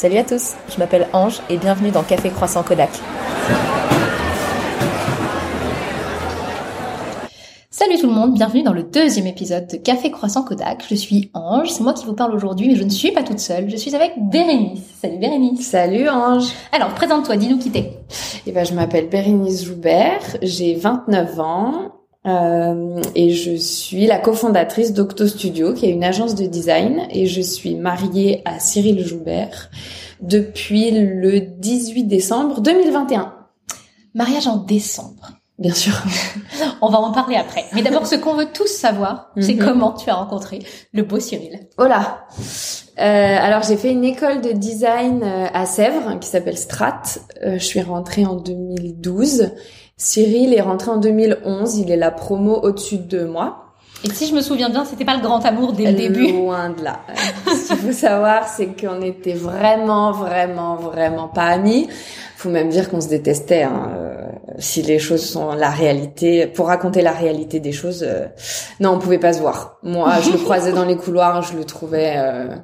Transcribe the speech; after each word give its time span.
Salut 0.00 0.16
à 0.16 0.24
tous, 0.24 0.54
je 0.72 0.78
m'appelle 0.78 1.08
Ange 1.12 1.42
et 1.50 1.58
bienvenue 1.58 1.90
dans 1.90 2.02
Café 2.02 2.30
Croissant 2.30 2.62
Kodak. 2.62 2.88
Salut 7.68 7.98
tout 8.00 8.06
le 8.06 8.14
monde, 8.14 8.32
bienvenue 8.32 8.62
dans 8.62 8.72
le 8.72 8.82
deuxième 8.82 9.26
épisode 9.26 9.66
de 9.66 9.76
Café 9.76 10.10
Croissant 10.10 10.42
Kodak. 10.42 10.86
Je 10.88 10.94
suis 10.94 11.30
Ange, 11.34 11.68
c'est 11.68 11.82
moi 11.82 11.92
qui 11.92 12.06
vous 12.06 12.14
parle 12.14 12.34
aujourd'hui, 12.34 12.68
mais 12.68 12.76
je 12.76 12.84
ne 12.84 12.88
suis 12.88 13.12
pas 13.12 13.22
toute 13.22 13.40
seule, 13.40 13.68
je 13.68 13.76
suis 13.76 13.94
avec 13.94 14.12
Bérénice. 14.16 14.80
Salut 15.02 15.18
Bérénice. 15.18 15.66
Salut 15.68 16.08
Ange. 16.08 16.50
Alors, 16.72 16.94
présente-toi, 16.94 17.36
dis-nous 17.36 17.58
qui 17.58 17.70
t'es. 17.70 17.92
Eh 18.46 18.52
ben, 18.52 18.64
je 18.64 18.72
m'appelle 18.72 19.10
Bérénice 19.10 19.66
Joubert, 19.66 20.22
j'ai 20.40 20.76
29 20.76 21.40
ans, 21.40 21.92
euh, 22.26 23.00
et 23.14 23.30
je 23.30 23.56
suis 23.56 24.06
la 24.06 24.18
cofondatrice 24.18 24.92
d'Octo 24.92 25.26
Studio, 25.26 25.72
qui 25.74 25.86
est 25.86 25.90
une 25.90 26.04
agence 26.04 26.34
de 26.34 26.46
design, 26.46 27.02
et 27.10 27.26
je 27.26 27.40
suis 27.40 27.74
mariée 27.76 28.42
à 28.44 28.58
Cyril 28.60 29.04
Joubert 29.06 29.70
depuis 30.20 30.90
le 30.90 31.40
18 31.40 32.04
décembre 32.04 32.60
2021. 32.60 33.34
Mariage 34.14 34.46
en 34.46 34.56
décembre. 34.58 35.30
Bien 35.58 35.74
sûr. 35.74 35.92
On 36.82 36.88
va 36.88 36.98
en 36.98 37.12
parler 37.12 37.36
après. 37.36 37.64
Mais 37.74 37.82
d'abord, 37.82 38.06
ce 38.06 38.14
qu'on 38.16 38.34
veut 38.34 38.48
tous 38.52 38.66
savoir, 38.66 39.30
c'est 39.38 39.54
Mhm. 39.54 39.64
comment 39.64 39.92
tu 39.92 40.08
as 40.08 40.14
rencontré 40.14 40.60
le 40.92 41.02
beau 41.02 41.20
Cyril. 41.20 41.60
Oh 41.78 41.84
là 41.84 42.24
Euh, 42.98 43.02
alors 43.02 43.62
j'ai 43.62 43.76
fait 43.78 43.92
une 43.92 44.04
école 44.04 44.40
de 44.42 44.52
design 44.52 45.22
euh, 45.22 45.46
à 45.54 45.64
Sèvres 45.66 46.18
qui 46.18 46.28
s'appelle 46.28 46.56
Strat. 46.58 47.02
Euh, 47.44 47.54
je 47.58 47.64
suis 47.64 47.80
rentrée 47.80 48.24
en 48.26 48.36
2012. 48.36 49.50
Cyril 50.00 50.54
est 50.54 50.62
rentré 50.62 50.90
en 50.90 50.96
2011. 50.96 51.76
Il 51.78 51.90
est 51.90 51.96
la 51.96 52.10
promo 52.10 52.58
au-dessus 52.62 52.96
de 52.96 53.24
moi. 53.24 53.66
Et 54.02 54.08
si 54.08 54.26
je 54.26 54.34
me 54.34 54.40
souviens 54.40 54.70
bien, 54.70 54.86
c'était 54.86 55.04
pas 55.04 55.14
le 55.14 55.20
grand 55.20 55.44
amour 55.44 55.74
dès 55.74 55.92
le 55.92 55.92
début. 55.92 56.32
Loin 56.32 56.70
de 56.70 56.82
là. 56.82 57.00
Euh, 57.10 57.52
Ce 57.52 57.68
qu'il 57.68 57.76
faut 57.76 57.92
savoir, 57.92 58.48
c'est 58.48 58.68
qu'on 58.68 59.02
était 59.02 59.34
vraiment, 59.34 60.10
vraiment, 60.12 60.76
vraiment 60.76 61.28
pas 61.28 61.44
amis. 61.44 61.86
Faut 62.36 62.48
même 62.48 62.70
dire 62.70 62.88
qu'on 62.88 63.02
se 63.02 63.08
détestait. 63.08 63.64
Hein. 63.64 63.90
Euh, 63.94 64.16
si 64.58 64.80
les 64.80 64.98
choses 64.98 65.22
sont 65.22 65.52
la 65.52 65.68
réalité, 65.68 66.46
pour 66.46 66.68
raconter 66.68 67.02
la 67.02 67.12
réalité 67.12 67.60
des 67.60 67.72
choses, 67.72 68.02
euh, 68.02 68.24
non, 68.80 68.92
on 68.92 68.98
pouvait 68.98 69.18
pas 69.18 69.34
se 69.34 69.40
voir. 69.40 69.76
Moi, 69.82 70.14
je 70.22 70.30
le 70.30 70.38
croisais 70.38 70.72
dans 70.72 70.86
les 70.86 70.96
couloirs, 70.96 71.42
je 71.42 71.54
le 71.54 71.64
trouvais 71.64 72.14
euh, 72.16 72.56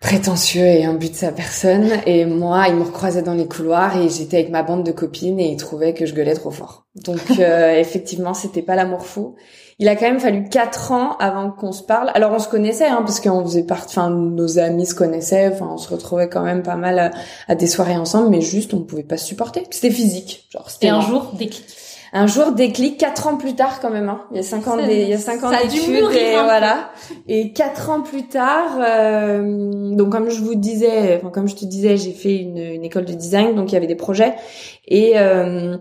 prétentieux 0.00 0.64
et 0.64 0.84
imbu 0.84 1.08
de 1.08 1.14
sa 1.14 1.32
personne. 1.32 1.90
Et 2.06 2.24
moi, 2.24 2.66
il 2.68 2.76
me 2.76 2.84
recroisait 2.84 3.22
dans 3.22 3.34
les 3.34 3.46
couloirs 3.46 3.96
et 3.96 4.08
j'étais 4.08 4.38
avec 4.38 4.50
ma 4.50 4.62
bande 4.62 4.84
de 4.84 4.92
copines 4.92 5.40
et 5.40 5.50
il 5.50 5.56
trouvait 5.56 5.94
que 5.94 6.06
je 6.06 6.14
gueulais 6.14 6.34
trop 6.34 6.50
fort. 6.50 6.86
Donc, 6.94 7.20
euh, 7.38 7.74
effectivement, 7.78 8.34
c'était 8.34 8.62
pas 8.62 8.76
l'amour 8.76 9.06
fou. 9.06 9.34
Il 9.80 9.88
a 9.88 9.94
quand 9.94 10.06
même 10.06 10.18
fallu 10.18 10.48
quatre 10.48 10.90
ans 10.90 11.16
avant 11.18 11.52
qu'on 11.52 11.70
se 11.70 11.84
parle. 11.84 12.10
Alors 12.14 12.32
on 12.32 12.40
se 12.40 12.48
connaissait, 12.48 12.88
hein, 12.88 13.02
parce 13.06 13.20
qu'on 13.20 13.44
faisait 13.44 13.62
partie, 13.62 13.96
enfin 13.96 14.10
nos 14.10 14.58
amis 14.58 14.86
se 14.86 14.94
connaissaient, 14.94 15.52
enfin 15.52 15.68
on 15.72 15.76
se 15.76 15.88
retrouvait 15.88 16.28
quand 16.28 16.42
même 16.42 16.64
pas 16.64 16.74
mal 16.74 16.98
à, 16.98 17.10
à 17.46 17.54
des 17.54 17.68
soirées 17.68 17.96
ensemble, 17.96 18.28
mais 18.28 18.40
juste 18.40 18.74
on 18.74 18.80
ne 18.80 18.84
pouvait 18.84 19.04
pas 19.04 19.16
se 19.16 19.26
supporter. 19.26 19.62
C'était 19.70 19.92
physique, 19.92 20.48
genre 20.50 20.68
c'était 20.68 20.88
Et 20.88 20.90
un 20.90 21.00
jour, 21.00 21.30
déclic. 21.38 21.64
Un 22.12 22.26
jour 22.26 22.52
déclic, 22.52 22.98
quatre 22.98 23.26
ans 23.26 23.36
plus 23.36 23.54
tard 23.54 23.80
quand 23.80 23.90
même. 23.90 24.08
Hein. 24.08 24.22
Il 24.30 24.36
y 24.36 24.40
a 24.40 24.42
cinq 24.42 24.66
ans, 24.66 24.76
Ça- 24.78 24.86
des- 24.86 25.02
il 25.02 25.08
y 25.08 25.12
a 25.14 25.18
cinq 25.18 25.44
ans 25.44 25.50
d'études 25.50 25.94
et 25.94 26.00
peu. 26.34 26.42
voilà. 26.42 26.90
Et 27.28 27.52
quatre 27.52 27.90
ans 27.90 28.00
plus 28.02 28.26
tard, 28.28 28.78
euh, 28.80 29.94
donc 29.94 30.10
comme 30.10 30.30
je 30.30 30.40
vous 30.40 30.54
disais, 30.54 31.16
enfin 31.18 31.30
comme 31.30 31.48
je 31.48 31.56
te 31.56 31.64
disais, 31.64 31.96
j'ai 31.96 32.12
fait 32.12 32.36
une, 32.36 32.58
une 32.58 32.84
école 32.84 33.04
de 33.04 33.12
design, 33.12 33.54
donc 33.54 33.70
il 33.70 33.74
y 33.74 33.76
avait 33.76 33.86
des 33.86 33.94
projets 33.96 34.34
et 34.86 35.12
euh, 35.18 35.76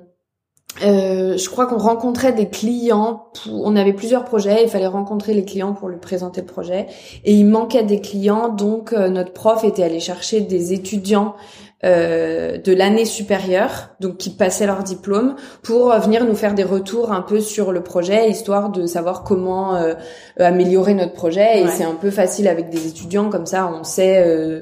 euh, 0.86 1.38
je 1.38 1.50
crois 1.50 1.66
qu'on 1.66 1.78
rencontrait 1.78 2.34
des 2.34 2.50
clients. 2.50 3.24
pour- 3.34 3.66
on 3.66 3.76
avait 3.76 3.94
plusieurs 3.94 4.26
projets. 4.26 4.64
Il 4.64 4.70
fallait 4.70 4.86
rencontrer 4.86 5.34
les 5.34 5.44
clients 5.46 5.74
pour 5.74 5.88
lui 5.90 5.98
présenter 5.98 6.42
le 6.42 6.48
projet. 6.48 6.86
Et 7.24 7.34
il 7.34 7.46
manquait 7.48 7.84
des 7.84 8.00
clients, 8.02 8.50
donc 8.50 8.94
euh, 8.94 9.10
notre 9.10 9.34
prof 9.34 9.64
était 9.64 9.82
allé 9.84 10.00
chercher 10.00 10.42
des 10.42 10.74
étudiants 10.74 11.34
euh, 11.84 12.58
de 12.58 12.74
l'année 12.74 13.06
supérieure, 13.06 13.90
donc 14.00 14.18
qui 14.18 14.32
passaient 14.32 14.66
leur 14.66 14.84
diplôme, 14.84 15.36
pour 15.62 15.92
euh, 15.92 16.00
venir 16.00 16.26
nous 16.26 16.36
faire 16.36 16.54
des 16.56 16.64
retours 16.64 17.12
un 17.12 17.22
peu 17.22 17.40
sur 17.40 17.72
le 17.72 17.84
projet, 17.84 18.30
histoire 18.30 18.70
de 18.70 18.86
savoir 18.88 19.24
comment 19.24 19.76
euh, 19.76 19.94
améliorer 20.40 20.94
notre 20.96 21.14
projet. 21.14 21.60
Et 21.60 21.64
Ouais. 21.66 21.70
c'est 21.72 21.84
un 21.84 21.96
peu 21.96 22.10
facile 22.12 22.48
avec 22.48 22.70
des 22.70 22.88
étudiants, 22.88 23.30
comme 23.30 23.46
ça 23.46 23.72
on 23.72 23.84
sait 23.84 24.24
euh, 24.26 24.62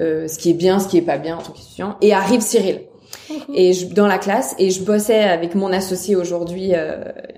euh, 0.00 0.26
ce 0.28 0.38
qui 0.38 0.50
est 0.50 0.54
bien, 0.54 0.78
ce 0.80 0.88
qui 0.88 0.98
est 0.98 1.02
pas 1.02 1.18
bien 1.18 1.36
en 1.36 1.42
tant 1.42 1.52
qu'étudiant. 1.52 1.96
Et 2.00 2.12
arrive 2.12 2.40
Cyril 2.40 2.80
et 3.54 3.72
je, 3.72 3.86
dans 3.86 4.06
la 4.06 4.18
classe 4.18 4.54
et 4.58 4.70
je 4.70 4.82
bossais 4.82 5.22
avec 5.22 5.54
mon 5.54 5.72
associé 5.72 6.16
aujourd'hui 6.16 6.72
euh, 6.74 6.96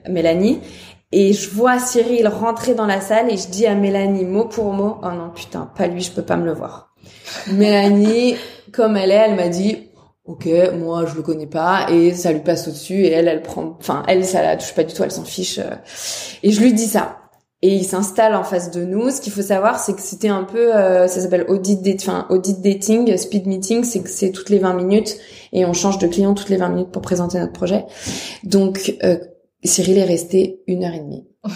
Mélanie 0.08 0.60
et 1.12 1.32
je 1.32 1.48
vois 1.50 1.78
Cyril 1.78 2.26
rentrer 2.28 2.74
dans 2.74 2.86
la 2.86 3.00
salle 3.00 3.30
et 3.30 3.36
je 3.36 3.48
dis 3.48 3.66
à 3.66 3.74
Mélanie 3.74 4.24
mot 4.24 4.44
pour 4.46 4.72
mot 4.72 4.96
oh 5.02 5.10
non 5.12 5.30
putain 5.34 5.70
pas 5.76 5.86
lui 5.86 6.00
je 6.00 6.10
peux 6.10 6.22
pas 6.22 6.36
me 6.36 6.44
le 6.46 6.52
voir 6.52 6.94
Mélanie 7.52 8.36
comme 8.72 8.96
elle 8.96 9.10
est 9.10 9.14
elle 9.14 9.36
m'a 9.36 9.48
dit 9.48 9.88
ok 10.24 10.48
moi 10.78 11.06
je 11.06 11.14
le 11.14 11.22
connais 11.22 11.46
pas 11.46 11.86
et 11.90 12.12
ça 12.12 12.32
lui 12.32 12.40
passe 12.40 12.68
au 12.68 12.70
dessus 12.70 13.02
et 13.04 13.10
elle 13.10 13.28
elle 13.28 13.42
prend 13.42 13.76
enfin 13.78 14.02
elle 14.08 14.24
ça 14.24 14.42
la 14.42 14.56
touche 14.56 14.74
pas 14.74 14.84
du 14.84 14.94
tout 14.94 15.02
elle 15.02 15.10
s'en 15.10 15.24
fiche 15.24 15.58
euh. 15.58 15.74
et 16.42 16.50
je 16.50 16.60
lui 16.60 16.72
dis 16.72 16.86
ça 16.86 17.18
et 17.60 17.74
il 17.74 17.84
s'installe 17.84 18.36
en 18.36 18.44
face 18.44 18.70
de 18.70 18.84
nous. 18.84 19.10
Ce 19.10 19.20
qu'il 19.20 19.32
faut 19.32 19.42
savoir, 19.42 19.80
c'est 19.80 19.94
que 19.94 20.00
c'était 20.00 20.28
un 20.28 20.44
peu, 20.44 20.76
euh, 20.76 21.08
ça 21.08 21.20
s'appelle 21.20 21.44
audit, 21.48 21.80
audit 22.28 22.60
dating, 22.60 23.16
speed 23.16 23.46
meeting, 23.46 23.82
c'est 23.82 24.00
que 24.00 24.08
c'est 24.08 24.30
toutes 24.30 24.50
les 24.50 24.58
20 24.58 24.74
minutes 24.74 25.16
et 25.52 25.64
on 25.64 25.72
change 25.72 25.98
de 25.98 26.06
client 26.06 26.34
toutes 26.34 26.50
les 26.50 26.56
20 26.56 26.68
minutes 26.68 26.90
pour 26.92 27.02
présenter 27.02 27.40
notre 27.40 27.52
projet. 27.52 27.84
Donc 28.44 28.96
euh, 29.02 29.18
Cyril 29.64 29.98
est 29.98 30.04
resté 30.04 30.62
une 30.68 30.84
heure 30.84 30.94
et 30.94 31.00
demie. 31.00 31.26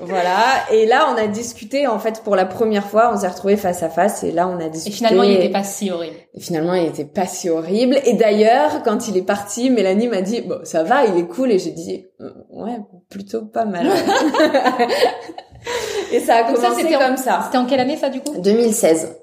Voilà. 0.00 0.38
Et 0.72 0.86
là, 0.86 1.08
on 1.12 1.16
a 1.16 1.26
discuté 1.26 1.86
en 1.86 1.98
fait 1.98 2.22
pour 2.22 2.36
la 2.36 2.44
première 2.46 2.86
fois. 2.86 3.10
On 3.12 3.16
s'est 3.18 3.28
retrouvés 3.28 3.56
face 3.56 3.82
à 3.82 3.88
face 3.88 4.22
et 4.24 4.32
là, 4.32 4.48
on 4.48 4.58
a 4.58 4.64
Et 4.66 4.70
discuté. 4.70 4.96
finalement, 4.96 5.22
il 5.22 5.30
n'était 5.32 5.48
pas 5.50 5.64
si 5.64 5.90
horrible. 5.90 6.16
Et 6.34 6.40
finalement, 6.40 6.74
il 6.74 6.86
était 6.86 7.04
pas 7.04 7.26
si 7.26 7.48
horrible. 7.48 7.98
Et 8.04 8.14
d'ailleurs, 8.14 8.82
quand 8.82 9.08
il 9.08 9.16
est 9.16 9.22
parti, 9.22 9.70
Mélanie 9.70 10.08
m'a 10.08 10.22
dit, 10.22 10.40
bon, 10.42 10.58
ça 10.64 10.82
va, 10.82 11.04
il 11.06 11.16
est 11.16 11.26
cool. 11.26 11.52
Et 11.52 11.58
j'ai 11.58 11.70
dit, 11.72 12.04
euh, 12.20 12.30
ouais, 12.50 12.78
plutôt 13.08 13.42
pas 13.42 13.64
mal. 13.64 13.86
et 16.12 16.20
ça 16.20 16.36
a 16.36 16.42
Donc 16.44 16.56
ça, 16.58 16.68
commencé 16.70 16.96
en- 16.96 16.98
comme 16.98 17.16
ça. 17.16 17.42
C'était 17.46 17.58
en 17.58 17.66
quelle 17.66 17.80
année 17.80 17.96
ça 17.96 18.08
du 18.08 18.20
coup? 18.20 18.40
2016. 18.40 19.16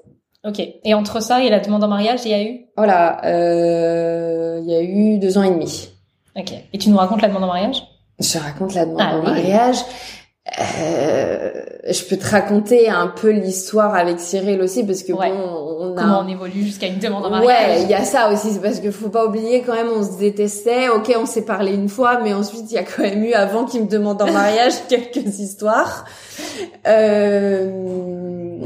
Ok. 0.44 0.60
Et 0.84 0.94
entre 0.94 1.20
ça 1.20 1.42
et 1.42 1.50
la 1.50 1.60
demande 1.60 1.84
en 1.84 1.88
mariage, 1.88 2.20
il 2.24 2.30
y 2.30 2.34
a 2.34 2.42
eu? 2.42 2.60
Voilà, 2.76 3.22
euh, 3.26 4.58
il 4.62 4.70
y 4.70 4.74
a 4.74 4.80
eu 4.82 5.18
deux 5.18 5.36
ans 5.36 5.42
et 5.42 5.50
demi. 5.50 5.90
Ok. 6.36 6.52
Et 6.72 6.78
tu 6.78 6.88
nous 6.88 6.96
racontes 6.96 7.20
la 7.20 7.28
demande 7.28 7.44
en 7.44 7.48
mariage? 7.48 7.82
Je 8.20 8.38
raconte 8.38 8.74
la 8.74 8.84
demande 8.84 9.00
Ah 9.02 9.16
en 9.16 9.20
oui. 9.20 9.26
mariage. 9.26 9.76
Euh, 10.58 11.50
je 11.88 12.02
peux 12.04 12.16
te 12.16 12.28
raconter 12.28 12.88
un 12.88 13.06
peu 13.06 13.30
l'histoire 13.30 13.94
avec 13.94 14.18
Cyril 14.18 14.60
aussi 14.62 14.84
parce 14.84 15.02
que 15.02 15.12
Ouais. 15.12 15.30
bon, 15.30 15.76
on 15.80 15.96
a 15.96 16.00
Comment 16.00 16.20
on 16.24 16.28
évolue 16.28 16.64
jusqu'à 16.64 16.86
une 16.88 16.98
demande 16.98 17.24
en 17.26 17.30
mariage 17.30 17.46
Ouais, 17.78 17.82
il 17.82 17.88
y 17.90 17.94
a 17.94 18.04
ça 18.04 18.30
aussi, 18.32 18.50
c'est 18.52 18.60
parce 18.60 18.80
que 18.80 18.90
faut 18.90 19.10
pas 19.10 19.26
oublier 19.26 19.62
quand 19.62 19.74
même, 19.74 19.88
on 19.94 20.02
se 20.02 20.18
détestait. 20.18 20.88
Ok, 20.88 21.14
on 21.20 21.26
s'est 21.26 21.44
parlé 21.44 21.72
une 21.74 21.88
fois, 21.88 22.20
mais 22.22 22.32
ensuite 22.34 22.64
il 22.70 22.74
y 22.74 22.78
a 22.78 22.82
quand 22.82 23.02
même 23.02 23.22
eu 23.22 23.32
avant 23.32 23.64
qu'il 23.64 23.82
me 23.82 23.88
demande 23.88 24.20
en 24.22 24.30
mariage 24.32 24.72
quelques 24.88 25.38
histoires. 25.38 26.04
Euh, 26.86 28.60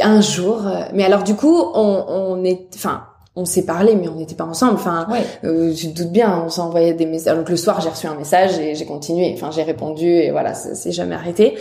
un 0.00 0.20
jour, 0.20 0.66
euh, 0.66 0.82
mais 0.94 1.04
alors 1.04 1.22
du 1.24 1.34
coup, 1.34 1.56
on, 1.74 2.04
on 2.08 2.44
est, 2.44 2.68
enfin, 2.74 3.04
on 3.34 3.44
s'est 3.46 3.64
parlé, 3.64 3.96
mais 3.96 4.08
on 4.08 4.16
n'était 4.16 4.34
pas 4.34 4.44
ensemble. 4.44 4.74
Enfin, 4.74 5.06
Ouais. 5.10 5.22
euh, 5.44 5.72
tu 5.72 5.92
te 5.92 6.02
doutes 6.02 6.12
bien, 6.12 6.42
on 6.44 6.50
s'envoyait 6.50 6.92
des 6.92 7.06
messages. 7.06 7.36
Donc 7.36 7.48
le 7.48 7.56
soir, 7.56 7.80
j'ai 7.80 7.88
reçu 7.88 8.06
un 8.06 8.14
message 8.14 8.58
et 8.58 8.74
j'ai 8.74 8.84
continué. 8.84 9.32
Enfin, 9.34 9.50
j'ai 9.50 9.62
répondu 9.62 10.06
et 10.06 10.30
voilà, 10.30 10.52
ça 10.54 10.74
s'est 10.74 10.92
jamais 10.92 11.14
arrêté. 11.14 11.54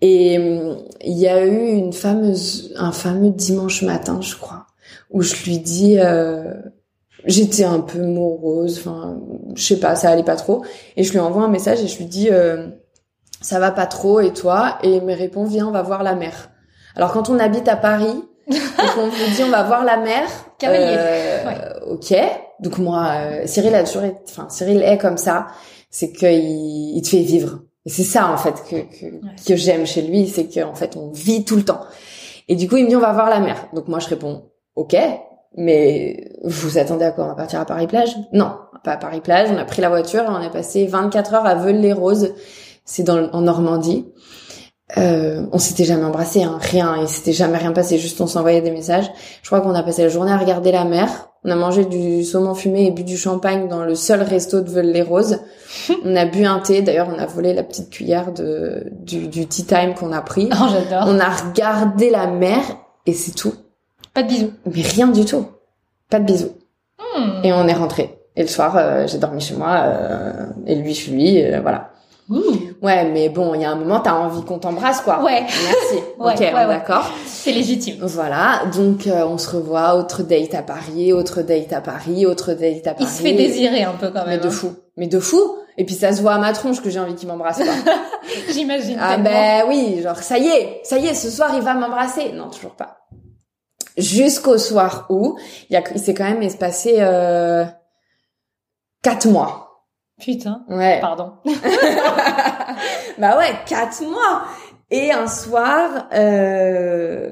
Et 0.00 0.38
hum, 0.38 0.78
il 1.02 1.18
y 1.18 1.28
a 1.28 1.44
eu 1.44 1.66
une 1.72 1.92
fameuse, 1.92 2.72
un 2.76 2.92
fameux 2.92 3.30
dimanche 3.30 3.82
matin, 3.82 4.20
je 4.22 4.36
crois, 4.36 4.66
où 5.10 5.20
je 5.20 5.34
lui 5.44 5.58
dis, 5.58 5.96
euh, 5.98 6.54
j'étais 7.26 7.64
un 7.64 7.80
peu 7.80 8.00
morose. 8.00 8.78
Enfin, 8.78 9.20
je 9.54 9.62
sais 9.62 9.78
pas, 9.80 9.94
ça 9.96 10.08
allait 10.10 10.22
pas 10.22 10.36
trop. 10.36 10.64
Et 10.96 11.02
je 11.02 11.12
lui 11.12 11.18
envoie 11.18 11.42
un 11.42 11.48
message 11.48 11.82
et 11.82 11.88
je 11.88 11.98
lui 11.98 12.06
dis, 12.06 12.28
euh, 12.30 12.68
ça 13.42 13.58
va 13.58 13.70
pas 13.70 13.86
trop 13.86 14.20
et 14.20 14.32
toi? 14.32 14.78
Et 14.82 14.94
il 14.96 15.02
me 15.02 15.14
répond, 15.14 15.44
viens, 15.44 15.68
on 15.68 15.72
va 15.72 15.82
voir 15.82 16.02
la 16.04 16.14
mer. 16.14 16.50
Alors 16.96 17.12
quand 17.12 17.28
on 17.28 17.38
habite 17.38 17.68
à 17.68 17.76
Paris 17.76 18.24
et 18.50 18.94
qu'on 18.94 19.08
vous 19.08 19.34
dit 19.36 19.42
on 19.44 19.50
va 19.50 19.62
voir 19.64 19.84
la 19.84 19.96
mer, 19.98 20.24
Cavalier. 20.58 20.96
euh, 20.98 21.92
ok. 21.92 22.14
Donc 22.60 22.78
moi, 22.78 23.06
euh, 23.14 23.42
Cyril 23.46 23.74
a 23.74 23.84
toujours 23.84 24.04
été, 24.04 24.18
enfin 24.30 24.46
Cyril 24.48 24.82
est 24.82 24.98
comme 24.98 25.16
ça, 25.18 25.48
c'est 25.90 26.12
qu'il 26.12 26.28
il 26.96 27.02
te 27.02 27.08
fait 27.08 27.20
vivre. 27.22 27.60
Et 27.84 27.90
c'est 27.90 28.04
ça 28.04 28.28
en 28.28 28.36
fait 28.36 28.54
que 28.68 28.76
que, 28.76 29.46
que 29.48 29.56
j'aime 29.56 29.86
chez 29.86 30.02
lui, 30.02 30.28
c'est 30.28 30.46
qu'en 30.48 30.74
fait 30.74 30.96
on 30.96 31.10
vit 31.10 31.44
tout 31.44 31.56
le 31.56 31.64
temps. 31.64 31.80
Et 32.48 32.54
du 32.56 32.68
coup 32.68 32.76
il 32.76 32.84
me 32.84 32.88
dit 32.88 32.96
on 32.96 33.00
va 33.00 33.12
voir 33.12 33.28
la 33.28 33.40
mer. 33.40 33.66
Donc 33.74 33.88
moi 33.88 33.98
je 33.98 34.08
réponds 34.08 34.44
ok, 34.76 34.96
mais 35.56 36.30
vous 36.44 36.78
attendez 36.78 37.04
à 37.04 37.10
quoi? 37.10 37.24
On 37.24 37.28
va 37.28 37.34
partir 37.34 37.60
à 37.60 37.64
Paris 37.64 37.86
plage? 37.86 38.16
Non, 38.32 38.52
pas 38.84 38.92
à 38.92 38.96
Paris 38.96 39.20
plage. 39.20 39.48
On 39.52 39.58
a 39.58 39.64
pris 39.64 39.82
la 39.82 39.88
voiture 39.88 40.22
et 40.22 40.28
on 40.28 40.34
a 40.36 40.48
passé 40.50 40.86
24 40.86 41.34
heures 41.34 41.46
à 41.46 41.54
Veules-les-Roses. 41.56 42.34
C'est 42.84 43.02
dans 43.02 43.28
en 43.32 43.42
Normandie. 43.42 44.06
Euh, 44.98 45.46
on 45.52 45.58
s'était 45.58 45.84
jamais 45.84 46.04
embrassé, 46.04 46.42
hein, 46.42 46.58
rien, 46.60 46.96
il 47.00 47.08
s'était 47.08 47.32
jamais 47.32 47.56
rien 47.56 47.72
passé, 47.72 47.98
juste 47.98 48.20
on 48.20 48.26
s'envoyait 48.26 48.60
des 48.60 48.70
messages. 48.70 49.10
Je 49.42 49.46
crois 49.48 49.60
qu'on 49.60 49.74
a 49.74 49.82
passé 49.82 50.02
la 50.02 50.08
journée 50.08 50.32
à 50.32 50.36
regarder 50.36 50.70
la 50.70 50.84
mer. 50.84 51.08
On 51.44 51.50
a 51.50 51.56
mangé 51.56 51.84
du 51.84 52.22
saumon 52.24 52.54
fumé 52.54 52.86
et 52.86 52.90
bu 52.90 53.02
du 53.02 53.16
champagne 53.16 53.68
dans 53.68 53.84
le 53.84 53.94
seul 53.94 54.22
resto 54.22 54.60
de 54.60 54.70
Veules-les-Roses. 54.70 55.40
on 56.04 56.14
a 56.14 56.24
bu 56.26 56.44
un 56.44 56.60
thé, 56.60 56.82
d'ailleurs 56.82 57.08
on 57.14 57.18
a 57.18 57.26
volé 57.26 57.54
la 57.54 57.62
petite 57.62 57.90
cuillère 57.90 58.32
de 58.32 58.84
du, 58.92 59.28
du 59.28 59.46
tea 59.46 59.64
time 59.64 59.94
qu'on 59.94 60.12
a 60.12 60.20
pris. 60.20 60.48
Oh, 60.52 60.66
j'adore. 60.70 61.08
On 61.08 61.18
a 61.18 61.30
regardé 61.30 62.10
la 62.10 62.26
mer 62.26 62.60
et 63.06 63.12
c'est 63.12 63.34
tout. 63.34 63.54
Pas 64.14 64.22
de 64.22 64.28
bisous. 64.28 64.52
Mais 64.66 64.82
rien 64.82 65.08
du 65.08 65.24
tout. 65.24 65.46
Pas 66.10 66.20
de 66.20 66.24
bisous. 66.24 66.52
Hmm. 66.98 67.44
Et 67.44 67.52
on 67.52 67.66
est 67.66 67.72
rentré. 67.72 68.18
Et 68.36 68.42
le 68.42 68.48
soir, 68.48 68.76
euh, 68.76 69.06
j'ai 69.06 69.18
dormi 69.18 69.40
chez 69.40 69.54
moi, 69.54 69.82
euh, 69.84 70.46
et 70.66 70.74
lui 70.74 70.94
chez 70.94 71.10
lui, 71.10 71.42
euh, 71.42 71.60
voilà. 71.60 71.90
Ouais, 72.82 73.04
mais 73.04 73.28
bon, 73.28 73.54
il 73.54 73.60
y 73.60 73.64
a 73.64 73.70
un 73.70 73.76
moment, 73.76 74.00
t'as 74.00 74.14
envie 74.14 74.42
qu'on 74.44 74.58
t'embrasse, 74.58 75.00
quoi. 75.02 75.22
Ouais. 75.22 75.42
Merci. 75.42 76.02
Ouais, 76.18 76.34
ok, 76.34 76.40
ouais, 76.40 76.66
d'accord. 76.66 77.10
C'est 77.26 77.50
légitime. 77.50 77.96
Voilà, 78.00 78.62
donc 78.76 79.08
euh, 79.08 79.24
on 79.26 79.38
se 79.38 79.56
revoit, 79.56 79.96
autre 79.96 80.22
date 80.22 80.54
à 80.54 80.62
Paris, 80.62 81.12
autre 81.12 81.42
date 81.42 81.72
à 81.72 81.80
Paris, 81.80 82.26
autre 82.26 82.52
date 82.52 82.86
à 82.86 82.94
Paris. 82.94 83.04
Il 83.04 83.08
se 83.08 83.22
fait 83.22 83.32
désirer 83.32 83.82
un 83.82 83.94
peu 83.94 84.10
quand 84.10 84.24
Mais 84.24 84.32
même. 84.32 84.40
de 84.40 84.46
hein. 84.46 84.50
fou. 84.50 84.74
Mais 84.96 85.08
de 85.08 85.18
fou. 85.18 85.40
Et 85.78 85.84
puis 85.84 85.96
ça 85.96 86.12
se 86.12 86.20
voit 86.22 86.34
à 86.34 86.38
ma 86.38 86.52
tronche 86.52 86.80
que 86.80 86.90
j'ai 86.90 87.00
envie 87.00 87.14
qu'il 87.16 87.26
m'embrasse 87.28 87.58
pas. 87.58 87.64
J'imagine. 88.52 88.98
ah 89.00 89.14
tellement. 89.14 89.24
ben 89.24 89.64
oui, 89.68 90.00
genre 90.02 90.16
ça 90.18 90.38
y 90.38 90.46
est, 90.46 90.80
ça 90.84 90.98
y 90.98 91.06
est, 91.06 91.14
ce 91.14 91.30
soir 91.30 91.50
il 91.56 91.62
va 91.62 91.74
m'embrasser. 91.74 92.30
Non, 92.32 92.50
toujours 92.50 92.76
pas. 92.76 92.98
Jusqu'au 93.96 94.58
soir 94.58 95.06
où 95.08 95.36
il, 95.70 95.74
y 95.74 95.76
a, 95.76 95.82
il 95.94 96.00
s'est 96.00 96.14
quand 96.14 96.24
même 96.24 96.42
espacé 96.42 96.96
euh, 96.98 97.64
quatre 99.02 99.26
mois. 99.26 99.71
Putain. 100.22 100.62
Ouais. 100.68 101.00
Pardon. 101.00 101.32
bah 103.18 103.36
ouais, 103.38 103.52
quatre 103.66 104.02
mois. 104.02 104.44
Et 104.90 105.10
un 105.10 105.26
soir, 105.26 106.06
euh, 106.14 107.30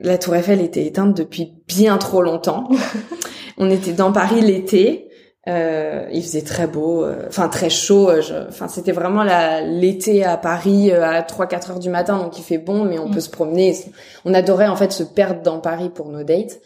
la 0.00 0.18
Tour 0.18 0.34
Eiffel 0.36 0.60
était 0.60 0.84
éteinte 0.86 1.14
depuis 1.16 1.52
bien 1.68 1.98
trop 1.98 2.22
longtemps. 2.22 2.68
On 3.58 3.70
était 3.70 3.92
dans 3.92 4.10
Paris 4.12 4.40
l'été. 4.40 5.08
Euh, 5.46 6.06
il 6.10 6.22
faisait 6.22 6.40
très 6.42 6.66
beau, 6.66 7.04
euh, 7.04 7.26
enfin 7.28 7.48
très 7.48 7.68
chaud. 7.68 8.10
Enfin, 8.48 8.66
c'était 8.66 8.92
vraiment 8.92 9.22
l'été 9.62 10.24
à 10.24 10.38
Paris 10.38 10.90
euh, 10.90 11.04
à 11.04 11.20
3-4 11.20 11.72
heures 11.72 11.78
du 11.78 11.90
matin, 11.90 12.16
donc 12.16 12.38
il 12.38 12.42
fait 12.42 12.56
bon, 12.56 12.84
mais 12.84 12.98
on 12.98 13.08
Mm. 13.08 13.12
peut 13.12 13.20
se 13.20 13.28
promener. 13.28 13.76
On 14.24 14.32
adorait 14.32 14.68
en 14.68 14.76
fait 14.76 14.90
se 14.90 15.02
perdre 15.02 15.42
dans 15.42 15.58
Paris 15.60 15.90
pour 15.90 16.08
nos 16.08 16.24
dates. 16.24 16.60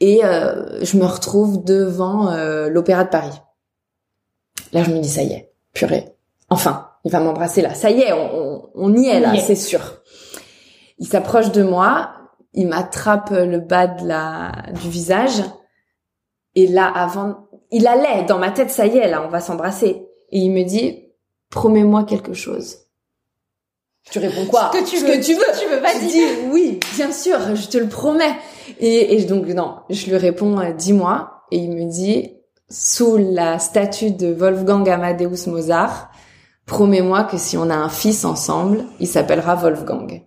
Et 0.00 0.22
euh, 0.24 0.84
je 0.84 0.98
me 0.98 1.06
retrouve 1.06 1.64
devant 1.64 2.30
euh, 2.32 2.68
l'Opéra 2.68 3.04
de 3.04 3.08
Paris. 3.08 3.40
Là, 4.72 4.82
je 4.84 4.90
me 4.90 5.00
dis 5.00 5.08
ça 5.08 5.22
y 5.22 5.32
est, 5.32 5.52
purée. 5.72 6.08
Enfin, 6.50 6.88
il 7.04 7.12
va 7.12 7.20
m'embrasser 7.20 7.62
là. 7.62 7.74
Ça 7.74 7.90
y 7.90 8.00
est, 8.00 8.12
on, 8.12 8.94
y 8.94 9.08
est 9.08 9.20
là, 9.20 9.36
c'est 9.38 9.54
sûr. 9.54 9.80
Il 10.98 11.06
s'approche 11.06 11.52
de 11.52 11.62
moi, 11.62 12.12
il 12.54 12.68
m'attrape 12.68 13.30
le 13.30 13.58
bas 13.58 13.86
de 13.86 14.06
la 14.06 14.52
du 14.82 14.88
visage. 14.88 15.42
Et 16.54 16.66
là, 16.66 16.86
avant, 16.86 17.48
il 17.70 17.86
allait 17.86 18.24
dans 18.24 18.38
ma 18.38 18.50
tête, 18.50 18.70
ça 18.70 18.86
y 18.86 18.98
est, 18.98 19.08
là, 19.08 19.22
on 19.24 19.28
va 19.28 19.40
s'embrasser. 19.40 20.06
Et 20.30 20.38
il 20.38 20.50
me 20.50 20.62
dit, 20.62 21.08
promets-moi 21.50 22.04
quelque 22.04 22.34
chose. 22.34 22.78
Tu 24.10 24.18
réponds 24.18 24.46
quoi? 24.46 24.70
Ce 24.72 24.78
que 24.80 24.88
tu 24.88 24.98
Ce 24.98 25.04
veux. 25.04 25.12
que 25.16 25.22
tu 25.22 25.34
veux. 25.34 25.44
Tu 25.58 25.66
veux, 25.68 25.80
Je 25.80 26.08
dis 26.08 26.50
oui, 26.50 26.80
bien 26.96 27.12
sûr, 27.12 27.38
je 27.54 27.68
te 27.68 27.78
le 27.78 27.88
promets. 27.88 28.34
Et, 28.80 29.14
et 29.16 29.24
donc 29.24 29.46
non, 29.46 29.76
je 29.90 30.06
lui 30.06 30.16
réponds 30.16 30.58
euh, 30.58 30.72
dis-moi 30.72 31.44
et 31.50 31.58
il 31.58 31.70
me 31.70 31.90
dit 31.90 32.36
sous 32.72 33.18
la 33.18 33.58
statue 33.58 34.10
de 34.12 34.32
Wolfgang 34.32 34.88
Amadeus 34.88 35.46
Mozart, 35.48 36.10
promets-moi 36.66 37.24
que 37.24 37.36
si 37.36 37.56
on 37.58 37.68
a 37.68 37.74
un 37.76 37.88
fils 37.90 38.24
ensemble, 38.24 38.84
il 38.98 39.06
s'appellera 39.06 39.56
Wolfgang. 39.56 40.22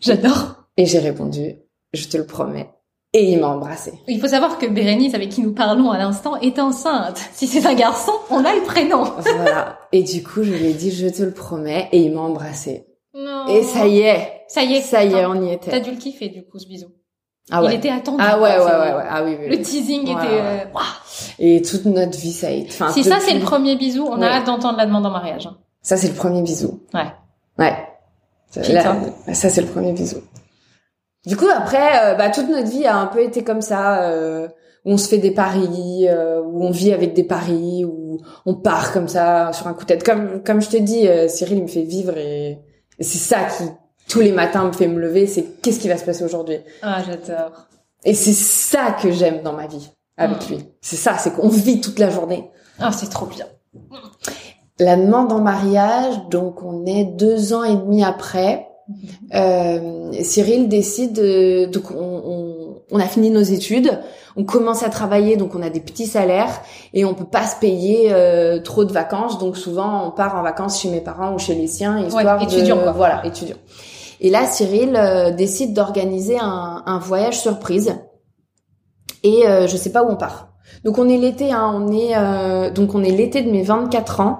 J'adore. 0.00 0.64
Et 0.76 0.86
j'ai 0.86 0.98
répondu 0.98 1.56
je 1.94 2.08
te 2.08 2.16
le 2.18 2.26
promets. 2.26 2.68
Et 3.14 3.32
il 3.32 3.40
m'a 3.40 3.48
embrassé. 3.48 3.94
Il 4.08 4.20
faut 4.20 4.28
savoir 4.28 4.58
que 4.58 4.66
Bérénice, 4.66 5.14
avec 5.14 5.30
qui 5.30 5.40
nous 5.40 5.54
parlons 5.54 5.90
à 5.90 5.96
l'instant, 5.96 6.36
est 6.36 6.58
enceinte. 6.58 7.18
Si 7.32 7.46
c'est 7.46 7.64
un 7.66 7.72
garçon, 7.74 8.12
on 8.28 8.44
a 8.44 8.54
le 8.54 8.62
prénom. 8.62 9.04
Voilà. 9.04 9.78
Et 9.92 10.02
du 10.02 10.22
coup, 10.22 10.42
je 10.42 10.52
lui 10.52 10.66
ai 10.66 10.74
dit 10.74 10.90
je 10.90 11.08
te 11.08 11.22
le 11.22 11.32
promets 11.32 11.88
et 11.92 12.00
il 12.00 12.12
m'a 12.14 12.20
embrassé. 12.20 12.86
Non. 13.14 13.46
Et 13.48 13.62
ça 13.62 13.86
y 13.86 14.00
est, 14.00 14.42
Ça 14.48 14.62
y 14.64 14.74
est. 14.74 14.82
ça 14.82 15.04
y 15.04 15.14
est, 15.14 15.24
on 15.24 15.42
y 15.42 15.58
T'as 15.58 15.78
était. 15.78 15.80
dû 15.80 15.92
le 15.92 15.96
kiffer, 15.96 16.28
du 16.28 16.44
coup, 16.44 16.58
ce 16.58 16.68
bisou. 16.68 16.88
Ah 17.50 17.60
Il 17.62 17.66
ouais. 17.66 17.74
était 17.76 17.90
attendu. 17.90 18.18
Ah 18.20 18.40
ouais, 18.40 18.58
ouais, 18.58 18.64
ouais, 18.64 18.94
ouais. 18.96 19.04
Ah 19.08 19.22
oui, 19.24 19.36
oui. 19.40 19.48
Le 19.48 19.62
teasing 19.62 20.02
était... 20.02 20.40
euh. 20.40 20.58
Et 21.38 21.62
toute 21.62 21.84
notre 21.84 22.18
vie, 22.18 22.32
ça 22.32 22.48
a 22.48 22.50
été. 22.50 22.68
Enfin, 22.70 22.90
si 22.90 23.04
ça, 23.04 23.18
c'est 23.20 23.34
le 23.34 23.40
premier 23.40 23.76
bisou, 23.76 24.06
on 24.10 24.20
a 24.20 24.26
hâte 24.26 24.46
d'entendre 24.46 24.78
la 24.78 24.86
demande 24.86 25.06
en 25.06 25.10
mariage. 25.10 25.48
Ça, 25.82 25.96
c'est 25.96 26.08
le 26.08 26.14
premier 26.14 26.42
bisou. 26.42 26.80
Ouais. 26.92 27.06
Ouais. 27.58 27.76
Là, 28.72 28.96
ça, 29.32 29.48
c'est 29.48 29.60
le 29.60 29.68
premier 29.68 29.92
bisou. 29.92 30.18
Du 31.24 31.36
coup, 31.36 31.46
après, 31.54 32.04
euh, 32.04 32.14
bah, 32.14 32.30
toute 32.30 32.48
notre 32.48 32.68
vie 32.68 32.86
a 32.86 32.96
un 32.96 33.06
peu 33.06 33.22
été 33.22 33.44
comme 33.44 33.60
ça, 33.60 34.02
euh, 34.02 34.48
où 34.84 34.92
on 34.92 34.96
se 34.96 35.08
fait 35.08 35.18
des 35.18 35.32
paris, 35.32 36.06
euh, 36.08 36.40
où 36.40 36.64
on 36.64 36.70
vit 36.70 36.92
avec 36.92 37.14
des 37.14 37.24
paris, 37.24 37.84
où 37.84 38.18
on 38.44 38.54
part 38.54 38.92
comme 38.92 39.08
ça 39.08 39.52
sur 39.52 39.66
un 39.66 39.74
coup 39.74 39.82
de 39.82 39.86
tête. 39.88 40.04
Comme, 40.04 40.42
comme 40.42 40.60
je 40.60 40.68
te 40.70 40.76
dis, 40.76 41.06
Cyril 41.28 41.58
il 41.58 41.62
me 41.64 41.68
fait 41.68 41.82
vivre 41.82 42.16
et, 42.16 42.60
et 42.98 43.04
c'est 43.04 43.18
ça 43.18 43.38
qui, 43.44 43.64
tous 44.08 44.20
les 44.20 44.32
matins, 44.32 44.64
me 44.64 44.72
fait 44.72 44.88
me 44.88 45.00
lever, 45.00 45.26
c'est 45.26 45.60
qu'est-ce 45.62 45.80
qui 45.80 45.88
va 45.88 45.96
se 45.96 46.04
passer 46.04 46.24
aujourd'hui? 46.24 46.58
Ah, 46.82 47.02
j'adore. 47.06 47.52
Et 48.04 48.14
c'est 48.14 48.32
ça 48.32 48.92
que 49.02 49.10
j'aime 49.10 49.42
dans 49.42 49.52
ma 49.52 49.66
vie 49.66 49.90
avec 50.16 50.48
Mm. 50.48 50.52
lui. 50.54 50.64
C'est 50.80 50.96
ça, 50.96 51.18
c'est 51.18 51.32
qu'on 51.34 51.48
vit 51.48 51.80
toute 51.80 51.98
la 51.98 52.10
journée. 52.10 52.50
Ah, 52.78 52.92
c'est 52.92 53.08
trop 53.10 53.26
bien. 53.26 53.46
La 54.78 54.96
demande 54.96 55.32
en 55.32 55.40
mariage, 55.40 56.14
donc 56.30 56.62
on 56.62 56.84
est 56.86 57.04
deux 57.04 57.52
ans 57.54 57.64
et 57.64 57.74
demi 57.76 58.04
après. 58.04 58.68
Euh, 59.34 60.12
Cyril 60.22 60.68
décide, 60.68 61.18
euh, 61.18 61.66
donc 61.66 61.90
on, 61.90 61.96
on, 62.24 62.76
on 62.92 62.98
a 63.00 63.06
fini 63.06 63.30
nos 63.30 63.40
études, 63.42 63.98
on 64.36 64.44
commence 64.44 64.84
à 64.84 64.90
travailler, 64.90 65.36
donc 65.36 65.56
on 65.56 65.62
a 65.62 65.70
des 65.70 65.80
petits 65.80 66.06
salaires 66.06 66.60
et 66.94 67.04
on 67.04 67.14
peut 67.14 67.24
pas 67.24 67.44
se 67.46 67.56
payer 67.58 68.12
euh, 68.12 68.60
trop 68.60 68.84
de 68.84 68.92
vacances, 68.92 69.38
donc 69.38 69.56
souvent 69.56 70.06
on 70.06 70.10
part 70.12 70.36
en 70.36 70.42
vacances 70.42 70.80
chez 70.80 70.88
mes 70.90 71.00
parents 71.00 71.34
ou 71.34 71.38
chez 71.40 71.56
les 71.56 71.66
siens, 71.66 71.98
histoire 71.98 72.40
étudiant, 72.40 72.76
de 72.76 72.82
quoi. 72.82 72.92
voilà 72.92 73.26
étudiant. 73.26 73.56
Et 74.20 74.30
là 74.30 74.46
Cyril 74.46 74.96
euh, 74.96 75.30
décide 75.30 75.74
d'organiser 75.74 76.38
un, 76.38 76.82
un 76.86 76.98
voyage 76.98 77.40
surprise 77.40 77.94
et 79.22 79.46
euh, 79.46 79.66
je 79.66 79.76
sais 79.76 79.90
pas 79.90 80.02
où 80.04 80.10
on 80.10 80.16
part. 80.16 80.52
Donc 80.84 80.98
on 80.98 81.08
est 81.08 81.16
l'été, 81.16 81.52
hein, 81.52 81.72
on 81.74 81.92
est 81.92 82.16
euh, 82.16 82.70
donc 82.70 82.94
on 82.94 83.02
est 83.02 83.10
l'été 83.10 83.42
de 83.42 83.50
mes 83.50 83.62
24 83.62 84.20
ans. 84.20 84.38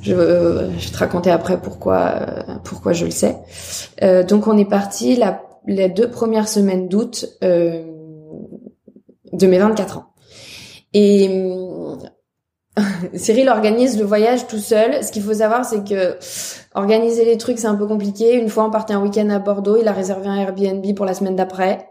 Je, 0.00 0.14
euh, 0.14 0.70
je 0.78 0.86
vais 0.86 0.92
te 0.92 0.98
raconter 0.98 1.30
après 1.30 1.60
pourquoi 1.60 1.98
euh, 1.98 2.54
pourquoi 2.64 2.92
je 2.92 3.04
le 3.04 3.10
sais. 3.10 3.36
Euh, 4.02 4.22
donc 4.24 4.46
on 4.46 4.56
est 4.56 4.64
parti 4.64 5.16
la, 5.16 5.42
les 5.66 5.88
deux 5.88 6.10
premières 6.10 6.48
semaines 6.48 6.88
d'août 6.88 7.26
de 7.42 7.84
mes 9.46 9.58
24 9.58 9.98
ans. 9.98 10.06
Et 10.94 11.46
Cyril 13.14 13.48
organise 13.48 13.98
le 13.98 14.04
voyage 14.04 14.46
tout 14.46 14.58
seul. 14.58 15.02
Ce 15.04 15.10
qu'il 15.12 15.22
faut 15.22 15.34
savoir, 15.34 15.64
c'est 15.64 15.84
que 15.88 16.16
organiser 16.74 17.24
les 17.24 17.36
trucs, 17.38 17.58
c'est 17.58 17.66
un 17.66 17.74
peu 17.74 17.86
compliqué. 17.86 18.34
Une 18.34 18.48
fois, 18.48 18.64
on 18.64 18.70
partait 18.70 18.94
un 18.94 19.00
week-end 19.00 19.28
à 19.30 19.38
Bordeaux. 19.38 19.76
Il 19.80 19.88
a 19.88 19.92
réservé 19.92 20.28
un 20.28 20.36
Airbnb 20.36 20.84
pour 20.94 21.06
la 21.06 21.14
semaine 21.14 21.36
d'après. 21.36 21.88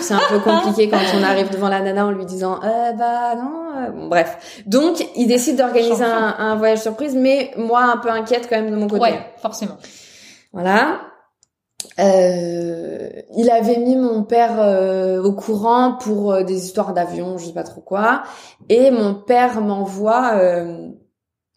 C'est 0.00 0.14
un 0.14 0.20
peu 0.28 0.38
compliqué 0.40 0.88
quand 0.88 0.98
on 1.18 1.22
arrive 1.22 1.50
devant 1.50 1.68
la 1.68 1.80
nana 1.80 2.06
en 2.06 2.10
lui 2.10 2.24
disant 2.26 2.60
euh, 2.64 2.92
bah 2.92 3.34
non 3.36 3.52
euh, 3.76 3.90
bon, 3.90 4.08
bref 4.08 4.62
donc 4.66 5.04
il 5.16 5.26
décide 5.28 5.56
d'organiser 5.56 6.04
un, 6.04 6.34
un 6.38 6.56
voyage 6.56 6.80
surprise 6.80 7.14
mais 7.14 7.50
moi 7.56 7.82
un 7.82 7.96
peu 7.98 8.10
inquiète 8.10 8.46
quand 8.48 8.56
même 8.56 8.70
de 8.70 8.76
mon 8.76 8.88
côté 8.88 9.02
Ouais, 9.02 9.20
forcément. 9.40 9.76
voilà 10.52 11.00
euh, 11.98 13.08
il 13.36 13.50
avait 13.50 13.78
mis 13.78 13.96
mon 13.96 14.22
père 14.24 14.60
euh, 14.60 15.22
au 15.22 15.32
courant 15.32 15.96
pour 16.00 16.32
euh, 16.32 16.42
des 16.42 16.64
histoires 16.64 16.92
d'avion 16.92 17.38
je 17.38 17.46
sais 17.46 17.52
pas 17.52 17.62
trop 17.62 17.80
quoi 17.80 18.22
et 18.68 18.90
mon 18.90 19.14
père 19.14 19.60
m'envoie 19.60 20.34
euh, 20.34 20.88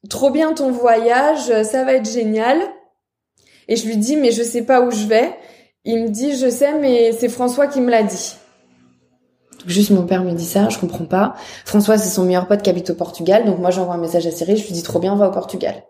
trop 0.10 0.30
bien 0.30 0.54
ton 0.54 0.72
voyage 0.72 1.64
ça 1.64 1.84
va 1.84 1.94
être 1.94 2.10
génial 2.10 2.60
et 3.68 3.76
je 3.76 3.88
lui 3.88 3.98
dis 3.98 4.16
mais 4.16 4.32
je 4.32 4.44
sais 4.44 4.64
pas 4.64 4.82
où 4.82 4.92
je 4.92 5.08
vais 5.08 5.36
il 5.86 6.04
me 6.04 6.10
dit 6.10 6.36
je 6.36 6.50
sais 6.50 6.78
mais 6.78 7.12
c'est 7.14 7.30
François 7.30 7.68
qui 7.68 7.82
me 7.82 7.90
l'a 7.90 8.04
dit 8.04 8.36
juste 9.66 9.92
mon 9.92 10.06
père 10.06 10.24
me 10.24 10.32
dit 10.32 10.46
ça, 10.46 10.70
je 10.70 10.78
comprends 10.78 11.06
pas. 11.06 11.36
François 11.66 11.98
c'est 11.98 12.10
son 12.10 12.24
meilleur 12.24 12.48
pote 12.48 12.62
qui 12.62 12.70
habite 12.70 12.90
au 12.90 12.96
Portugal, 12.96 13.46
donc 13.46 13.60
moi 13.60 13.70
j'envoie 13.70 13.96
un 13.96 14.00
message 14.00 14.26
à 14.28 14.32
Cyril, 14.32 14.58
je 14.58 14.66
lui 14.66 14.74
dis 14.74 14.84
trop 14.84 15.00
bien, 15.00 15.16
va 15.16 15.28
au 15.28 15.32
Portugal. 15.32 15.84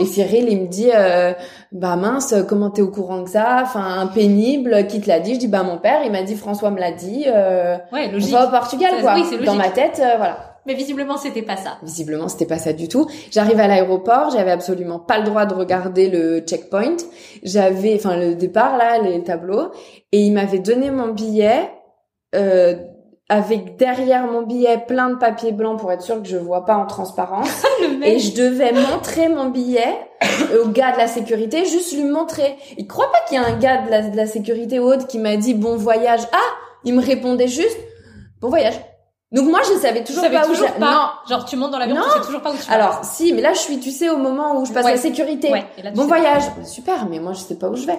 Et 0.00 0.04
Cyril 0.06 0.46
il 0.48 0.62
me 0.62 0.66
dit 0.66 0.90
euh, 0.94 1.32
bah 1.72 1.96
mince, 1.96 2.34
comment 2.48 2.70
t'es 2.70 2.80
au 2.82 2.90
courant 2.90 3.20
de 3.22 3.28
ça? 3.28 3.60
Enfin 3.62 4.10
pénible, 4.14 4.86
qui 4.86 5.00
te 5.00 5.08
l'a 5.08 5.20
dit 5.20 5.34
Je 5.34 5.40
dis 5.40 5.48
bah 5.48 5.62
mon 5.62 5.76
père, 5.78 6.00
il 6.04 6.10
m'a 6.12 6.22
dit 6.22 6.36
François 6.36 6.70
me 6.70 6.80
l'a 6.80 6.92
dit, 6.92 7.24
euh, 7.26 7.76
Ouais, 7.92 8.06
on 8.08 8.12
logique. 8.12 8.32
va 8.32 8.46
au 8.46 8.50
Portugal 8.50 8.92
Ça- 8.96 9.00
quoi. 9.02 9.14
oui, 9.16 9.44
Dans 9.44 9.54
ma 9.56 9.68
tête, 9.68 10.00
euh, 10.02 10.16
voilà. 10.16 10.54
Mais 10.66 10.74
visiblement, 10.74 11.16
c'était 11.16 11.42
pas 11.42 11.56
ça. 11.56 11.78
Visiblement, 11.82 12.28
c'était 12.28 12.44
pas 12.46 12.58
ça 12.58 12.74
du 12.74 12.88
tout. 12.88 13.06
J'arrive 13.30 13.58
à 13.58 13.66
l'aéroport, 13.68 14.30
j'avais 14.30 14.50
absolument 14.50 14.98
pas 14.98 15.18
le 15.18 15.24
droit 15.24 15.46
de 15.46 15.54
regarder 15.54 16.10
le 16.10 16.40
checkpoint. 16.40 16.96
J'avais, 17.42 17.94
enfin, 17.94 18.16
le 18.16 18.34
départ 18.34 18.76
là, 18.76 18.98
les 18.98 19.22
tableaux, 19.22 19.70
et 20.12 20.20
il 20.20 20.32
m'avait 20.32 20.58
donné 20.58 20.90
mon 20.90 21.08
billet 21.08 21.70
euh, 22.34 22.74
avec 23.28 23.76
derrière 23.76 24.26
mon 24.26 24.42
billet 24.42 24.78
plein 24.86 25.10
de 25.10 25.16
papier 25.16 25.52
blanc 25.52 25.76
pour 25.76 25.92
être 25.92 26.02
sûr 26.02 26.22
que 26.22 26.28
je 26.28 26.36
vois 26.36 26.64
pas 26.64 26.76
en 26.76 26.86
transparence. 26.86 27.64
Et 28.02 28.18
je 28.18 28.34
devais 28.34 28.72
montrer 28.72 29.28
mon 29.28 29.50
billet 29.50 29.94
au 30.62 30.68
gars 30.68 30.92
de 30.92 30.98
la 30.98 31.08
sécurité, 31.08 31.66
juste 31.66 31.94
lui 31.94 32.04
montrer. 32.04 32.56
Il 32.78 32.86
croit 32.86 33.10
pas 33.12 33.18
qu'il 33.28 33.38
y 33.38 33.44
a 33.44 33.46
un 33.46 33.58
gars 33.58 33.82
de 33.82 33.90
la, 33.90 34.02
de 34.02 34.16
la 34.16 34.26
sécurité 34.26 34.78
haute 34.78 35.06
qui 35.06 35.18
m'a 35.18 35.36
dit 35.36 35.54
bon 35.54 35.76
voyage. 35.76 36.22
Ah, 36.32 36.54
il 36.84 36.94
me 36.94 37.02
répondait 37.02 37.48
juste 37.48 37.78
bon 38.40 38.48
voyage. 38.48 38.80
Donc 39.30 39.46
moi, 39.50 39.60
je 39.62 39.78
savais 39.78 40.02
toujours 40.04 40.22
tu 40.24 40.28
savais 40.30 40.40
pas 40.40 40.46
où 40.46 40.52
toujours 40.52 40.68
j'a- 40.68 40.72
pas. 40.72 40.90
Non. 40.90 41.08
Genre, 41.28 41.44
tu 41.44 41.56
montes 41.56 41.70
dans 41.72 41.78
l'avion, 41.78 41.96
tu 42.02 42.18
sais 42.18 42.24
toujours 42.24 42.40
pas 42.40 42.50
où 42.50 42.56
tu 42.56 42.62
vas. 42.66 42.72
Alors, 42.74 43.00
si, 43.04 43.34
mais 43.34 43.42
là, 43.42 43.52
je 43.52 43.58
suis, 43.58 43.78
tu 43.78 43.90
sais, 43.90 44.08
au 44.08 44.16
moment 44.16 44.58
où 44.58 44.64
je 44.64 44.72
passe 44.72 44.86
Ouais. 44.86 44.92
la 44.92 44.96
sécurité. 44.96 45.52
ouais. 45.52 45.66
Là, 45.82 45.90
Bon 45.90 46.06
voyage. 46.06 46.44
Super, 46.64 47.06
mais 47.10 47.18
moi, 47.18 47.34
je 47.34 47.40
sais 47.40 47.56
pas 47.56 47.68
où 47.68 47.76
je 47.76 47.84
vais. 47.86 47.98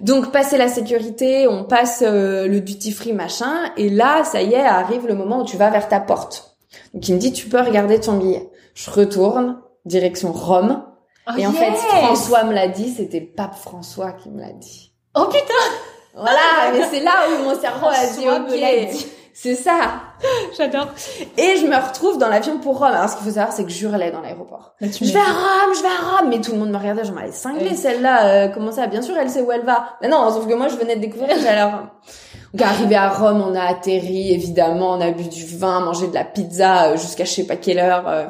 Donc, 0.00 0.32
passer 0.32 0.58
la 0.58 0.66
sécurité, 0.66 1.46
on 1.46 1.62
passe 1.62 2.02
euh, 2.04 2.48
le 2.48 2.60
duty 2.60 2.90
free 2.90 3.12
machin, 3.12 3.70
et 3.76 3.88
là, 3.88 4.24
ça 4.24 4.42
y 4.42 4.54
est, 4.54 4.60
arrive 4.60 5.06
le 5.06 5.14
moment 5.14 5.42
où 5.42 5.44
tu 5.44 5.56
vas 5.56 5.70
vers 5.70 5.88
ta 5.88 6.00
porte. 6.00 6.56
Donc, 6.92 7.06
il 7.08 7.14
me 7.14 7.20
dit, 7.20 7.32
tu 7.32 7.48
peux 7.48 7.60
regarder 7.60 8.00
ton 8.00 8.14
billet. 8.14 8.50
Je 8.74 8.90
retourne, 8.90 9.60
direction 9.84 10.32
Rome. 10.32 10.82
Oh, 11.28 11.32
Et 11.38 11.46
en 11.46 11.52
fait, 11.52 11.72
François 11.74 12.42
me 12.42 12.52
l'a 12.52 12.66
dit, 12.66 12.92
c'était 12.92 13.20
Pape 13.20 13.54
François 13.54 14.10
qui 14.12 14.28
me 14.30 14.40
l'a 14.40 14.52
dit. 14.52 14.92
Oh 15.14 15.26
putain, 15.26 15.54
Voilà, 16.14 16.72
mais 16.72 16.80
c'est 16.90 17.00
là 17.00 17.12
où 17.28 17.44
mon 17.44 17.60
cerveau 17.60 17.86
a 17.86 18.06
dit, 18.06 18.24
François 18.24 18.38
me 18.40 18.56
l'a 18.60 18.82
ok, 18.86 18.90
dit. 18.90 19.06
C'est 19.40 19.54
ça. 19.54 20.00
j'adore. 20.58 20.88
Et 21.36 21.56
je 21.60 21.66
me 21.66 21.76
retrouve 21.76 22.18
dans 22.18 22.28
l'avion 22.28 22.58
pour 22.58 22.78
Rome. 22.78 22.88
Alors, 22.88 23.08
ce 23.08 23.16
qu'il 23.16 23.24
faut 23.26 23.32
savoir, 23.34 23.52
c'est 23.52 23.64
que 23.64 23.70
je 23.70 23.84
hurlais 23.86 24.10
dans 24.10 24.20
l'aéroport. 24.20 24.74
Tu 24.80 25.04
Je 25.04 25.12
vais 25.12 25.18
à 25.18 25.22
Rome, 25.22 25.74
je 25.76 25.82
vais 25.82 25.88
à 25.88 26.16
Rome. 26.18 26.28
Mais 26.30 26.40
tout 26.40 26.52
le 26.52 26.58
monde 26.58 26.70
me 26.70 26.76
regardait, 26.76 27.02
allais 27.02 27.32
cinglée, 27.32 27.68
Oui. 27.70 27.76
celle-là. 27.76 28.26
euh, 28.26 28.48
comment 28.48 28.72
ça? 28.72 28.86
Bien 28.88 29.02
sûr, 29.02 29.14
elle 29.16 29.30
sait 29.30 29.42
où 29.42 29.52
elle 29.52 29.64
va. 29.64 29.90
Mais 30.02 30.08
non, 30.08 30.28
sauf 30.30 30.46
que 30.48 30.54
moi, 30.54 30.68
je 30.68 30.76
venais 30.76 30.96
de 30.96 31.00
découvrir 31.00 31.28
que 31.34 31.40
j'allais 31.40 31.60
à 31.60 31.66
Rome. 31.76 31.88
Donc, 32.54 32.66
arrivé 32.66 32.96
à 32.96 33.10
Rome, 33.10 33.44
on 33.46 33.54
a 33.54 33.62
atterri, 33.62 34.32
évidemment, 34.32 34.92
on 34.92 35.00
a 35.00 35.10
bu 35.10 35.24
du 35.24 35.44
vin, 35.46 35.80
mangé 35.80 36.08
de 36.08 36.14
la 36.14 36.24
pizza 36.24 36.86
euh, 36.88 36.96
jusqu'à 36.96 37.24
je 37.24 37.30
sais 37.30 37.46
pas 37.46 37.56
quelle 37.56 37.78
heure. 37.78 38.08
euh, 38.08 38.24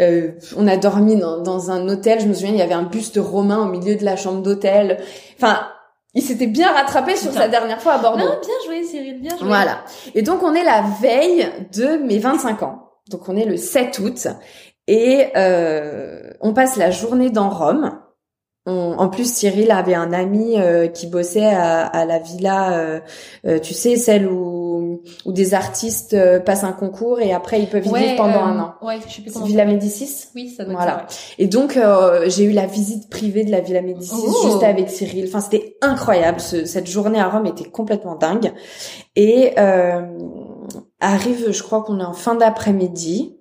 euh, 0.00 0.30
on 0.56 0.66
a 0.66 0.76
dormi 0.76 1.16
dans, 1.16 1.38
dans 1.38 1.70
un 1.70 1.88
hôtel. 1.88 2.20
Je 2.20 2.26
me 2.26 2.34
souviens, 2.34 2.50
il 2.50 2.56
y 2.58 2.62
avait 2.62 2.72
un 2.74 2.84
buste 2.84 3.18
romain 3.22 3.58
au 3.58 3.66
milieu 3.66 3.94
de 3.96 4.04
la 4.04 4.16
chambre 4.16 4.40
d'hôtel. 4.42 4.98
Enfin, 5.40 5.60
il 6.14 6.22
s'était 6.22 6.46
bien 6.46 6.72
rattrapé 6.72 7.16
sur 7.16 7.28
Putain. 7.30 7.42
sa 7.42 7.48
dernière 7.48 7.80
fois 7.80 7.94
à 7.94 7.98
Bordeaux. 7.98 8.24
Non, 8.24 8.38
bien 8.40 8.54
joué, 8.66 8.84
Cyril, 8.84 9.20
bien 9.20 9.36
joué. 9.36 9.46
Voilà. 9.46 9.84
Et 10.14 10.22
donc 10.22 10.42
on 10.42 10.54
est 10.54 10.64
la 10.64 10.82
veille 11.00 11.48
de 11.74 11.96
mes 11.96 12.18
25 12.18 12.62
ans. 12.62 12.90
Donc 13.10 13.28
on 13.28 13.36
est 13.36 13.46
le 13.46 13.56
7 13.56 13.98
août 14.00 14.28
et 14.86 15.28
euh, 15.36 16.32
on 16.40 16.52
passe 16.52 16.76
la 16.76 16.90
journée 16.90 17.30
dans 17.30 17.48
Rome. 17.48 17.98
On- 18.64 18.94
en 18.96 19.08
plus, 19.08 19.28
Cyril 19.32 19.72
avait 19.72 19.94
un 19.96 20.12
ami 20.12 20.54
euh, 20.56 20.86
qui 20.86 21.08
bossait 21.08 21.46
à, 21.46 21.84
à 21.84 22.04
la 22.04 22.20
villa, 22.20 22.74
euh, 22.78 23.00
euh, 23.44 23.58
tu 23.58 23.74
sais, 23.74 23.96
celle 23.96 24.28
où, 24.28 25.00
où 25.24 25.32
des 25.32 25.52
artistes 25.54 26.14
euh, 26.14 26.38
passent 26.38 26.62
un 26.62 26.70
concours 26.72 27.20
et 27.20 27.32
après 27.32 27.60
ils 27.60 27.68
peuvent 27.68 27.84
y 27.84 27.90
Ouais, 27.90 28.00
vivre 28.04 28.16
pendant 28.18 28.38
euh, 28.38 28.50
un 28.52 28.58
an. 28.60 28.74
Ouais, 28.80 28.98
je 29.04 29.12
sais 29.12 29.20
plus 29.22 29.30
C'est 29.30 29.34
comment. 29.34 29.46
Villa 29.46 29.64
Médicis? 29.64 30.28
Oui, 30.36 30.48
ça 30.56 30.64
doit 30.64 30.74
Voilà. 30.74 31.02
être 31.02 31.10
ça, 31.10 31.18
Et 31.38 31.48
donc 31.48 31.76
euh, 31.76 32.24
j'ai 32.28 32.44
eu 32.44 32.52
la 32.52 32.66
visite 32.66 33.10
privée 33.10 33.42
de 33.44 33.50
la 33.50 33.60
Villa 33.60 33.82
Médicis 33.82 34.14
Oh. 34.28 34.42
juste 34.44 34.62
avec 34.62 34.88
Cyril. 34.90 35.24
Enfin 35.26 35.40
c'était 35.40 35.76
incroyable. 35.80 36.38
Ce- 36.38 36.64
cette 36.64 36.86
journée 36.88 37.18
à 37.18 37.28
Rome 37.28 37.46
était 37.46 37.68
complètement 37.68 38.14
dingue. 38.14 38.52
Et 39.16 39.54
euh, 39.58 40.02
arrive, 41.00 41.50
je 41.50 41.62
crois 41.64 41.82
qu'on 41.82 41.98
est 41.98 42.04
en 42.04 42.12
fin 42.12 42.36
d'après-midi. 42.36 43.38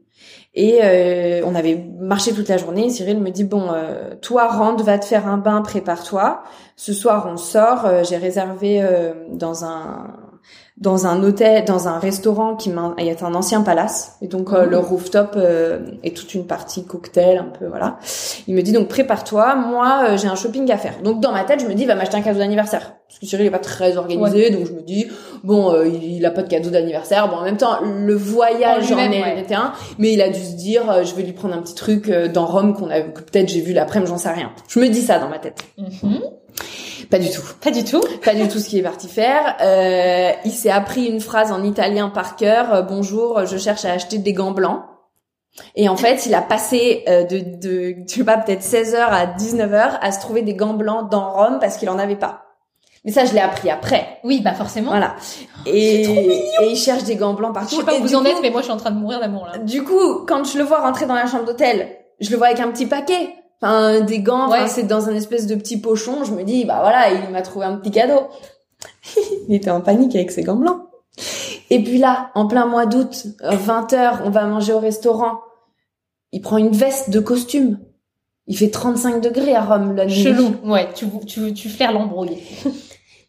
Et 0.54 0.80
euh, 0.84 1.42
on 1.46 1.56
avait 1.56 1.82
marché 2.00 2.34
toute 2.34 2.50
la 2.50 2.58
journée. 2.58 2.90
Cyril 2.90 3.20
me 3.22 3.30
dit 3.30 3.46
bon, 3.46 3.72
euh, 3.72 4.16
toi 4.22 4.48
rentre, 4.48 4.84
va 4.84 5.00
te 5.00 5.06
faire 5.06 5.28
un 5.28 5.38
bain, 5.38 5.62
prépare-toi. 5.62 6.44
Ce 6.76 6.92
soir 6.94 7.28
on 7.32 7.38
sort. 7.38 7.86
Euh, 7.86 8.04
j'ai 8.04 8.18
réservé 8.18 8.82
euh, 8.84 9.14
dans 9.32 9.64
un 9.66 10.18
dans 10.78 11.06
un 11.06 11.22
hôtel, 11.24 11.64
dans 11.66 11.88
un 11.88 12.00
restaurant 12.00 12.56
qui 12.56 12.70
m'a- 12.72 12.96
il 12.98 13.06
y 13.06 13.12
a 13.12 13.26
un 13.26 13.36
ancien 13.36 13.62
palace. 13.62 14.18
Et 14.22 14.28
donc 14.28 14.52
euh, 14.52 14.66
le 14.66 14.80
rooftop 14.80 15.34
euh, 15.36 15.80
est 16.04 16.18
toute 16.18 16.34
une 16.34 16.48
partie 16.48 16.86
cocktail, 16.86 17.38
un 17.38 17.44
peu 17.58 17.68
voilà. 17.68 17.98
Il 18.48 18.56
me 18.56 18.62
dit 18.62 18.72
donc 18.74 18.88
prépare-toi. 18.88 19.56
Moi 19.56 20.02
euh, 20.10 20.18
j'ai 20.18 20.28
un 20.28 20.36
shopping 20.36 20.70
à 20.72 20.78
faire. 20.78 21.02
Donc 21.04 21.22
dans 21.22 21.32
ma 21.32 21.44
tête 21.44 21.62
je 21.62 21.68
me 21.68 21.76
dis 21.76 21.86
va 21.86 21.96
m'acheter 21.96 22.18
un 22.18 22.22
cadeau 22.22 22.40
d'anniversaire. 22.40 22.94
Parce 23.12 23.20
que 23.20 23.26
Cyril 23.26 23.48
est 23.48 23.52
pas 23.52 23.60
très 23.60 23.98
organisé, 23.98 24.52
donc 24.52 24.66
je 24.66 24.72
me 24.72 24.82
dis 24.82 25.06
bon 25.44 25.74
euh, 25.74 25.86
il, 25.86 26.26
a 26.26 26.32
pas 26.32 26.44
de 26.44 26.48
cadeau 26.48 26.70
d'anniversaire. 26.70 27.28
Bon 27.28 27.36
en 27.36 27.44
même 27.44 27.58
temps 27.58 27.82
le 27.84 28.16
voyage 28.16 28.90
En 28.94 28.96
en 28.96 29.12
est 29.12 29.22
ouais. 29.22 29.54
un, 29.54 29.74
mais 29.98 30.14
il 30.14 30.22
a 30.22 30.30
dû 30.30 30.40
se 30.40 30.54
dire 30.54 30.90
euh, 30.90 31.04
je 31.04 31.14
vais 31.16 31.24
lui 31.24 31.34
prendre 31.34 31.54
un 31.54 31.62
petit 31.62 31.76
truc 31.76 32.08
euh, 32.08 32.30
dans 32.30 32.46
Rome 32.46 32.74
qu'on 32.74 32.90
a 32.90 33.02
que 33.02 33.20
peut-être 33.20 33.50
j'ai 33.50 33.60
vu 33.60 33.74
l'après-midi, 33.74 34.10
j'en 34.10 34.18
sais 34.18 34.32
rien. 34.32 34.54
Je 34.70 34.80
me 34.80 34.88
dis 34.88 35.02
ça 35.02 35.20
dans 35.20 35.28
ma 35.28 35.40
tête. 35.40 35.62
Mhm. 35.78 36.22
Pas 37.10 37.20
du 37.20 37.30
tout. 37.30 37.42
Pas 37.62 37.72
du 37.72 37.84
tout. 37.84 38.02
Pas 38.24 38.34
du 38.34 38.48
tout 38.48 38.60
ce 38.60 38.70
qu'il 38.70 38.80
est 38.80 38.84
parti 38.84 39.10
faire. 39.10 39.58
Euh, 39.60 40.32
il 40.46 40.52
s'est 40.52 40.70
appris 40.70 41.06
une 41.08 41.20
phrase 41.20 41.52
en 41.52 41.66
italien 41.66 42.08
par 42.08 42.38
cœur. 42.38 42.74
Euh, 42.74 42.82
Bonjour, 42.82 43.46
je 43.46 43.58
cherche 43.58 43.84
à 43.84 43.92
acheter 43.92 44.20
des 44.20 44.32
gants 44.32 44.52
blancs. 44.52 44.84
Et 45.76 45.90
en 45.90 45.98
fait, 45.98 46.26
il 46.26 46.34
a 46.34 46.42
passé 46.42 47.04
de, 47.08 47.58
de, 47.60 47.96
je 48.08 48.16
sais 48.16 48.24
pas, 48.24 48.38
peut-être 48.38 48.62
16h 48.62 48.96
à 48.96 49.26
19h 49.26 50.00
à 50.00 50.12
se 50.14 50.22
trouver 50.22 50.44
des 50.44 50.54
gants 50.54 50.76
blancs 50.76 51.12
dans 51.12 51.34
Rome 51.34 51.58
parce 51.60 51.76
qu'il 51.76 51.90
en 51.90 52.00
avait 52.00 52.16
pas. 52.16 52.51
Mais 53.04 53.12
ça, 53.12 53.26
je 53.26 53.34
l'ai 53.34 53.40
appris 53.40 53.70
après. 53.70 54.20
Oui, 54.24 54.42
bah 54.42 54.54
forcément. 54.54 54.92
Voilà. 54.92 55.16
Et, 55.66 56.04
et 56.04 56.70
il 56.70 56.76
cherche 56.76 57.04
des 57.04 57.16
gants 57.16 57.34
blancs 57.34 57.50
Je 57.56 57.60
partout. 57.60 57.76
sais 57.78 57.84
pas 57.84 57.96
Et 57.96 58.00
où 58.00 58.04
vous 58.04 58.16
en 58.16 58.22
coup- 58.22 58.28
êtes, 58.28 58.38
mais 58.42 58.52
moi 58.52 58.62
je 58.62 58.66
suis 58.66 58.74
en 58.74 58.78
train 58.78 58.92
de 58.92 59.00
mourir 59.00 59.20
d'amour 59.20 59.48
là. 59.52 59.58
du 59.58 59.84
coup, 59.84 60.20
quand 60.28 60.44
je 60.44 60.58
le 60.60 60.64
vois 60.64 60.82
rentrer 60.82 61.06
dans 61.08 61.16
la 61.16 61.26
chambre 61.26 61.46
d'hôtel, 61.46 61.90
je 62.20 62.30
le 62.30 62.38
vois 62.38 62.48
avec 62.48 62.60
un 62.60 62.70
petit 62.72 62.86
paquet. 62.86 63.34
Enfin, 63.64 64.02
des 64.02 64.20
gants, 64.20 64.50
Ouais. 64.52 64.68
c'est 64.68 64.84
dans 64.84 65.08
un 65.10 65.14
espèce 65.16 65.46
de 65.48 65.56
petit 65.56 65.78
pochon. 65.80 66.24
Je 66.24 66.32
me 66.32 66.44
dis, 66.44 66.66
bah 66.66 66.80
voilà, 66.82 67.12
il 67.12 67.30
m'a 67.32 67.42
trouvé 67.44 67.66
un 67.66 67.76
petit 67.78 67.92
cadeau. 67.92 68.22
il 69.48 69.56
était 69.56 69.70
en 69.72 69.82
panique 69.82 70.16
avec 70.16 70.32
ses 70.32 70.44
gants 70.44 70.56
blancs. 70.56 70.82
Et 71.70 71.84
puis 71.84 71.98
là, 71.98 72.32
en 72.36 72.48
plein 72.48 72.66
mois 72.66 72.86
d'août, 72.86 73.26
20h, 73.44 74.20
on 74.26 74.30
va 74.30 74.46
manger 74.46 74.74
au 74.74 74.80
restaurant. 74.80 75.40
Il 76.32 76.42
prend 76.42 76.58
une 76.58 76.72
veste 76.72 77.10
de 77.12 77.20
costume. 77.20 77.80
Il 78.48 78.58
fait 78.58 78.70
35 78.70 79.22
degrés 79.22 79.54
à 79.56 79.62
Rome 79.64 79.96
la 79.96 80.06
nuit. 80.06 80.24
Chelou. 80.24 80.56
Ouais, 80.66 80.90
tu, 80.96 81.06
tu, 81.28 81.54
tu 81.54 81.70
flaires 81.70 81.92
l'embrouille. 81.94 82.38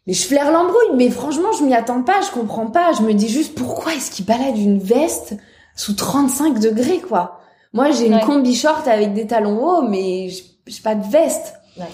Mais 0.07 0.13
je 0.13 0.27
flaire 0.27 0.51
l'embrouille, 0.51 0.95
mais 0.95 1.09
franchement, 1.09 1.51
je 1.57 1.63
m'y 1.63 1.73
attends 1.73 2.03
pas, 2.03 2.21
je 2.21 2.31
comprends 2.31 2.67
pas. 2.67 2.91
Je 2.93 3.03
me 3.03 3.13
dis 3.13 3.29
juste 3.29 3.55
pourquoi 3.55 3.93
est-ce 3.93 4.11
qu'il 4.11 4.25
balade 4.25 4.57
une 4.57 4.79
veste 4.79 5.35
sous 5.75 5.93
35 5.93 6.59
degrés, 6.59 6.99
quoi? 6.99 7.39
Moi, 7.71 7.91
j'ai 7.91 8.07
une 8.07 8.19
combi 8.19 8.53
short 8.53 8.87
avec 8.87 9.13
des 9.13 9.25
talons 9.25 9.63
hauts, 9.65 9.81
mais 9.81 10.29
j'ai 10.29 10.43
j'ai 10.67 10.81
pas 10.81 10.95
de 10.95 11.05
veste. 11.05 11.55
Ouais. 11.77 11.85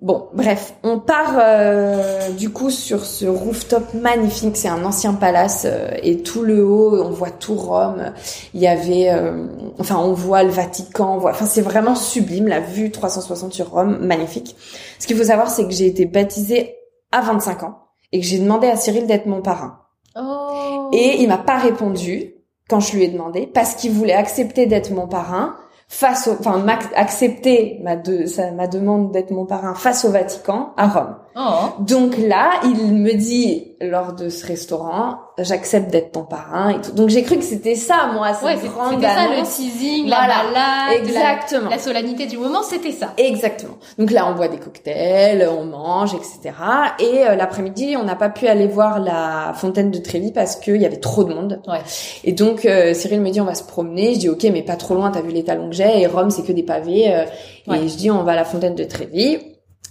Bon, 0.00 0.28
bref, 0.34 0.74
on 0.82 0.98
part 0.98 1.36
euh, 1.38 2.30
du 2.32 2.50
coup 2.50 2.68
sur 2.68 3.06
ce 3.06 3.24
rooftop 3.24 3.94
magnifique. 3.94 4.56
C'est 4.56 4.68
un 4.68 4.84
ancien 4.84 5.14
palace 5.14 5.62
euh, 5.64 5.88
et 6.02 6.18
tout 6.18 6.42
le 6.42 6.62
haut, 6.62 7.02
on 7.02 7.10
voit 7.10 7.30
tout 7.30 7.54
Rome. 7.54 8.12
Il 8.52 8.60
y 8.60 8.66
avait, 8.66 9.08
euh, 9.10 9.46
enfin, 9.78 9.96
on 9.96 10.12
voit 10.12 10.42
le 10.42 10.50
Vatican. 10.50 11.14
On 11.14 11.18
voit, 11.18 11.30
enfin, 11.30 11.46
c'est 11.46 11.62
vraiment 11.62 11.94
sublime 11.94 12.48
la 12.48 12.60
vue 12.60 12.90
360 12.90 13.54
sur 13.54 13.70
Rome, 13.70 13.98
magnifique. 14.00 14.56
Ce 14.98 15.06
qu'il 15.06 15.16
faut 15.16 15.24
savoir, 15.24 15.48
c'est 15.48 15.64
que 15.64 15.72
j'ai 15.72 15.86
été 15.86 16.04
baptisée 16.04 16.74
à 17.14 17.20
25 17.20 17.62
ans 17.62 17.78
et 18.12 18.20
que 18.20 18.26
j'ai 18.26 18.38
demandé 18.38 18.66
à 18.66 18.76
Cyril 18.76 19.06
d'être 19.06 19.26
mon 19.26 19.40
parrain. 19.40 19.78
Oh. 20.16 20.90
Et 20.92 21.22
il 21.22 21.28
m'a 21.28 21.38
pas 21.38 21.58
répondu 21.58 22.34
quand 22.68 22.80
je 22.80 22.96
lui 22.96 23.04
ai 23.04 23.08
demandé 23.08 23.46
parce 23.46 23.74
qu'il 23.76 23.92
voulait 23.92 24.12
accepter 24.12 24.66
d'être 24.66 24.90
mon 24.90 25.06
parrain 25.06 25.56
face 25.88 26.28
au, 26.28 26.32
enfin, 26.32 26.64
accepter 26.94 27.78
ma 27.82 27.96
de, 27.96 28.26
sa, 28.26 28.50
ma 28.50 28.66
demande 28.66 29.12
d'être 29.12 29.30
mon 29.30 29.46
parrain 29.46 29.74
face 29.74 30.04
au 30.04 30.10
Vatican 30.10 30.72
à 30.76 30.88
Rome. 30.88 31.16
Oh. 31.36 31.70
Donc 31.80 32.16
là, 32.18 32.52
il 32.64 32.76
me 32.94 33.12
dit 33.14 33.72
lors 33.80 34.12
de 34.12 34.28
ce 34.28 34.46
restaurant, 34.46 35.18
j'accepte 35.38 35.90
d'être 35.90 36.12
ton 36.12 36.22
parrain 36.22 36.70
et 36.70 36.80
tout. 36.80 36.92
Donc 36.92 37.08
j'ai 37.08 37.22
cru 37.22 37.36
que 37.36 37.42
c'était 37.44 37.74
ça, 37.74 38.08
moi, 38.14 38.32
cette 38.34 38.44
Ouais, 38.44 38.68
grande 38.68 38.94
c'était 38.94 39.06
ça 39.12 39.26
le 39.28 39.42
teasing, 39.44 40.06
Voilà. 40.06 40.28
la 40.28 40.44
balade, 40.44 41.06
Exactement. 41.06 41.70
la, 41.70 41.76
la 41.76 41.82
solennité 41.82 42.26
du 42.26 42.38
moment, 42.38 42.62
c'était 42.62 42.92
ça. 42.92 43.12
Exactement. 43.18 43.74
Donc 43.98 44.10
là, 44.12 44.26
on 44.30 44.34
boit 44.36 44.48
des 44.48 44.58
cocktails, 44.58 45.48
on 45.50 45.64
mange, 45.64 46.14
etc. 46.14 46.54
Et 47.00 47.24
euh, 47.26 47.34
l'après-midi, 47.34 47.96
on 48.00 48.04
n'a 48.04 48.14
pas 48.16 48.28
pu 48.30 48.46
aller 48.46 48.66
voir 48.68 49.00
la 49.00 49.52
fontaine 49.54 49.90
de 49.90 49.98
Trévi 49.98 50.30
parce 50.32 50.56
qu'il 50.56 50.76
y 50.80 50.86
avait 50.86 50.96
trop 51.00 51.24
de 51.24 51.34
monde. 51.34 51.60
Ouais. 51.66 51.80
Et 52.22 52.32
donc, 52.32 52.64
euh, 52.64 52.94
Cyril 52.94 53.20
me 53.20 53.30
dit, 53.30 53.40
on 53.40 53.44
va 53.44 53.54
se 53.54 53.64
promener. 53.64 54.14
Je 54.14 54.20
dis, 54.20 54.28
ok, 54.28 54.44
mais 54.52 54.62
pas 54.62 54.76
trop 54.76 54.94
loin, 54.94 55.10
t'as 55.10 55.20
vu 55.20 55.30
les 55.32 55.44
talons 55.44 55.68
que 55.68 55.74
j'ai. 55.76 56.00
Et 56.00 56.06
Rome, 56.06 56.30
c'est 56.30 56.42
que 56.42 56.52
des 56.52 56.62
pavés. 56.62 57.12
euh, 57.12 57.24
Ouais. 57.66 57.80
Et 57.82 57.88
je 57.88 57.96
dis, 57.96 58.10
on 58.10 58.22
va 58.24 58.32
à 58.32 58.36
la 58.36 58.44
fontaine 58.44 58.74
de 58.74 58.84
Trévi. 58.84 59.38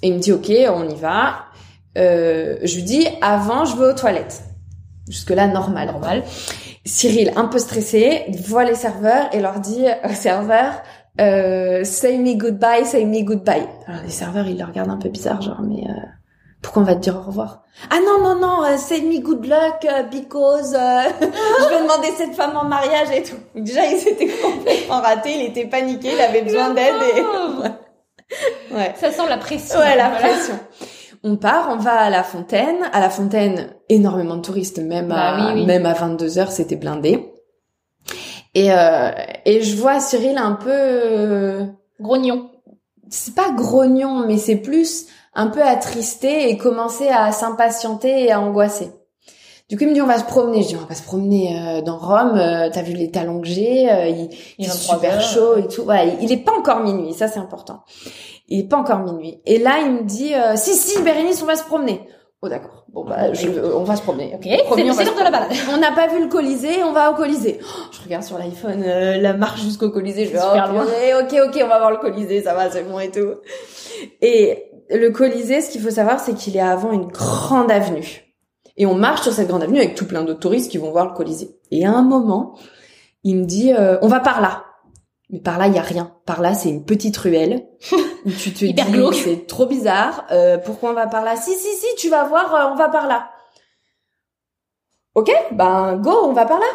Et 0.01 0.07
il 0.07 0.15
me 0.15 0.19
dit, 0.19 0.31
ok, 0.31 0.51
on 0.73 0.89
y 0.89 0.95
va. 0.95 1.45
Euh, 1.97 2.57
je 2.63 2.75
lui 2.75 2.83
dis, 2.83 3.07
avant, 3.21 3.65
je 3.65 3.77
vais 3.77 3.85
aux 3.85 3.93
toilettes. 3.93 4.43
Jusque-là, 5.07 5.47
normal. 5.47 5.87
Normal. 5.87 6.23
Cyril, 6.85 7.31
un 7.35 7.45
peu 7.45 7.59
stressé, 7.59 8.25
voit 8.45 8.65
les 8.65 8.75
serveurs 8.75 9.33
et 9.33 9.39
leur 9.39 9.59
dit 9.59 9.85
aux 10.09 10.13
serveurs, 10.13 10.81
euh, 11.21 11.83
say 11.83 12.17
me 12.17 12.35
goodbye, 12.35 12.85
say 12.85 13.05
me 13.05 13.21
goodbye. 13.23 13.67
Alors 13.87 14.01
les 14.03 14.09
serveurs, 14.09 14.47
ils 14.47 14.57
le 14.57 14.65
regardent 14.65 14.91
un 14.91 14.97
peu 14.97 15.09
bizarre, 15.09 15.41
genre, 15.41 15.61
mais 15.61 15.83
euh, 15.87 15.93
pourquoi 16.61 16.81
on 16.81 16.85
va 16.85 16.95
te 16.95 17.01
dire 17.01 17.15
au 17.15 17.21
revoir? 17.21 17.63
Ah 17.89 17.99
non, 18.05 18.21
non, 18.23 18.39
non, 18.39 18.63
euh, 18.63 18.77
say 18.77 19.01
me 19.01 19.19
good 19.19 19.45
luck 19.45 19.85
euh, 19.85 20.03
because 20.03 20.73
euh, 20.73 21.03
je 21.21 21.69
vais 21.69 21.81
demander 21.81 22.07
cette 22.17 22.35
femme 22.35 22.55
en 22.55 22.65
mariage 22.65 23.09
et 23.13 23.23
tout. 23.23 23.35
Déjà, 23.55 23.85
il 23.85 23.99
s'était 23.99 24.27
complètement 24.41 25.01
raté, 25.01 25.33
il 25.35 25.45
était 25.47 25.65
paniqué, 25.65 26.13
il 26.13 26.21
avait 26.21 26.41
besoin 26.41 26.73
d'aide 26.73 26.95
et... 27.15 27.69
Ouais. 28.73 28.93
Ça 28.99 29.11
sent 29.11 29.27
la 29.29 29.37
pression. 29.37 29.79
Ouais, 29.79 29.95
la 29.95 30.09
Voilà. 30.09 30.27
pression. 30.27 30.59
On 31.23 31.37
part, 31.37 31.69
on 31.71 31.77
va 31.77 31.93
à 31.93 32.09
la 32.09 32.23
fontaine. 32.23 32.77
À 32.91 32.99
la 32.99 33.09
fontaine, 33.09 33.69
énormément 33.89 34.35
de 34.35 34.41
touristes, 34.41 34.79
même 34.79 35.07
Bah 35.07 35.15
à, 35.35 35.37
oui, 35.53 35.61
oui. 35.61 35.65
même 35.65 35.85
à 35.85 35.93
22 35.93 36.37
heures, 36.37 36.51
c'était 36.51 36.75
blindé. 36.75 37.31
Et, 38.55 38.71
euh, 38.71 39.09
et 39.45 39.61
je 39.61 39.75
vois 39.77 39.99
Cyril 39.99 40.37
un 40.37 40.51
peu, 40.53 40.69
euh, 40.71 41.65
Grognon. 41.99 42.49
c'est 43.09 43.33
pas 43.35 43.51
grognon, 43.51 44.25
mais 44.27 44.37
c'est 44.37 44.57
plus 44.57 45.05
un 45.33 45.47
peu 45.47 45.63
attristé 45.63 46.49
et 46.49 46.57
commencer 46.57 47.07
à 47.09 47.31
s'impatienter 47.31 48.25
et 48.25 48.31
à 48.31 48.39
angoisser. 48.41 48.91
Du 49.69 49.77
coup, 49.77 49.85
il 49.85 49.89
me 49.89 49.93
dit 49.95 50.01
on 50.01 50.05
va 50.07 50.19
se 50.19 50.25
promener. 50.25 50.61
Je 50.61 50.67
dis 50.67 50.75
on 50.75 50.85
va 50.85 50.93
se 50.93 51.01
promener 51.01 51.57
euh, 51.57 51.81
dans 51.81 51.97
Rome. 51.97 52.35
Euh, 52.37 52.69
T'as 52.71 52.81
vu 52.83 52.93
les 52.93 53.09
talons 53.09 53.39
que 53.41 53.47
j'ai 53.47 53.89
euh, 53.91 54.07
Il, 54.07 54.29
il 54.59 54.65
est 54.65 54.69
super 54.69 55.19
chaud 55.21 55.55
et 55.57 55.67
tout. 55.67 55.83
Voilà, 55.85 56.03
il 56.21 56.31
est 56.31 56.37
pas 56.37 56.51
encore 56.51 56.81
minuit. 56.81 57.13
Ça 57.13 57.27
c'est 57.27 57.39
important. 57.39 57.81
Il 58.53 58.59
est 58.59 58.67
pas 58.67 58.77
encore 58.77 58.99
minuit. 58.99 59.41
Et 59.45 59.57
là, 59.57 59.79
il 59.83 59.91
me 59.91 60.03
dit 60.03 60.31
si 60.55 60.75
si 60.75 61.01
Bérénice, 61.01 61.41
on 61.41 61.47
va 61.47 61.55
se 61.55 61.63
promener. 61.63 62.07
Oh 62.43 62.49
d'accord. 62.49 62.85
Bon 62.89 63.05
bah 63.05 63.33
je, 63.33 63.49
on 63.73 63.83
va 63.83 63.95
se 63.95 64.01
promener. 64.01 64.33
Ok. 64.35 64.43
C'est 64.43 64.83
l'heure 64.83 65.15
de 65.15 65.23
la 65.23 65.31
balade. 65.31 65.51
On 65.73 65.77
n'a 65.77 65.91
pas 65.93 66.07
vu 66.07 66.21
le 66.21 66.27
Colisée, 66.27 66.83
on 66.83 66.91
va 66.91 67.09
au 67.09 67.15
Colisée. 67.15 67.59
Oh, 67.63 67.83
je 67.91 68.03
regarde 68.03 68.23
sur 68.23 68.37
l'iPhone 68.37 68.83
la 68.83 69.33
marche 69.33 69.61
jusqu'au 69.61 69.89
Colisée. 69.89 70.25
Je 70.25 70.33
vais 70.33 70.39
oh, 70.39 71.21
ok 71.21 71.35
ok 71.47 71.61
on 71.63 71.67
va 71.67 71.79
voir 71.79 71.91
le 71.91 71.97
Colisée, 71.97 72.43
ça 72.43 72.53
va 72.53 72.69
c'est 72.69 72.83
bon 72.83 72.99
et 72.99 73.09
tout. 73.09 73.35
Et 74.21 74.65
le 74.89 75.09
Colisée, 75.09 75.61
ce 75.61 75.71
qu'il 75.71 75.81
faut 75.81 75.89
savoir, 75.89 76.19
c'est 76.19 76.35
qu'il 76.35 76.55
est 76.55 76.61
avant 76.61 76.91
une 76.91 77.07
grande 77.07 77.71
avenue. 77.71 78.35
Et 78.77 78.85
on 78.85 78.95
marche 78.95 79.21
sur 79.21 79.33
cette 79.33 79.47
grande 79.47 79.63
avenue 79.63 79.79
avec 79.79 79.95
tout 79.95 80.05
plein 80.05 80.23
d'autres 80.23 80.39
touristes 80.39 80.69
qui 80.69 80.77
vont 80.77 80.91
voir 80.91 81.07
le 81.07 81.13
Colisée. 81.13 81.57
Et 81.71 81.85
à 81.85 81.91
un 81.91 82.01
moment, 82.01 82.57
il 83.23 83.37
me 83.37 83.45
dit, 83.45 83.73
euh, 83.73 83.97
on 84.01 84.07
va 84.07 84.19
par 84.19 84.41
là. 84.41 84.65
Mais 85.29 85.39
par 85.39 85.57
là, 85.57 85.67
il 85.67 85.73
y 85.73 85.79
a 85.79 85.83
rien. 85.83 86.11
Par 86.25 86.41
là, 86.41 86.53
c'est 86.53 86.69
une 86.69 86.83
petite 86.83 87.17
ruelle 87.17 87.67
où 88.25 88.31
tu 88.31 88.53
te 88.53 88.65
dis, 88.65 89.21
c'est 89.23 89.47
trop 89.47 89.65
bizarre. 89.65 90.25
Euh, 90.31 90.57
pourquoi 90.57 90.91
on 90.91 90.93
va 90.93 91.07
par 91.07 91.23
là? 91.23 91.35
Si, 91.35 91.53
si, 91.55 91.75
si, 91.75 91.95
tu 91.97 92.09
vas 92.09 92.23
voir, 92.25 92.53
euh, 92.53 92.71
on 92.71 92.75
va 92.75 92.89
par 92.89 93.07
là. 93.07 93.29
Ok, 95.15 95.31
ben 95.51 95.97
go, 95.97 96.11
on 96.23 96.33
va 96.33 96.45
par 96.45 96.59
là. 96.59 96.65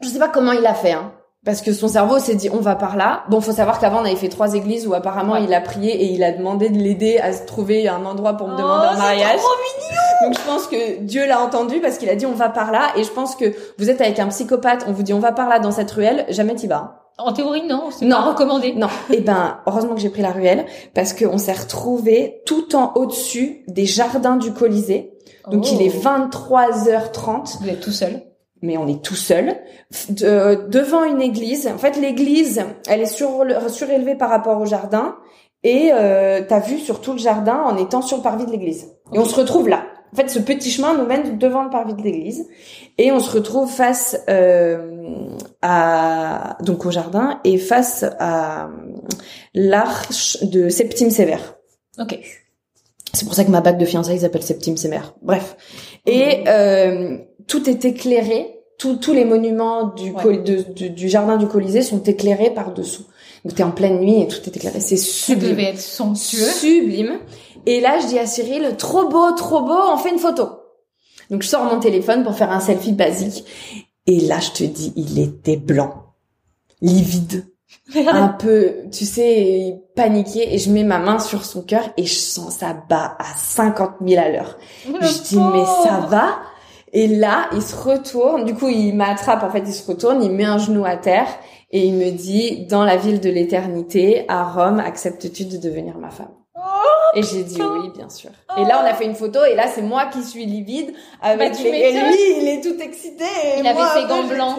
Je 0.00 0.08
sais 0.08 0.18
pas 0.18 0.28
comment 0.28 0.52
il 0.52 0.66
a 0.66 0.74
fait, 0.74 0.92
hein 0.92 1.12
parce 1.44 1.62
que 1.62 1.72
son 1.72 1.88
cerveau 1.88 2.18
s'est 2.18 2.34
dit 2.34 2.50
on 2.52 2.60
va 2.60 2.74
par 2.74 2.96
là. 2.96 3.24
Bon, 3.30 3.40
faut 3.40 3.52
savoir 3.52 3.78
qu'avant 3.78 4.02
on 4.02 4.04
avait 4.04 4.16
fait 4.16 4.28
trois 4.28 4.54
églises 4.54 4.86
où 4.86 4.92
apparemment 4.92 5.36
il 5.36 5.52
a 5.54 5.60
prié 5.60 6.04
et 6.04 6.12
il 6.12 6.22
a 6.22 6.32
demandé 6.32 6.68
de 6.68 6.76
l'aider 6.76 7.18
à 7.18 7.32
se 7.32 7.44
trouver 7.46 7.88
un 7.88 8.04
endroit 8.04 8.34
pour 8.34 8.48
me 8.48 8.56
demander 8.56 8.88
oh, 8.90 8.94
un 8.94 8.98
mariage. 8.98 9.38
Trop 9.38 9.48
mignon 9.48 10.28
Donc 10.28 10.38
je 10.38 10.46
pense 10.46 10.66
que 10.66 10.98
Dieu 10.98 11.26
l'a 11.26 11.40
entendu 11.40 11.80
parce 11.80 11.96
qu'il 11.96 12.10
a 12.10 12.14
dit 12.14 12.26
on 12.26 12.34
va 12.34 12.50
par 12.50 12.72
là 12.72 12.92
et 12.96 13.04
je 13.04 13.10
pense 13.10 13.36
que 13.36 13.54
vous 13.78 13.88
êtes 13.88 14.02
avec 14.02 14.18
un 14.18 14.28
psychopathe, 14.28 14.84
on 14.86 14.92
vous 14.92 15.02
dit 15.02 15.14
on 15.14 15.18
va 15.18 15.32
par 15.32 15.48
là 15.48 15.60
dans 15.60 15.72
cette 15.72 15.90
ruelle, 15.90 16.26
jamais 16.28 16.54
t'y 16.54 16.66
vas. 16.66 16.99
En 17.24 17.32
théorie 17.32 17.66
non, 17.66 17.90
c'est 17.90 18.08
pas 18.08 18.20
recommandé. 18.20 18.74
Non. 18.74 18.88
Eh 19.10 19.20
ben 19.20 19.58
heureusement 19.66 19.94
que 19.94 20.00
j'ai 20.00 20.10
pris 20.10 20.22
la 20.22 20.32
ruelle 20.32 20.66
parce 20.94 21.12
qu'on 21.12 21.38
s'est 21.38 21.52
retrouvé 21.52 22.42
tout 22.46 22.74
en 22.74 22.92
au-dessus 22.94 23.64
des 23.68 23.86
jardins 23.86 24.36
du 24.36 24.52
Colisée. 24.52 25.12
Donc 25.50 25.70
il 25.72 25.82
est 25.82 26.04
23h30. 26.04 27.62
Vous 27.62 27.68
êtes 27.68 27.80
tout 27.80 27.92
seul 27.92 28.22
mais 28.62 28.76
on 28.76 28.86
est 28.88 29.02
tout 29.02 29.14
seul 29.14 29.56
devant 29.90 31.04
une 31.04 31.22
église. 31.22 31.66
En 31.66 31.78
fait, 31.78 31.96
l'église, 31.96 32.62
elle 32.88 33.00
est 33.00 33.06
sur, 33.06 33.44
surélevée 33.68 34.14
par 34.14 34.28
rapport 34.28 34.60
au 34.60 34.66
jardin 34.66 35.16
et 35.62 35.90
euh, 35.92 36.42
t'as 36.46 36.60
vu 36.60 36.78
sur 36.78 37.00
tout 37.00 37.12
le 37.12 37.18
jardin 37.18 37.62
en 37.64 37.76
étant 37.76 38.02
sur 38.02 38.18
le 38.18 38.22
parvis 38.22 38.46
de 38.46 38.50
l'église. 38.50 38.88
Et 39.12 39.18
on 39.18 39.24
se 39.24 39.34
retrouve 39.34 39.68
là. 39.68 39.84
En 40.12 40.16
fait, 40.16 40.28
ce 40.28 40.38
petit 40.40 40.70
chemin 40.70 40.96
nous 40.96 41.06
mène 41.06 41.38
devant 41.38 41.62
le 41.62 41.70
parvis 41.70 41.94
de 41.94 42.02
l'église 42.02 42.48
et 42.98 43.12
on 43.12 43.20
se 43.20 43.30
retrouve 43.30 43.70
face 43.70 44.18
euh, 44.28 45.28
à 45.62 46.58
donc 46.62 46.84
au 46.84 46.90
jardin 46.90 47.40
et 47.44 47.58
face 47.58 48.04
à 48.18 48.70
l'arche 49.54 50.42
de 50.42 50.68
Septime 50.68 51.10
Sévère. 51.10 51.56
Ok. 51.98 52.18
C'est 53.12 53.24
pour 53.24 53.34
ça 53.34 53.44
que 53.44 53.50
ma 53.50 53.60
bague 53.60 53.78
de 53.78 53.84
fiançailles 53.84 54.20
s'appelle 54.20 54.42
Septime 54.42 54.76
Sévère. 54.76 55.14
Bref. 55.22 55.56
Et 56.06 56.44
euh, 56.48 57.18
tout 57.46 57.68
est 57.68 57.84
éclairé. 57.84 58.56
tous 58.78 59.12
les 59.12 59.24
monuments 59.24 59.94
du, 59.94 60.12
du, 60.90 61.08
jardin 61.08 61.36
du 61.36 61.46
Colisée 61.46 61.82
sont 61.82 62.02
éclairés 62.02 62.50
par 62.50 62.72
dessous. 62.72 63.04
Donc 63.44 63.54
t'es 63.54 63.62
en 63.62 63.70
pleine 63.70 64.00
nuit 64.00 64.22
et 64.22 64.28
tout 64.28 64.40
est 64.46 64.56
éclairé. 64.56 64.80
C'est 64.80 64.96
sublime. 64.96 65.48
Ça 65.48 65.50
devait 65.50 65.70
être 65.70 65.80
somptueux. 65.80 66.38
Sublime. 66.38 67.18
Et 67.66 67.80
là, 67.80 67.98
je 68.00 68.06
dis 68.06 68.18
à 68.18 68.26
Cyril, 68.26 68.76
trop 68.76 69.08
beau, 69.08 69.32
trop 69.32 69.62
beau, 69.62 69.78
on 69.92 69.96
fait 69.96 70.10
une 70.10 70.18
photo. 70.18 70.48
Donc 71.30 71.42
je 71.42 71.48
sors 71.48 71.64
mon 71.64 71.78
téléphone 71.78 72.24
pour 72.24 72.34
faire 72.34 72.50
un 72.50 72.60
selfie 72.60 72.92
basique. 72.92 73.44
Et 74.06 74.20
là, 74.20 74.40
je 74.40 74.50
te 74.50 74.64
dis, 74.64 74.92
il 74.96 75.18
était 75.18 75.56
blanc, 75.56 76.14
livide, 76.80 77.46
un 77.96 78.28
peu, 78.28 78.74
tu 78.90 79.04
sais, 79.04 79.80
paniqué. 79.94 80.54
Et 80.54 80.58
je 80.58 80.70
mets 80.70 80.84
ma 80.84 80.98
main 80.98 81.18
sur 81.18 81.44
son 81.44 81.62
cœur 81.62 81.90
et 81.96 82.04
je 82.04 82.14
sens 82.14 82.56
ça 82.56 82.74
bat 82.88 83.16
à 83.18 83.36
50 83.36 83.96
000 84.04 84.20
à 84.20 84.28
l'heure. 84.28 84.58
Je 84.84 85.22
dis, 85.22 85.36
mais 85.38 85.64
ça 85.64 86.06
va? 86.08 86.38
Et 86.92 87.06
là, 87.06 87.48
il 87.52 87.62
se 87.62 87.76
retourne. 87.76 88.44
Du 88.44 88.54
coup, 88.54 88.68
il 88.68 88.94
m'attrape. 88.94 89.44
En 89.44 89.50
fait, 89.50 89.62
il 89.64 89.72
se 89.72 89.86
retourne. 89.86 90.22
Il 90.24 90.32
met 90.32 90.44
un 90.44 90.58
genou 90.58 90.84
à 90.84 90.96
terre 90.96 91.28
et 91.70 91.86
il 91.86 91.94
me 91.94 92.10
dit 92.10 92.66
dans 92.66 92.84
la 92.84 92.96
ville 92.96 93.20
de 93.20 93.30
l'éternité, 93.30 94.24
à 94.28 94.50
Rome, 94.50 94.80
acceptes-tu 94.80 95.44
de 95.44 95.56
devenir 95.56 95.98
ma 95.98 96.10
femme? 96.10 96.32
oh, 96.32 96.39
Et 97.14 97.22
j'ai 97.22 97.44
dit 97.44 97.60
oui, 97.60 97.90
bien 97.94 98.08
sûr. 98.08 98.30
Et 98.56 98.64
là, 98.64 98.82
on 98.82 98.86
a 98.86 98.94
fait 98.94 99.04
une 99.04 99.14
photo 99.14 99.44
et 99.44 99.54
là, 99.54 99.66
c'est 99.72 99.82
moi 99.82 100.06
qui 100.06 100.22
suis 100.22 100.46
livide 100.46 100.92
avec 101.20 101.52
bah, 101.52 101.58
et 101.64 101.92
lui, 101.92 102.40
il 102.40 102.48
est 102.48 102.60
tout 102.62 102.80
excité. 102.80 103.24
il 103.58 103.66
avait 103.66 104.00
ses 104.00 104.06
gants 104.06 104.26
blancs. 104.26 104.58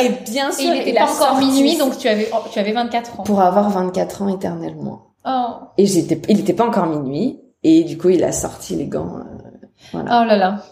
Et 0.00 0.08
bien 0.30 0.50
sûr, 0.52 0.74
il 0.74 0.80
était 0.80 0.94
pas 0.94 1.10
encore 1.10 1.38
minuit, 1.38 1.76
donc 1.76 1.98
tu 1.98 2.08
avais 2.08 2.30
tu 2.50 2.58
avais 2.58 2.72
24 2.72 3.20
ans. 3.20 3.22
Pour 3.24 3.40
avoir 3.40 3.68
24 3.70 4.22
ans 4.22 4.28
éternellement. 4.28 5.12
Oh. 5.26 5.48
Et 5.78 5.86
j'étais, 5.86 6.20
il 6.28 6.40
était 6.40 6.54
pas 6.54 6.66
encore 6.66 6.86
minuit 6.86 7.40
et 7.62 7.84
du 7.84 7.98
coup, 7.98 8.08
il 8.08 8.24
a 8.24 8.32
sorti 8.32 8.74
les 8.74 8.86
gants. 8.86 9.18
Euh, 9.18 9.66
voilà. 9.92 10.22
Oh 10.22 10.26
là 10.26 10.36
là. 10.36 10.62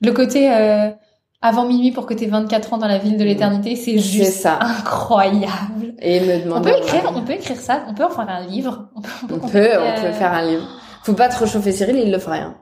Le 0.00 0.12
côté 0.12 0.52
euh, 0.52 0.90
avant 1.46 1.64
minuit 1.64 1.92
pour 1.92 2.06
que 2.06 2.14
tu 2.14 2.24
aies 2.24 2.28
24 2.28 2.72
ans 2.72 2.78
dans 2.78 2.88
la 2.88 2.98
ville 2.98 3.16
de 3.16 3.24
l'éternité, 3.24 3.76
c'est 3.76 3.98
juste 3.98 4.40
ça. 4.40 4.58
incroyable. 4.60 5.94
Et 6.00 6.20
me 6.20 6.42
demander. 6.42 6.70
On 6.70 6.74
peut 6.74 6.82
écrire, 6.82 7.12
on 7.14 7.22
peut 7.22 7.32
écrire 7.34 7.60
ça, 7.60 7.84
on 7.88 7.94
peut 7.94 8.04
en 8.04 8.10
faire 8.10 8.28
un 8.28 8.44
livre. 8.44 8.88
On 8.96 9.00
peut, 9.00 9.10
on 9.22 9.28
peut, 9.28 9.38
on 9.38 9.48
peut, 9.48 9.58
euh, 9.58 10.12
faire 10.12 10.32
un 10.32 10.42
livre. 10.42 10.66
Faut 11.04 11.12
pas 11.12 11.28
trop 11.28 11.46
chauffer 11.46 11.72
Cyril, 11.72 11.96
il 11.98 12.10
le 12.10 12.18
ferait. 12.18 12.40
Hein. 12.40 12.56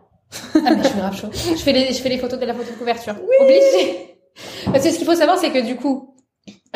ah 0.54 0.58
mais 0.64 0.82
je 0.82 0.88
suis 0.88 0.98
grave 0.98 1.16
chaud. 1.16 1.28
Je 1.32 1.62
fais 1.62 1.72
les, 1.72 1.92
je 1.92 2.00
fais 2.00 2.08
les 2.10 2.18
photos 2.18 2.38
de 2.38 2.44
la 2.44 2.52
photo 2.52 2.70
de 2.70 2.76
couverture. 2.76 3.14
Oui. 3.20 3.36
Obligé. 3.40 4.18
Parce 4.66 4.84
que 4.84 4.90
ce 4.90 4.98
qu'il 4.98 5.06
faut 5.06 5.14
savoir, 5.14 5.38
c'est 5.38 5.50
que 5.50 5.64
du 5.64 5.76
coup, 5.76 6.14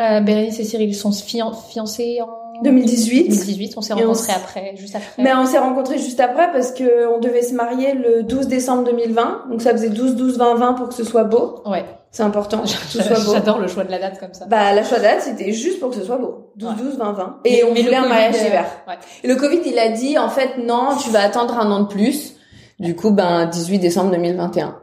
euh, 0.01 0.21
Bérénice 0.21 0.59
et 0.61 0.65
Cyril 0.65 0.95
sont 0.95 1.13
fiancés 1.13 2.21
en 2.23 2.63
2018. 2.63 3.29
2018, 3.29 3.75
on 3.77 3.81
s'est 3.81 3.93
rencontrés 3.93 4.33
après, 4.33 4.75
juste 4.77 4.97
après. 4.97 5.23
Mais 5.23 5.35
on 5.35 5.47
s'est 5.47 5.59
rencontrés 5.59 5.99
juste 5.99 6.21
après 6.21 6.51
parce 6.53 6.73
que 6.73 7.07
on 7.15 7.19
devait 7.19 7.43
se 7.43 7.55
marier 7.55 7.95
le 7.95 8.23
12 8.23 8.49
décembre 8.49 8.85
2020. 8.85 9.47
Donc 9.51 9.63
ça 9.63 9.73
faisait 9.73 9.91
12 9.91 10.17
12 10.17 10.39
20 10.39 10.55
20 10.55 10.73
pour 10.75 10.89
que 10.89 10.95
ce 10.95 11.05
soit 11.05 11.25
beau. 11.25 11.63
Ouais. 11.67 11.85
C'est 12.11 12.23
important 12.23 12.63
que 12.63 12.69
ce 12.69 13.03
soit 13.03 13.21
beau. 13.25 13.33
J'adore 13.33 13.59
le 13.59 13.69
choix 13.69 13.85
de 13.85 13.91
la 13.91 13.99
date 13.99 14.19
comme 14.19 14.33
ça. 14.33 14.47
Bah 14.47 14.73
la 14.73 14.83
choix 14.83 14.99
de 14.99 15.03
date, 15.03 15.21
c'était 15.23 15.53
juste 15.53 15.79
pour 15.79 15.91
que 15.91 15.97
ce 15.97 16.05
soit 16.05 16.19
beau. 16.19 16.53
12 16.57 16.77
12 16.77 16.99
20 16.99 17.13
20. 17.13 17.41
Et 17.45 17.65
on 17.65 17.69
voulait 17.69 17.97
un 17.97 18.09
mariage 18.09 18.35
d'hiver. 18.35 18.65
Ouais. 18.87 18.95
Et 19.23 19.29
le 19.29 19.37
Covid, 19.37 19.61
il 19.67 19.79
a 19.79 19.91
dit 19.91 20.19
en 20.19 20.29
fait 20.29 20.59
non, 20.59 20.97
tu 21.03 21.11
vas 21.11 21.23
attendre 21.23 21.59
un 21.59 21.71
an 21.71 21.81
de 21.81 21.87
plus. 21.87 22.35
Du 22.79 22.97
coup, 22.97 23.11
ben 23.11 23.47
18 23.47 23.79
décembre 23.79 24.11
2021. 24.13 24.79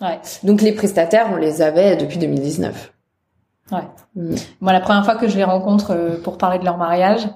Ouais. 0.00 0.20
Donc 0.42 0.62
les 0.62 0.72
prestataires, 0.72 1.30
on 1.32 1.36
les 1.36 1.62
avait 1.62 1.96
depuis 1.96 2.18
2019. 2.18 2.92
Ouais. 3.72 3.78
Mm. 4.14 4.34
Moi, 4.60 4.72
la 4.72 4.80
première 4.80 5.04
fois 5.04 5.16
que 5.16 5.28
je 5.28 5.36
les 5.36 5.44
rencontre 5.44 5.92
euh, 5.92 6.20
pour 6.22 6.38
parler 6.38 6.58
de 6.58 6.64
leur 6.64 6.76
mariage, 6.76 7.28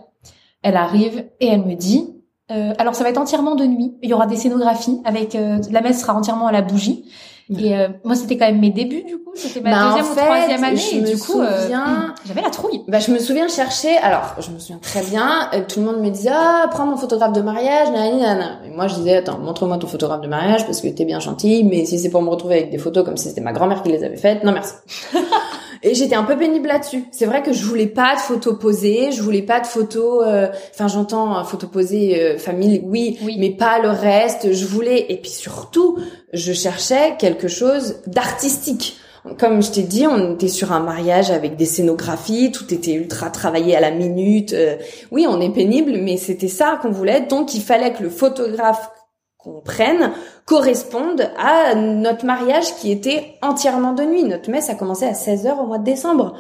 elle 0.63 0.77
arrive 0.77 1.27
et 1.41 1.49
elle 1.49 1.65
me 1.65 1.75
dit 1.75 2.17
euh, 2.53 2.75
alors 2.79 2.95
ça 2.95 3.03
va 3.03 3.11
être 3.11 3.19
entièrement 3.19 3.57
de 3.57 3.65
nuit. 3.65 3.97
Il 4.03 4.11
y 4.11 4.15
aura 4.15 4.27
des 4.27 4.37
scénographies 4.37 5.01
avec 5.05 5.35
euh, 5.35 5.59
la 5.71 5.81
messe 5.81 6.01
sera 6.01 6.15
entièrement 6.15 6.47
à 6.47 6.53
la 6.53 6.63
bougie. 6.63 7.05
Et 7.49 7.77
euh, 7.77 7.89
moi 8.05 8.17
c'était 8.17 8.37
quand 8.37 8.47
même 8.47 8.59
mes 8.59 8.71
débuts 8.71 9.05
du 9.05 9.19
coup, 9.19 9.33
c'était 9.37 9.61
ma 9.61 9.71
bah, 9.71 9.89
deuxième 9.89 10.13
ou 10.13 10.17
troisième 10.17 10.65
année 10.65 10.95
et 10.95 11.01
du 11.01 11.17
coup 11.17 11.43
souviens... 11.45 12.15
j'avais 12.27 12.43
la 12.43 12.51
trouille. 12.51 12.83
Bah 12.89 12.99
je 12.99 13.13
me 13.13 13.19
souviens 13.19 13.47
chercher. 13.47 13.97
Alors 13.99 14.35
je 14.41 14.51
me 14.51 14.59
souviens 14.59 14.79
très 14.83 15.03
bien. 15.03 15.49
tout 15.69 15.81
le 15.81 15.87
monde 15.87 16.01
me 16.01 16.11
disait 16.11 16.33
ah 16.33 16.67
prends 16.71 16.87
mon 16.87 16.97
photographe 16.97 17.33
de 17.33 17.43
mariage, 17.43 17.91
nanana. 17.91 18.59
Et 18.67 18.71
moi 18.71 18.89
je 18.89 18.97
disais 18.97 19.17
attends 19.17 19.39
montre-moi 19.39 19.79
ton 19.79 19.87
photographe 19.87 20.23
de 20.23 20.29
mariage 20.29 20.67
parce 20.67 20.81
que 20.81 20.89
t'es 20.89 21.05
bien 21.05 21.21
gentil, 21.21 21.63
mais 21.63 21.85
si 21.85 21.99
c'est 21.99 22.11
pour 22.11 22.23
me 22.23 22.31
retrouver 22.31 22.57
avec 22.57 22.71
des 22.71 22.79
photos 22.79 23.05
comme 23.05 23.17
si 23.17 23.29
c'était 23.29 23.41
ma 23.41 23.53
grand-mère 23.53 23.83
qui 23.83 23.91
les 23.91 24.03
avait 24.03 24.17
faites, 24.17 24.43
non 24.43 24.53
merci. 24.53 24.75
Et 25.83 25.95
j'étais 25.95 26.15
un 26.15 26.25
peu 26.25 26.37
pénible 26.37 26.69
là-dessus. 26.69 27.05
C'est 27.13 27.27
vrai 27.27 27.43
que 27.43 27.53
je 27.53 27.65
voulais 27.65 27.87
pas 27.87 28.15
de 28.15 28.21
photos 28.21 28.59
posées, 28.59 29.13
je 29.13 29.23
voulais 29.23 29.43
pas 29.43 29.61
de 29.61 29.67
photos. 29.67 30.25
Euh, 30.27 30.49
enfin, 30.75 30.89
j'entends 30.89 31.45
photos 31.45 31.71
posées 31.71 32.21
euh, 32.21 32.39
famille, 32.39 32.83
oui, 32.85 33.19
oui, 33.23 33.37
mais 33.39 33.51
pas 33.51 33.79
le 33.81 33.91
reste. 33.91 34.53
Je 34.53 34.67
voulais 34.67 35.07
et 35.09 35.17
puis 35.17 35.31
surtout, 35.31 35.99
je 36.33 36.53
cherchais 36.53 37.17
quelque 37.19 37.49
chose 37.49 37.97
d'artistique. 38.07 38.99
Comme 39.39 39.61
je 39.61 39.73
t'ai 39.73 39.83
dit, 39.83 40.07
on 40.07 40.35
était 40.35 40.49
sur 40.49 40.73
un 40.73 40.81
mariage 40.81 41.31
avec 41.31 41.57
des 41.57 41.65
scénographies, 41.65 42.53
tout 42.53 42.73
était 42.73 42.93
ultra 42.93 43.29
travaillé 43.31 43.77
à 43.77 43.81
la 43.81 43.91
minute. 43.91 44.53
Euh, 44.53 44.77
oui, 45.11 45.27
on 45.29 45.41
est 45.41 45.53
pénible, 45.53 45.99
mais 46.01 46.17
c'était 46.17 46.49
ça 46.49 46.79
qu'on 46.81 46.91
voulait. 46.91 47.23
Donc, 47.23 47.55
il 47.55 47.61
fallait 47.61 47.93
que 47.93 48.03
le 48.03 48.09
photographe 48.09 48.89
qu'on 49.37 49.61
prenne 49.61 50.13
correspondent 50.47 51.31
à 51.37 51.75
notre 51.75 52.25
mariage 52.25 52.75
qui 52.77 52.91
était 52.91 53.35
entièrement 53.43 53.93
de 53.93 54.05
nuit. 54.05 54.25
Notre 54.25 54.51
messe 54.51 54.71
a 54.71 54.75
commencé 54.75 55.05
à 55.05 55.13
16h 55.13 55.59
au 55.59 55.67
mois 55.67 55.79
de 55.79 55.85
décembre. 55.85 56.35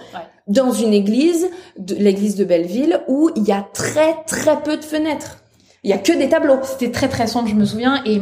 Dans 0.46 0.70
une 0.70 0.94
église, 0.94 1.50
l'église 1.76 2.36
de 2.36 2.44
Belleville, 2.44 3.00
où 3.08 3.30
il 3.36 3.42
y 3.42 3.52
a 3.52 3.66
très 3.74 4.14
très 4.26 4.62
peu 4.62 4.76
de 4.76 4.84
fenêtres. 4.84 5.38
Il 5.82 5.90
y 5.90 5.92
a 5.92 5.98
que 5.98 6.12
des 6.12 6.28
tableaux. 6.28 6.58
C'était 6.62 6.92
très 6.92 7.08
très 7.08 7.26
sombre, 7.26 7.48
je 7.48 7.54
me 7.54 7.64
souviens, 7.64 8.00
et 8.06 8.20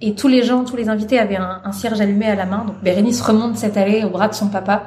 et 0.00 0.14
tous 0.14 0.28
les 0.28 0.44
gens, 0.44 0.64
tous 0.64 0.76
les 0.76 0.88
invités 0.88 1.18
avaient 1.18 1.36
un, 1.36 1.72
cierge 1.72 2.00
allumé 2.00 2.26
à 2.26 2.36
la 2.36 2.46
main. 2.46 2.64
Donc 2.64 2.82
Bérénice 2.82 3.20
remonte 3.20 3.56
cette 3.56 3.76
allée 3.76 4.04
au 4.04 4.10
bras 4.10 4.28
de 4.28 4.34
son 4.34 4.48
papa. 4.48 4.84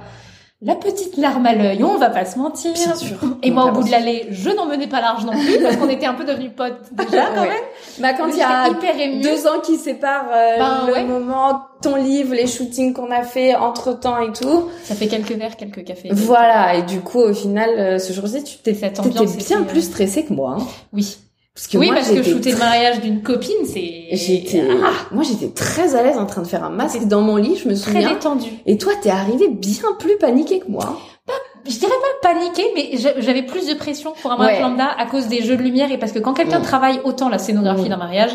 La 0.63 0.75
petite 0.75 1.17
larme 1.17 1.45
à 1.47 1.55
l'œil, 1.55 1.83
on 1.83 1.97
va 1.97 2.09
pas 2.11 2.23
se 2.23 2.37
mentir. 2.37 2.71
Bien 2.73 2.93
sûr. 2.95 3.17
Et 3.41 3.49
moi, 3.49 3.65
au 3.65 3.71
bout 3.71 3.83
de 3.83 3.89
l'allée, 3.89 4.27
je 4.29 4.49
n'en 4.51 4.67
menais 4.67 4.85
pas 4.87 5.01
large 5.01 5.25
non 5.25 5.31
plus, 5.31 5.59
parce 5.61 5.75
qu'on 5.77 5.89
était 5.89 6.05
un 6.05 6.13
peu 6.13 6.23
devenus 6.23 6.51
potes 6.55 6.77
déjà, 6.91 7.25
quand 7.33 7.41
Ouais. 7.41 7.47
même. 7.49 7.57
Bah 7.99 8.13
quand 8.13 8.27
il 8.27 8.37
y 8.37 8.41
a 8.43 8.65
J'étais 8.65 8.77
hyper 8.77 8.99
émue. 8.99 9.21
deux 9.23 9.47
ans 9.47 9.59
qui 9.63 9.77
séparent 9.77 10.29
euh, 10.31 10.57
Ben, 10.59 10.83
le 10.87 10.93
ouais. 10.93 11.03
moment, 11.03 11.61
ton 11.81 11.95
livre, 11.95 12.35
les 12.35 12.45
shootings 12.45 12.93
qu'on 12.93 13.09
a 13.09 13.23
fait 13.23 13.55
entre 13.55 13.99
temps 13.99 14.19
et 14.19 14.31
tout. 14.31 14.69
Ça 14.83 14.93
fait 14.93 15.07
quelques 15.07 15.31
verres, 15.31 15.57
quelques 15.57 15.83
cafés. 15.83 16.09
Voilà. 16.11 16.75
Et 16.75 16.83
du 16.83 16.99
coup, 17.01 17.19
au 17.19 17.33
final, 17.33 17.69
euh, 17.77 17.97
ce 17.97 18.13
jour-ci, 18.13 18.43
tu 18.43 18.57
t'es, 18.57 18.73
t'étais 18.73 18.91
bien 19.09 19.23
était, 19.23 19.55
euh, 19.55 19.63
plus 19.63 19.81
stressée 19.81 20.25
que 20.25 20.33
moi. 20.33 20.57
hein. 20.59 20.63
Oui. 20.93 21.17
Parce 21.61 21.67
que 21.73 21.77
oui, 21.77 21.87
moi, 21.87 21.95
parce 21.97 22.09
que 22.09 22.23
shooter 22.23 22.53
le 22.53 22.57
mariage 22.57 23.01
d'une 23.01 23.21
copine, 23.21 23.65
c'est... 23.65 24.07
J'étais, 24.13 24.63
Ah, 24.83 24.93
moi 25.11 25.23
j'étais 25.23 25.49
très 25.53 25.93
à 25.95 26.01
l'aise 26.01 26.17
en 26.17 26.25
train 26.25 26.41
de 26.41 26.47
faire 26.47 26.63
un 26.63 26.71
masque 26.71 27.05
dans 27.07 27.21
mon 27.21 27.35
lit, 27.35 27.55
je 27.55 27.69
me 27.69 27.75
très 27.75 27.91
souviens. 27.91 28.09
détendu. 28.13 28.49
Et 28.65 28.77
toi, 28.79 28.93
t'es 28.99 29.11
arrivée 29.11 29.47
bien 29.47 29.83
plus 29.99 30.17
paniquée 30.17 30.59
que 30.59 30.67
moi. 30.71 30.97
Je 31.67 31.77
dirais 31.77 31.91
pas 32.21 32.29
paniquer, 32.33 32.63
mais 32.75 32.97
j'a- 32.97 33.19
j'avais 33.21 33.43
plus 33.43 33.67
de 33.67 33.75
pression 33.75 34.13
pour 34.19 34.31
un 34.31 34.37
mariage 34.37 34.57
Ouais. 34.57 34.63
lambda 34.63 34.87
à 34.97 35.05
cause 35.05 35.27
des 35.27 35.43
jeux 35.43 35.55
de 35.55 35.61
lumière 35.61 35.91
et 35.91 35.99
parce 35.99 36.11
que 36.11 36.17
quand 36.17 36.33
quelqu'un 36.33 36.61
travaille 36.61 36.99
autant 37.03 37.29
la 37.29 37.37
scénographie 37.37 37.87
d'un 37.89 37.97
mariage, 37.97 38.31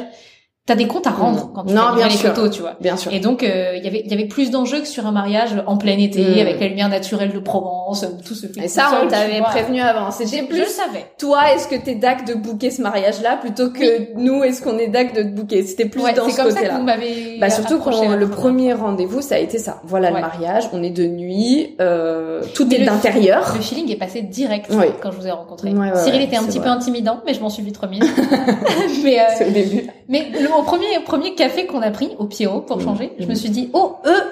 t'as 0.66 0.74
des 0.74 0.86
comptes 0.86 1.06
à 1.06 1.10
rendre 1.10 1.46
Mm. 1.46 1.52
quand 1.54 1.64
tu 1.64 1.74
Non, 1.74 1.82
fais 1.90 1.96
bien 1.96 2.08
les 2.08 2.16
sûr. 2.16 2.30
photos, 2.34 2.50
tu 2.50 2.60
vois. 2.60 2.74
Bien 2.80 2.96
sûr. 2.96 3.12
Et 3.12 3.20
donc, 3.20 3.42
euh, 3.42 3.74
il 3.76 3.84
y 3.84 3.86
avait 3.88 4.02
il 4.04 4.10
y 4.10 4.14
avait 4.14 4.26
plus 4.26 4.50
d'enjeux 4.50 4.80
que 4.80 4.88
sur 4.88 5.06
un 5.06 5.12
mariage 5.12 5.50
en 5.66 5.76
plein 5.76 5.96
été, 5.98 6.22
Mm. 6.24 6.38
avec 6.40 6.60
la 6.60 6.68
lumière 6.68 6.88
naturelle 6.88 7.32
de 7.32 7.38
Provence, 7.38 8.04
où 8.04 8.22
tout 8.22 8.34
se 8.34 8.46
fait 8.46 8.64
Et 8.64 8.68
ça, 8.68 9.00
on 9.04 9.08
t'avait 9.08 9.40
prévenu 9.42 9.80
avant. 9.80 10.10
C'était 10.10 10.38
Je 10.38 10.44
plus 10.44 10.66
savais. 10.66 11.06
toi, 11.18 11.52
est-ce 11.54 11.68
que 11.68 11.76
t'es 11.76 11.94
dac 11.94 12.26
de 12.26 12.34
booker 12.34 12.70
ce 12.70 12.82
mariage-là 12.82 13.36
plutôt 13.40 13.70
que 13.70 14.18
nous, 14.18 14.42
est-ce 14.42 14.60
qu'on 14.60 14.76
est 14.78 14.88
dac 14.88 15.14
de 15.14 15.22
te 15.22 15.28
booker? 15.28 15.62
C'était 15.62 15.86
plus 15.86 16.02
Ouais, 16.02 16.12
dans 16.14 16.24
c'est 16.26 16.32
ce 16.32 16.36
comme 16.36 16.46
ça 16.50 16.54
que 16.56 16.58
côté-là. 16.62 16.78
vous 16.78 16.84
m'avez 16.84 17.38
Bah 17.40 17.48
surtout 17.50 17.78
quand 17.78 18.14
le 18.16 18.28
premier 18.28 18.72
rendez-vous, 18.72 19.20
ça 19.22 19.36
a 19.36 19.38
été 19.38 19.58
ça. 19.58 19.80
Voilà 19.84 20.08
Ouais. 20.08 20.14
le 20.16 20.20
mariage, 20.20 20.64
on 20.72 20.82
est 20.82 20.90
de 20.90 21.06
nuit, 21.06 21.76
euh, 21.80 22.42
tout 22.54 22.66
Mais 22.68 22.80
est 22.80 22.84
d'intérieur. 22.84 23.52
Le 23.54 23.60
feeling 23.62 23.90
est 23.90 23.96
passé 23.96 24.22
direct 24.22 24.66
Oui. 24.70 24.86
quand 25.00 25.10
je 25.12 25.16
vous 25.16 25.26
ai 25.26 25.30
rencontré. 25.30 25.70
Ouais, 25.70 25.90
Cyril 25.96 26.22
était 26.22 26.36
un 26.36 26.44
petit 26.44 26.60
peu 26.60 26.68
intimidant, 26.68 27.20
mais 27.24 27.34
je 27.34 27.40
m'en 27.40 27.50
suis 27.50 27.62
vite 27.62 27.76
remise. 27.76 28.00
mais 29.04 29.18
euh, 29.20 29.22
C'est 29.36 29.46
au 29.48 29.50
début. 29.50 29.86
Mais 30.08 30.28
le, 30.40 30.48
au 30.58 30.62
premier, 30.62 30.98
au 30.98 31.02
premier 31.02 31.34
café 31.34 31.66
qu'on 31.66 31.82
a 31.82 31.90
pris 31.90 32.10
au 32.18 32.24
Pierrot 32.24 32.60
pour 32.62 32.78
Mhm. 32.78 32.84
changer, 32.84 33.12
je 33.18 33.26
me 33.26 33.34
suis 33.34 33.50
dit, 33.50 33.70
oh, 33.74 33.96
eux, 34.06 34.22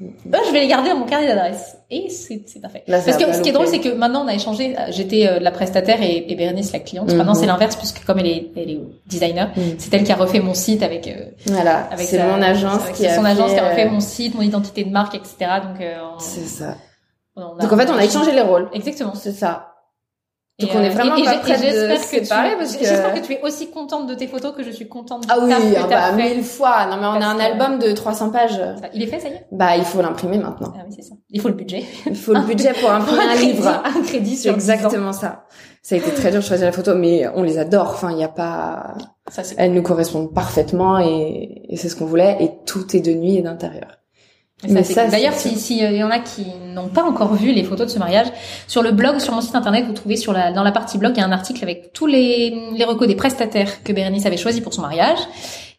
eux, 0.00 0.38
je 0.46 0.52
vais 0.52 0.60
les 0.60 0.68
garder 0.68 0.90
dans 0.90 0.96
mon 0.96 1.06
carnet 1.06 1.26
d'adresse. 1.26 1.76
Et 1.90 2.08
c'est, 2.10 2.42
c'est 2.46 2.60
parfait. 2.60 2.84
Là, 2.86 3.00
Parce 3.04 3.16
que 3.16 3.32
ce 3.32 3.40
qui 3.40 3.48
est 3.48 3.52
drôle, 3.52 3.66
c'est 3.66 3.80
que 3.80 3.88
maintenant 3.88 4.24
on 4.24 4.28
a 4.28 4.34
échangé, 4.34 4.76
euh, 4.78 4.82
j'étais 4.90 5.26
euh, 5.26 5.40
la 5.40 5.50
prestataire 5.50 6.00
et, 6.02 6.24
et 6.28 6.34
Bérénice 6.36 6.72
la 6.72 6.78
cliente. 6.80 7.12
Maintenant 7.12 7.34
c'est 7.34 7.46
l'inverse 7.46 7.76
puisque 7.76 8.04
comme 8.04 8.18
elle 8.20 8.26
est, 8.26 8.50
elle 8.56 8.70
est 8.70 8.80
designer, 9.06 9.50
Mhm. 9.56 9.74
c'est 9.78 9.92
elle 9.94 10.04
qui 10.04 10.12
a 10.12 10.16
refait 10.16 10.40
mon 10.40 10.54
site 10.54 10.82
avec, 10.82 11.08
euh, 11.08 11.24
Voilà, 11.46 11.88
avec 11.90 12.06
c'est 12.06 12.22
mon 12.22 12.40
agence 12.42 12.82
avec 12.84 12.94
qui 12.96 13.06
a 13.06 13.16
son 13.16 13.22
fait, 13.22 13.28
agence 13.30 13.52
qui 13.52 13.58
a 13.58 13.68
refait 13.70 13.86
euh, 13.86 13.90
mon 13.90 14.00
site, 14.00 14.34
mon 14.34 14.42
identité 14.42 14.84
de 14.84 14.90
marque, 14.90 15.14
etc. 15.14 15.36
Donc, 15.66 15.80
euh, 15.80 15.94
on- 16.14 16.18
C'est 16.20 16.44
ça. 16.46 16.76
on 17.34 17.56
a- 17.56 17.62
Donc 17.62 17.72
en 17.72 17.76
fait, 17.76 17.90
on 17.90 17.96
a 17.96 18.04
échangé 18.04 18.32
les 18.32 18.40
rôles. 18.42 18.68
Exactement. 18.74 19.14
C'est 19.14 19.32
ça. 19.32 19.67
Et, 20.60 20.66
Donc 20.66 20.74
on 20.74 20.82
est 20.82 20.88
euh, 20.88 20.90
vraiment 20.90 21.14
et- 21.16 21.24
pas 21.24 21.36
de 21.36 21.46
j'espère 21.46 22.00
se 22.02 22.10
que 22.10 22.18
tu- 22.18 22.24
séparer 22.24 22.56
parce 22.58 22.74
que- 22.76 22.84
J'espère 22.84 23.14
que 23.14 23.20
tu 23.20 23.32
es 23.34 23.40
aussi 23.42 23.70
contente 23.70 24.08
de 24.08 24.14
tes 24.14 24.26
photos 24.26 24.52
que 24.56 24.64
je 24.64 24.70
suis 24.70 24.88
contente 24.88 25.22
du 25.22 25.28
Ah 25.30 25.38
oui, 25.40 25.50
que 25.50 25.78
ah 25.78 25.86
bah 25.88 26.16
fait. 26.16 26.34
mille 26.34 26.42
fois. 26.42 26.86
Non 26.86 26.96
mais 26.96 27.06
on 27.06 27.22
a 27.22 27.26
un 27.26 27.38
album 27.38 27.78
de 27.78 27.92
300 27.92 28.30
pages. 28.30 28.60
Il 28.92 29.00
est 29.02 29.06
fait, 29.06 29.20
ça 29.20 29.28
y 29.28 29.32
est 29.34 29.46
Bah 29.52 29.76
il 29.76 29.84
faut 29.84 30.02
l'imprimer 30.02 30.38
maintenant. 30.38 30.72
Ah 30.76 30.82
oui, 30.88 30.92
c'est 30.96 31.02
ça. 31.02 31.14
Il 31.30 31.40
faut 31.40 31.46
le 31.48 31.54
budget. 31.54 31.84
Il 32.06 32.16
faut 32.16 32.32
le 32.34 32.40
budget 32.40 32.72
pour 32.72 32.90
imprimer 32.92 33.22
un 33.22 33.36
livre. 33.36 33.68
Un 33.84 34.02
crédit 34.02 34.36
sur 34.36 34.52
10 34.52 34.68
ans. 34.70 34.72
exactement 34.74 35.12
ça. 35.12 35.44
Ça 35.82 35.94
a 35.94 35.98
été 35.98 36.10
très 36.10 36.30
dur 36.32 36.40
de 36.40 36.44
choisir 36.44 36.66
la 36.66 36.72
photo, 36.72 36.94
mais 36.96 37.28
on 37.36 37.44
les 37.44 37.56
adore. 37.56 37.90
Enfin, 37.90 38.10
il 38.10 38.18
y 38.18 38.24
a 38.24 38.28
pas, 38.28 38.94
Ça, 39.30 39.42
elles 39.58 39.72
nous 39.72 39.82
correspondent 39.82 40.34
parfaitement 40.34 40.98
et, 40.98 41.62
et 41.68 41.76
c'est 41.76 41.88
ce 41.88 41.94
qu'on 41.94 42.04
voulait. 42.06 42.36
Et 42.40 42.50
tout 42.66 42.96
est 42.96 43.00
de 43.00 43.12
nuit 43.12 43.36
et 43.36 43.42
d'intérieur. 43.42 43.92
D'ailleurs, 44.64 45.34
c'est 45.34 45.50
si, 45.50 45.58
si 45.58 45.84
euh, 45.84 45.92
y 45.92 46.02
en 46.02 46.10
a 46.10 46.18
qui 46.18 46.44
n'ont 46.74 46.88
pas 46.88 47.04
encore 47.04 47.34
vu 47.34 47.52
les 47.52 47.62
photos 47.62 47.86
de 47.86 47.92
ce 47.92 47.98
mariage, 47.98 48.26
sur 48.66 48.82
le 48.82 48.90
blog, 48.90 49.18
sur 49.20 49.32
mon 49.32 49.40
site 49.40 49.54
internet, 49.54 49.84
vous 49.86 49.92
trouvez 49.92 50.16
sur 50.16 50.32
la, 50.32 50.50
dans 50.52 50.64
la 50.64 50.72
partie 50.72 50.98
blog, 50.98 51.12
il 51.16 51.20
y 51.20 51.22
a 51.22 51.26
un 51.26 51.32
article 51.32 51.62
avec 51.62 51.92
tous 51.92 52.06
les, 52.06 52.50
les 52.76 52.84
recos 52.84 53.06
des 53.06 53.14
prestataires 53.14 53.82
que 53.84 53.92
Bérénice 53.92 54.26
avait 54.26 54.36
choisis 54.36 54.60
pour 54.60 54.74
son 54.74 54.82
mariage. 54.82 55.18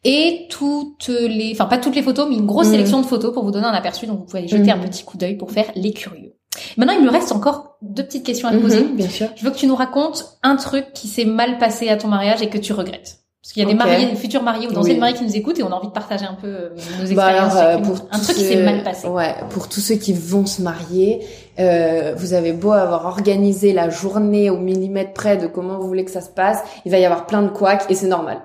Et 0.05 0.47
toutes 0.49 1.09
les, 1.09 1.51
enfin 1.53 1.65
pas 1.65 1.77
toutes 1.77 1.95
les 1.95 2.01
photos, 2.03 2.27
mais 2.29 2.35
une 2.35 2.45
grosse 2.45 2.67
Mhm. 2.67 2.71
sélection 2.71 3.01
de 3.01 3.05
photos 3.05 3.33
pour 3.33 3.43
vous 3.43 3.51
donner 3.51 3.65
un 3.67 3.71
aperçu. 3.73 4.07
Donc 4.07 4.19
vous 4.19 4.25
pouvez 4.25 4.47
jeter 4.47 4.63
Mhm. 4.63 4.69
un 4.69 4.87
petit 4.87 5.03
coup 5.03 5.17
d'œil 5.17 5.35
pour 5.35 5.51
faire 5.51 5.65
les 5.75 5.91
curieux. 5.91 6.35
Maintenant, 6.77 6.93
il 6.97 7.03
me 7.03 7.09
reste 7.11 7.33
encore 7.33 7.75
deux 7.81 8.03
petites 8.03 8.25
questions 8.25 8.47
à 8.47 8.51
te 8.51 8.57
poser. 8.57 8.81
Mhm, 8.81 8.95
bien 8.95 9.09
sûr. 9.09 9.27
Je 9.35 9.43
veux 9.43 9.51
que 9.51 9.57
tu 9.57 9.67
nous 9.67 9.75
racontes 9.75 10.37
un 10.41 10.55
truc 10.55 10.85
qui 10.93 11.07
s'est 11.09 11.25
mal 11.25 11.57
passé 11.57 11.89
à 11.89 11.97
ton 11.97 12.07
mariage 12.07 12.41
et 12.41 12.47
que 12.49 12.57
tu 12.57 12.71
regrettes. 12.71 13.18
Parce 13.41 13.53
qu'il 13.53 13.63
y 13.63 13.65
a 13.65 13.69
des 13.69 13.73
mariés, 13.75 14.05
des 14.07 14.15
futurs 14.17 14.43
mariés 14.43 14.67
ou 14.67 14.73
d'anciennes 14.73 14.95
Oui. 14.95 14.99
mariés 14.99 15.15
qui 15.15 15.23
nous 15.23 15.35
écoutent 15.35 15.57
et 15.59 15.63
on 15.63 15.71
a 15.71 15.75
envie 15.75 15.87
de 15.87 15.93
partager 15.93 16.25
un 16.25 16.33
peu 16.33 16.47
euh, 16.47 16.69
nos 16.99 17.15
Bah 17.15 17.31
expériences. 17.31 17.55
alors, 17.55 17.79
euh, 17.79 17.81
pour 17.81 17.95
un 18.11 18.19
truc 18.19 18.35
qui 18.35 18.41
ceux- 18.43 18.49
s'est 18.49 18.63
mal 18.63 18.83
passé. 18.83 19.07
Ouais, 19.07 19.33
pour 19.49 19.69
tous 19.69 19.79
ceux 19.79 19.95
qui 19.95 20.11
vont 20.11 20.45
se 20.45 20.61
marier, 20.61 21.25
euh, 21.57 22.13
vous 22.17 22.33
avez 22.33 22.51
beau 22.51 22.73
avoir 22.73 23.05
organisé 23.05 23.71
la 23.71 23.89
journée 23.89 24.49
au 24.49 24.57
millimètre 24.57 25.13
près 25.13 25.37
de 25.37 25.47
comment 25.47 25.79
vous 25.79 25.87
voulez 25.87 26.03
que 26.03 26.11
ça 26.11 26.19
se 26.21 26.29
passe, 26.29 26.59
il 26.85 26.91
va 26.91 26.99
y 26.99 27.05
avoir 27.05 27.27
plein 27.27 27.41
de 27.41 27.47
couacs 27.49 27.85
et 27.89 27.95
c'est 27.95 28.07
normal. 28.07 28.41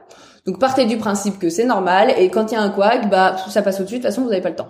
Donc 0.47 0.61
partez 0.61 0.87
du 0.87 0.97
principe 0.97 1.41
que 1.41 1.49
c'est 1.51 1.65
normal 1.65 2.15
et 2.17 2.29
quand 2.29 2.53
il 2.53 2.55
y 2.55 2.57
a 2.57 2.61
un 2.63 2.71
couac, 2.71 3.11
bah 3.11 3.35
ça 3.49 3.63
passe 3.63 3.81
au-dessus. 3.81 3.97
De 3.97 4.03
toute 4.03 4.11
façon, 4.11 4.23
vous 4.23 4.29
n'avez 4.31 4.43
pas 4.43 4.51
le 4.51 4.57
temps. 4.57 4.69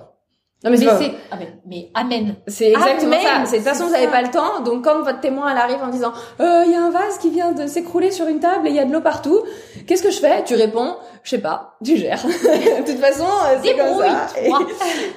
Non 0.65 0.71
mais 0.71 0.79
Mais 0.79 0.87
c'est 0.99 1.13
ah 1.31 1.37
mais, 1.39 1.49
mais 1.67 1.91
amen. 1.93 2.37
C'est 2.47 2.71
exactement 2.71 3.13
Amen. 3.13 3.23
ça. 3.23 3.45
C'est 3.45 3.59
de 3.59 3.63
toute 3.63 3.69
façon, 3.73 3.85
vous 3.85 3.93
n'avez 3.93 4.09
pas 4.09 4.23
le 4.23 4.31
temps. 4.31 4.63
Donc, 4.65 4.83
quand 4.83 5.03
votre 5.03 5.21
témoin 5.21 5.53
elle 5.53 5.59
arrive 5.59 5.83
en 5.83 5.89
disant, 5.89 6.13
Euh, 6.41 6.63
il 6.65 6.73
y 6.73 6.75
a 6.75 6.83
un 6.83 6.91
vase 6.91 7.19
qui 7.21 7.29
vient 7.29 7.53
de 7.53 7.67
s'écrouler 7.67 8.11
sur 8.11 8.27
une 8.29 8.41
table 8.41 8.67
et 8.67 8.71
il 8.71 8.77
y 8.77 8.79
a 8.79 8.87
de 8.87 8.93
l'eau 8.93 9.03
partout. 9.03 9.41
Qu'est-ce 9.87 10.03
que 10.03 10.11
je 10.11 10.19
fais? 10.19 10.43
Tu 10.45 10.55
réponds, 10.55 10.97
je 11.23 11.31
sais 11.31 11.39
pas. 11.39 11.77
Tu 11.85 11.99
gères. 11.99 12.25
de 12.27 12.91
toute 12.91 12.99
façon, 12.99 13.25
euh, 13.25 13.59
c'est 13.63 13.77
comme 13.77 13.99
ça. 13.99 14.27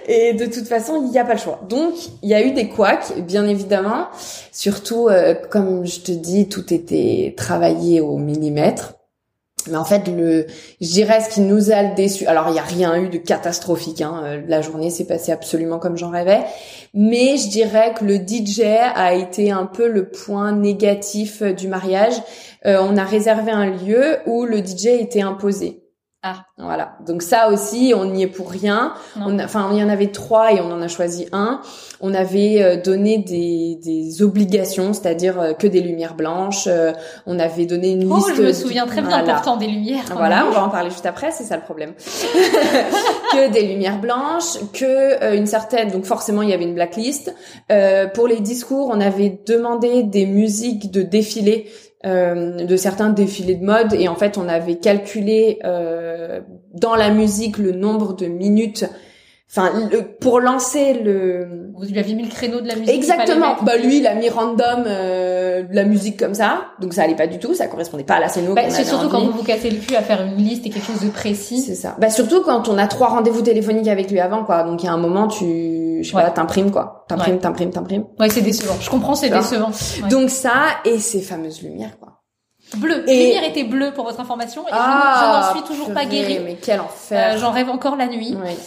Et 0.08 0.34
de 0.34 0.46
toute 0.48 0.68
façon, 0.68 1.02
il 1.06 1.12
n'y 1.12 1.20
a 1.20 1.24
pas 1.24 1.34
le 1.34 1.40
choix. 1.40 1.62
Donc, 1.70 1.94
il 2.24 2.30
y 2.30 2.34
a 2.34 2.42
eu 2.42 2.52
des 2.52 2.68
couacs, 2.68 3.14
bien 3.20 3.48
évidemment. 3.48 4.08
Surtout, 4.52 5.08
euh, 5.08 5.34
comme 5.50 5.86
je 5.86 6.02
te 6.02 6.12
dis, 6.12 6.50
tout 6.50 6.74
était 6.74 7.34
travaillé 7.38 8.02
au 8.02 8.18
millimètre. 8.18 8.96
Mais 9.70 9.78
en 9.78 9.86
fait, 9.86 10.08
le, 10.08 10.46
je 10.82 10.88
dirais 10.88 11.22
ce 11.22 11.30
qui 11.30 11.42
nous 11.42 11.72
a 11.72 11.84
déçu. 11.84 12.26
Alors, 12.28 12.48
il 12.50 12.54
n'y 12.54 12.60
a 12.60 12.64
rien 12.64 12.96
eu 13.02 13.10
de 13.10 13.18
catastrophique. 13.18 14.02
Hein. 14.02 14.22
euh, 14.24 14.42
La 14.48 14.62
journée 14.62 14.90
s'est 14.90 15.06
passée 15.06 15.32
absolument 15.32 15.80
comme 15.80 15.98
j'en 15.98 16.10
rêvais. 16.10 16.44
Mais 16.94 17.38
je 17.38 17.50
dirais 17.50 17.94
que 17.98 18.06
le 18.06 18.16
DJ 18.16 18.62
a 18.62 19.14
été 19.14 19.52
un 19.52 19.66
peu 19.66 19.88
le 19.88 20.10
point 20.10 20.52
négatif 20.52 21.42
euh, 21.42 21.54
du 21.54 21.68
mariage. 21.68 22.16
Euh, 22.66 22.78
on 22.82 22.98
a 22.98 23.04
réservé 23.04 23.52
un 23.52 23.70
lieu 23.70 24.18
où 24.26 24.46
le 24.46 24.58
DJ 24.60 24.88
était 24.88 25.22
imposé. 25.22 25.87
Ah. 26.30 26.46
Voilà. 26.58 26.94
Donc 27.06 27.22
ça 27.22 27.50
aussi, 27.50 27.94
on 27.96 28.06
n'y 28.06 28.24
est 28.24 28.28
pour 28.28 28.50
rien. 28.50 28.94
On 29.16 29.38
a- 29.40 29.46
Enfin, 29.46 29.70
il 29.72 29.78
y 29.80 29.84
en 29.84 29.90
avait 29.90 30.08
trois 30.12 30.52
et 30.52 30.60
on 30.60 30.72
en 30.72 30.82
a 30.82 30.88
choisi 30.88 31.28
un. 31.32 31.62
On 32.02 32.14
avait 32.14 32.62
euh, 32.62 32.82
donné 32.82 33.20
des, 33.20 33.80
des 33.84 34.22
obligations, 34.24 34.92
c'est-à-dire 34.94 35.40
euh, 35.40 35.54
que 35.54 35.68
des 35.68 35.82
lumières 35.82 36.16
blanches. 36.16 36.66
euh, 36.68 36.92
on 37.26 37.40
avait 37.40 37.66
donné 37.66 37.92
une 37.92 38.12
Oh, 38.12 38.18
liste. 38.18 38.36
je 38.36 38.42
me 38.42 38.54
souviens 38.54 38.86
très 38.88 39.02
bien 39.02 39.10
Voilà. 39.20 39.34
pourtant 39.36 39.58
des 39.58 39.68
lumières. 39.68 40.04
Voilà, 40.14 40.46
on 40.48 40.52
va 40.52 40.64
en 40.66 40.70
parler 40.70 40.90
juste 40.90 41.06
après, 41.06 41.32
c'est 41.32 41.44
ça 41.44 41.56
le 41.56 41.64
problème. 41.64 41.94
que 43.32 43.52
des 43.52 43.64
lumières 43.64 44.00
blanches, 44.00 44.58
que 44.74 45.36
une 45.36 45.46
certaine, 45.46 45.90
donc 45.92 46.06
forcément 46.06 46.42
il 46.42 46.50
y 46.50 46.54
avait 46.54 46.64
une 46.66 46.74
blacklist. 46.76 47.34
Euh, 47.72 48.08
pour 48.08 48.28
les 48.28 48.40
discours, 48.40 48.90
on 48.92 49.00
avait 49.02 49.40
demandé 49.46 50.04
des 50.04 50.26
musiques 50.26 50.92
de 50.92 51.02
défilés, 51.02 51.70
euh, 52.08 52.66
de 52.66 52.76
certains 52.78 53.10
défilés 53.10 53.56
de 53.56 53.66
mode, 53.66 53.94
et 53.94 54.08
en 54.08 54.16
fait 54.16 54.38
on 54.38 54.48
avait 54.48 54.78
calculé 54.78 55.60
euh, 55.66 56.42
dans 56.74 56.96
la 56.96 57.12
musique 57.12 57.58
le 57.58 57.74
nombre 57.74 58.16
de 58.16 58.28
minutes. 58.28 58.86
Enfin, 59.50 59.72
le- 59.92 60.04
pour 60.20 60.42
lancer 60.42 60.94
le, 60.94 61.72
Vous 61.74 61.86
lui 61.86 61.98
avez 62.00 62.14
mis 62.16 62.24
le 62.24 62.30
créneau 62.30 62.60
de 62.60 62.68
la 62.68 62.76
musique. 62.76 62.94
Exactement. 62.94 63.56
Bah 63.62 63.78
lui, 63.78 64.00
il 64.00 64.08
a 64.08 64.14
mis 64.14 64.28
random 64.30 64.84
euh, 64.86 65.64
de 65.64 65.74
la 65.76 65.86
musique 65.86 66.20
comme 66.20 66.34
ça, 66.34 66.66
donc 66.82 66.94
ça 66.94 67.04
allait 67.04 67.16
pas 67.16 67.28
du 67.28 67.40
tout, 67.40 67.54
ça 67.54 67.68
correspondait 67.68 68.04
pas 68.04 68.16
à 68.16 68.20
la 68.20 68.28
scène 68.28 68.54
Bah, 68.54 68.64
c'est 68.70 68.84
surtout 68.84 69.08
quand 69.08 69.22
vous 69.22 69.32
vous 69.32 69.44
cassez 69.44 69.70
le 69.70 69.78
cul 69.78 69.96
à 69.96 70.02
faire 70.02 70.22
une 70.22 70.36
liste 70.36 70.66
et 70.66 70.70
quelque 70.70 70.86
chose 70.88 71.02
de 71.02 71.10
précis. 71.10 71.62
C'est 71.62 71.76
ça. 71.76 71.96
Bah 71.98 72.10
surtout 72.10 72.42
quand 72.42 72.68
on 72.68 72.78
a 72.78 72.88
trois 72.88 73.08
rendez-vous 73.08 73.42
téléphoniques 73.42 73.88
avec 73.88 74.12
lui 74.12 74.20
avant, 74.20 74.44
quoi. 74.44 74.64
Donc 74.64 74.84
il 74.84 74.88
y 74.88 74.90
a 74.90 74.92
un 74.94 74.98
moment, 74.98 75.28
tu, 75.28 76.00
je 76.04 76.10
sais 76.10 76.16
Ouais. 76.16 76.24
pas, 76.24 76.32
t'imprimes 76.32 76.72
quoi. 76.72 77.06
T'imprimes, 77.08 77.36
Ouais. 77.36 77.40
t'imprimes, 77.40 77.70
t'imprimes. 77.72 78.04
Ouais, 78.20 78.30
c'est 78.30 78.42
décevant. 78.42 78.76
Je 78.82 78.90
comprends, 78.90 79.16
c'est 79.16 79.30
décevant. 79.30 79.70
Ouais. 80.04 80.10
Donc 80.10 80.30
ça 80.30 80.54
et 80.84 81.00
ces 81.00 81.22
fameuses 81.22 81.62
lumières, 81.62 81.98
quoi. 82.00 82.14
bleu. 82.80 83.04
Et- 83.10 83.16
Les 83.16 83.26
lumières 83.28 83.50
étaient 83.50 83.64
bleues 83.64 83.94
pour 83.94 84.04
votre 84.04 84.20
information. 84.20 84.64
Et 84.68 84.72
Ah, 84.74 85.44
je 85.54 85.56
n'en 85.56 85.56
suis 85.64 85.74
toujours 85.74 85.94
pas 85.94 86.04
guérie. 86.04 86.40
Mais 86.44 86.58
quel 86.62 86.82
enfer. 86.82 87.36
Euh, 87.36 87.38
J'en 87.40 87.52
rêve 87.52 87.70
encore 87.70 87.96
la 87.96 88.08
nuit. 88.08 88.36
Ouais. 88.44 88.58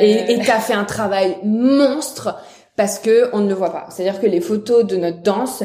Euh, 0.00 0.24
Et 0.28 0.40
t'as 0.44 0.60
fait 0.60 0.74
un 0.74 0.84
travail 0.84 1.36
monstre 1.44 2.36
parce 2.76 2.98
que 2.98 3.30
on 3.32 3.40
ne 3.40 3.48
le 3.48 3.54
voit 3.54 3.72
pas. 3.72 3.86
C'est-à-dire 3.88 4.20
que 4.20 4.26
les 4.26 4.40
photos 4.40 4.84
de 4.84 4.96
notre 4.96 5.22
danse, 5.22 5.64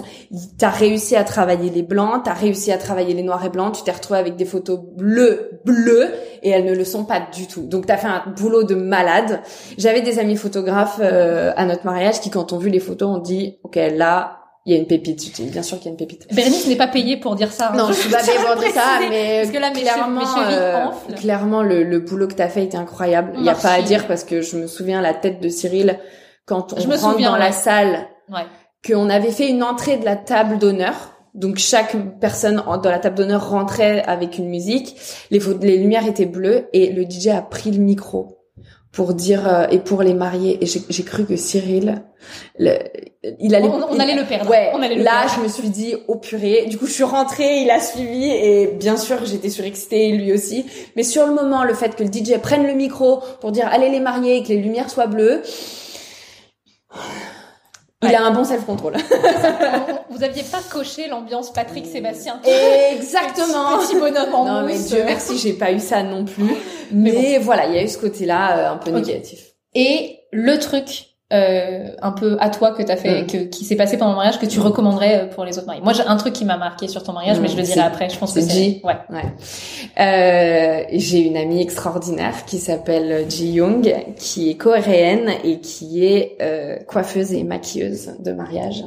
t'as 0.58 0.70
réussi 0.70 1.16
à 1.16 1.24
travailler 1.24 1.70
les 1.70 1.84
blancs, 1.84 2.22
t'as 2.24 2.34
réussi 2.34 2.72
à 2.72 2.78
travailler 2.78 3.14
les 3.14 3.24
noirs 3.24 3.44
et 3.44 3.50
blancs, 3.50 3.76
tu 3.76 3.84
t'es 3.84 3.92
retrouvé 3.92 4.20
avec 4.20 4.38
des 4.38 4.46
photos 4.46 4.80
bleues, 4.80 5.60
bleues, 5.66 6.10
et 6.42 6.50
elles 6.50 6.66
ne 6.66 6.74
le 6.74 6.86
sont 6.86 7.04
pas 7.04 7.22
du 7.34 7.48
tout. 7.48 7.64
Donc 7.64 7.86
t'as 7.86 7.98
fait 7.98 8.08
un 8.08 8.24
boulot 8.38 8.64
de 8.64 8.76
malade. 8.76 9.42
J'avais 9.78 10.02
des 10.02 10.20
amis 10.20 10.38
photographes 10.38 11.00
euh, 11.02 11.52
à 11.58 11.66
notre 11.66 11.86
mariage 11.86 12.22
qui, 12.22 12.30
quand 12.30 12.54
on 12.54 12.58
vu 12.58 12.70
les 12.70 12.80
photos, 12.80 13.10
ont 13.10 13.22
dit, 13.22 13.58
ok, 13.64 13.78
là, 13.94 14.41
il 14.66 14.74
y 14.74 14.76
a 14.76 14.80
une 14.80 14.86
pépite. 14.88 15.42
Bien 15.52 15.64
sûr 15.64 15.78
qu'il 15.78 15.86
y 15.86 15.90
a 15.90 15.92
une 15.92 15.98
pépite. 15.98 16.28
Bérénice 16.34 16.68
n'est 16.68 16.76
pas 16.76 16.88
payée 16.88 17.18
pour 17.18 17.36
dire 17.36 17.52
ça. 17.52 17.72
Non, 17.76 17.88
je 17.88 17.94
suis 17.94 18.10
pas 18.12 18.20
payée 18.24 18.38
pour 18.46 18.56
dire 18.62 18.72
ça, 18.72 19.00
mais 19.10 19.40
Parce 19.42 19.52
que 19.54 19.60
là, 19.60 19.70
mes, 19.70 19.76
chevilles- 19.76 19.84
clairement, 19.84 20.38
euh, 20.48 20.86
clairement, 21.18 21.64
le, 21.64 21.84
le 21.84 22.00
boulot 22.00 22.28
que 22.28 22.34
t'as 22.36 22.48
fait 22.50 22.64
était 22.66 22.78
incroyable. 22.78 23.34
Il 23.38 23.44
y 23.44 23.50
a 23.50 23.56
pas 23.56 23.72
à 23.72 23.82
dire 23.82 24.06
parce 24.08 24.24
que 24.24 24.42
je 24.42 24.58
me 24.58 24.68
souviens 24.68 25.02
la 25.02 25.14
tête 25.14 25.40
de 25.42 25.50
Cyril 25.50 25.98
quand 26.46 26.74
on 26.74 26.80
Je 26.80 26.88
me 26.88 26.96
rentre 26.96 27.12
souviens, 27.14 27.30
dans 27.30 27.34
ouais. 27.36 27.40
la 27.40 27.52
salle 27.52 28.08
Ouais. 28.30 28.46
qu'on 28.88 29.10
avait 29.10 29.32
fait 29.32 29.50
une 29.50 29.64
entrée 29.64 29.98
de 29.98 30.06
la 30.06 30.16
table 30.16 30.58
d'honneur. 30.58 30.94
Donc 31.34 31.58
chaque 31.58 31.96
personne 32.20 32.62
dans 32.84 32.90
la 32.92 33.00
table 33.00 33.16
d'honneur 33.16 33.50
rentrait 33.50 34.04
avec 34.04 34.38
une 34.38 34.50
musique. 34.50 34.96
Les, 35.32 35.40
les 35.62 35.78
lumières 35.78 36.06
étaient 36.06 36.26
bleues 36.26 36.68
et 36.74 36.92
le 36.92 37.04
DJ 37.04 37.28
a 37.30 37.42
pris 37.42 37.72
le 37.72 37.80
micro 37.80 38.38
pour 38.92 39.14
dire 39.14 39.48
euh, 39.48 39.68
et 39.72 39.80
pour 39.80 40.04
les 40.04 40.14
marier. 40.14 40.58
Et 40.62 40.66
j'ai 40.68 41.04
cru 41.04 41.26
que 41.26 41.36
Cyril, 41.38 42.04
le- 42.60 42.78
il 43.40 43.56
allait, 43.56 43.68
On- 43.68 43.90
on 43.92 44.00
allait 44.00 44.16
le 44.16 44.26
perdre. 44.26 44.50
Ouais. 44.50 44.70
On 44.74 44.82
allait 44.82 44.96
le 44.96 45.04
là, 45.04 45.22
perdre. 45.22 45.36
je 45.38 45.42
me 45.44 45.48
suis 45.48 45.70
dit 45.70 45.96
au 46.08 46.16
purée. 46.16 46.66
Du 46.68 46.78
coup, 46.78 46.88
je 46.88 46.92
suis 46.92 47.04
rentrée, 47.04 47.62
il 47.62 47.70
a 47.72 47.80
suivi 47.80 48.30
et 48.30 48.68
bien 48.80 48.98
sûr, 48.98 49.26
j'étais 49.26 49.50
surexcitée, 49.50 50.12
lui 50.12 50.34
aussi. 50.34 50.66
Mais 50.96 51.04
sur 51.04 51.26
le 51.26 51.34
moment, 51.34 51.64
le 51.64 51.74
fait 51.74 51.96
que 51.96 52.04
le 52.04 52.10
DJ 52.12 52.38
prenne 52.42 52.66
le 52.68 52.74
micro 52.74 53.22
pour 53.40 53.52
dire 53.52 53.68
allez 53.72 53.90
les 53.90 54.00
marier 54.02 54.38
et 54.38 54.44
que 54.44 54.50
les 54.50 54.58
lumières 54.58 54.90
soient 54.90 55.08
bleues. 55.08 55.42
Il 58.04 58.08
Ouais. 58.10 58.16
a 58.16 58.24
un 58.24 58.32
bon 58.32 58.44
self-control. 58.44 58.94
Vous 60.10 60.24
aviez 60.24 60.42
pas 60.44 60.60
coché 60.72 61.08
l'ambiance 61.08 61.54
Patrick 61.54 61.86
Sébastien. 61.86 62.42
Exactement. 62.92 63.78
Petit 63.80 63.96
bonhomme 63.96 64.34
en 64.34 64.46
Non 64.46 64.66
mais. 64.66 64.80
Dieu 64.80 65.04
merci, 65.06 65.38
j'ai 65.38 65.54
pas 65.54 65.72
eu 65.72 65.80
ça 65.80 66.02
non 66.02 66.26
plus. 66.26 66.56
Mais, 66.92 67.38
voilà, 67.38 67.68
il 67.68 67.76
y 67.76 67.78
a 67.78 67.84
eu 67.84 67.88
ce 67.88 67.98
côté-là 68.00 68.58
euh, 68.58 68.74
un 68.74 68.78
peu 68.78 68.90
négatif. 68.92 69.40
Et 69.76 70.20
le 70.32 70.58
truc 70.60 71.11
euh, 71.32 71.90
un 72.02 72.12
peu 72.12 72.38
à 72.40 72.50
toi 72.50 72.72
que 72.72 72.84
t'as 72.84 72.96
fait, 72.98 73.24
Mm. 73.24 73.28
que, 73.28 73.38
qui 73.46 73.66
s'est 73.66 73.76
passé 73.76 73.98
pendant 73.98 74.12
le 74.12 74.18
mariage, 74.18 74.40
que 74.40 74.46
tu 74.46 74.60
recommanderais 74.60 75.22
euh, 75.24 75.26
pour 75.28 75.46
les 75.46 75.58
autres 75.58 75.68
mariés. 75.68 75.82
Moi, 75.82 75.94
j'ai 75.94 76.04
un 76.06 76.16
truc 76.18 76.34
qui 76.34 76.46
m'a 76.46 76.58
marqué 76.58 76.88
sur 76.88 77.04
ton 77.04 77.14
mariage, 77.14 77.38
Mm, 77.40 77.42
mais 77.42 77.48
je 77.48 77.58
le 77.58 77.64
dirai 77.64 77.74
c'est- 77.76 77.80
après. 77.82 78.10
Je 78.10 78.18
pense 78.18 78.34
que 78.34 78.42
c'est 78.42 78.82
ouais. 78.84 78.96
Ouais. 79.10 79.24
Euh, 80.00 80.84
j'ai 80.94 81.20
une 81.20 81.38
amie 81.38 81.62
extraordinaire 81.62 82.46
qui 82.46 82.58
s'appelle 82.58 83.30
Ji 83.30 83.52
Young, 83.52 83.94
qui 84.18 84.50
est 84.50 84.56
coréenne 84.56 85.30
et 85.44 85.60
qui 85.60 86.06
est 86.06 86.38
euh, 86.42 86.78
coiffeuse 86.88 87.34
et 87.34 87.44
maquilleuse 87.44 88.14
de 88.20 88.32
mariage. 88.32 88.84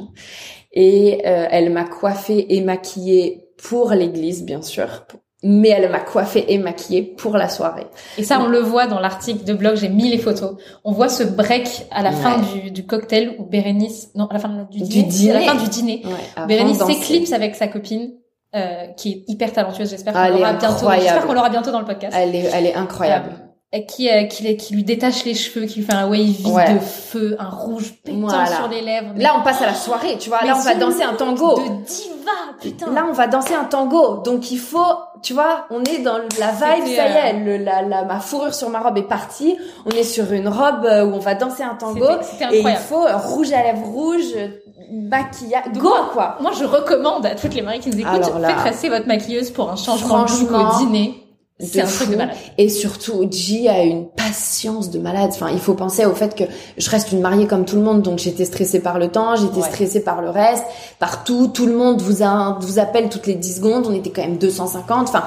Et 0.73 1.21
euh, 1.25 1.47
elle 1.51 1.69
m'a 1.71 1.85
coiffée 1.85 2.55
et 2.55 2.61
maquillée 2.61 3.47
pour 3.63 3.91
l'église, 3.91 4.43
bien 4.43 4.61
sûr. 4.61 5.05
Mais 5.47 5.69
elle 5.69 5.91
m'a 5.91 5.99
coiffée 5.99 6.45
et 6.51 6.57
maquillée 6.57 7.03
pour 7.03 7.37
la 7.37 7.49
soirée. 7.49 7.85
Et 8.17 8.23
ça, 8.23 8.39
on 8.41 8.47
le 8.47 8.57
voit 8.59 8.87
dans 8.87 8.99
l'article 8.99 9.43
de 9.45 9.53
blog. 9.53 9.75
J'ai 9.75 9.89
mis 9.89 10.09
les 10.09 10.17
photos. 10.17 10.55
On 10.83 10.91
voit 10.91 11.07
ce 11.09 11.21
break 11.23 11.85
à 11.91 12.01
la 12.01 12.09
Ouais. 12.09 12.15
fin 12.15 12.37
du, 12.39 12.71
du 12.71 12.85
cocktail 12.87 13.35
où 13.37 13.43
Bérénice, 13.45 14.09
non, 14.15 14.25
à 14.25 14.33
la 14.33 14.39
fin 14.39 14.49
du 14.71 14.79
Du 14.81 15.03
dîner, 15.03 15.31
à 15.31 15.39
la 15.39 15.45
fin 15.53 15.55
du 15.63 15.69
dîner, 15.69 16.01
Ouais, 16.05 16.45
Bérénice 16.47 16.83
s'éclipse 16.83 17.31
avec 17.31 17.53
sa 17.55 17.67
copine. 17.67 18.11
Euh, 18.55 18.87
qui 18.95 19.11
est 19.11 19.23
hyper 19.29 19.51
talentueuse, 19.51 19.89
j'espère 19.89 20.13
Ah, 20.15 20.29
qu'on 20.29 20.37
l'aura 20.37 20.53
bientôt. 20.53 20.89
J'espère 20.95 21.27
qu'on 21.27 21.33
l'aura 21.33 21.49
bientôt 21.49 21.71
dans 21.71 21.79
le 21.81 21.85
podcast. 21.85 22.15
Elle 22.17 22.33
est, 22.35 22.49
elle 22.53 22.65
est 22.67 22.73
incroyable. 22.75 23.29
Euh, 23.33 23.44
qui, 23.81 24.09
euh, 24.09 24.23
qui, 24.23 24.55
qui 24.57 24.73
lui 24.75 24.83
détache 24.83 25.25
les 25.25 25.33
cheveux, 25.33 25.65
qui 25.65 25.79
lui 25.79 25.85
fait 25.85 25.93
un 25.93 26.07
wavy 26.07 26.43
Ouais. 26.45 26.73
de 26.73 26.79
feu, 26.79 27.35
un 27.39 27.49
rouge 27.49 27.93
pétant 28.03 28.19
Voilà. 28.27 28.45
sur 28.47 28.67
les 28.67 28.81
lèvres. 28.81 29.09
Là, 29.17 29.35
on 29.39 29.43
passe 29.43 29.61
à 29.61 29.65
la 29.67 29.73
soirée, 29.73 30.17
tu 30.19 30.29
vois. 30.29 30.39
Mais 30.41 30.47
Là, 30.49 30.55
on 30.57 30.61
va 30.61 30.75
danser 30.75 31.03
un 31.03 31.13
tango. 31.13 31.55
De 31.57 31.63
diva, 31.85 32.31
putain. 32.61 32.91
Là, 32.93 33.05
on 33.09 33.13
va 33.13 33.27
danser 33.27 33.53
un 33.53 33.63
tango. 33.65 34.17
Donc, 34.23 34.51
il 34.51 34.57
faut, 34.59 34.79
tu 35.23 35.33
vois, 35.33 35.65
on 35.71 35.83
est 35.83 35.99
dans 35.99 36.17
la 36.39 36.51
vibe, 36.51 36.85
ça 36.95 37.07
y 37.07 37.11
est, 37.11 37.33
euh, 37.35 37.57
le, 37.57 37.63
la, 37.63 37.81
la, 37.81 38.03
ma 38.03 38.19
fourrure 38.19 38.53
sur 38.53 38.69
ma 38.69 38.79
robe 38.79 38.97
est 38.97 39.03
partie. 39.07 39.57
On 39.85 39.89
est 39.91 40.03
sur 40.03 40.31
une 40.31 40.47
robe 40.47 40.85
euh, 40.85 41.05
où 41.05 41.13
on 41.13 41.19
va 41.19 41.35
danser 41.35 41.63
un 41.63 41.75
tango. 41.75 42.05
C'était- 42.21 42.45
c'était 42.49 42.57
Et 42.57 42.61
il 42.61 42.75
faut 42.77 43.05
euh, 43.05 43.17
rouge 43.17 43.51
à 43.53 43.63
lèvres 43.63 43.85
rouge, 43.85 44.23
euh, 44.35 44.47
maquillage, 44.91 45.71
go, 45.77 45.91
quoi. 46.13 46.37
Moi, 46.41 46.51
je 46.57 46.63
recommande 46.65 47.25
à 47.25 47.35
toutes 47.35 47.53
les 47.55 47.61
mariées 47.61 47.79
qui 47.79 47.89
nous 47.89 47.99
écoutent, 47.99 48.39
là- 48.39 48.49
faites 48.49 48.63
passer 48.73 48.89
votre 48.89 49.07
maquilleuse 49.07 49.49
pour 49.51 49.69
un 49.71 49.75
changement 49.75 50.23
de 50.25 50.31
look 50.31 50.51
au 50.51 50.77
dîner. 50.79 51.21
C'est 51.57 51.79
un 51.81 51.85
truc 51.87 52.09
de 52.09 52.17
malade. 52.17 52.35
Et 52.57 52.67
surtout, 52.67 53.25
G 53.31 53.69
a 53.69 53.81
une 53.83 54.07
patience 54.09 54.89
de 54.89 54.99
malade. 54.99 55.29
Enfin, 55.33 55.49
il 55.53 55.59
faut 55.59 55.73
penser 55.73 56.05
au 56.05 56.13
fait 56.13 56.35
que 56.35 56.43
je 56.77 56.89
reste 56.89 57.13
une 57.13 57.21
mariée 57.21 57.47
comme 57.47 57.63
tout 57.63 57.77
le 57.77 57.81
monde, 57.81 58.01
donc 58.01 58.19
j'étais 58.19 58.43
stressée 58.43 58.81
par 58.81 58.99
le 58.99 59.07
temps, 59.07 59.37
j'étais 59.37 59.61
Ouais. 59.61 59.69
stressée 59.69 60.01
par 60.03 60.21
le 60.21 60.29
reste, 60.29 60.65
par 60.99 61.23
tout. 61.23 61.47
Tout 61.47 61.65
le 61.65 61.77
monde 61.77 62.01
vous 62.01 62.23
a, 62.23 62.57
vous 62.59 62.77
appelle 62.77 63.07
toutes 63.07 63.25
les 63.27 63.35
10 63.35 63.55
secondes. 63.57 63.87
On 63.87 63.93
était 63.93 64.09
quand 64.09 64.23
même 64.23 64.37
250. 64.37 65.07
Enfin, 65.07 65.23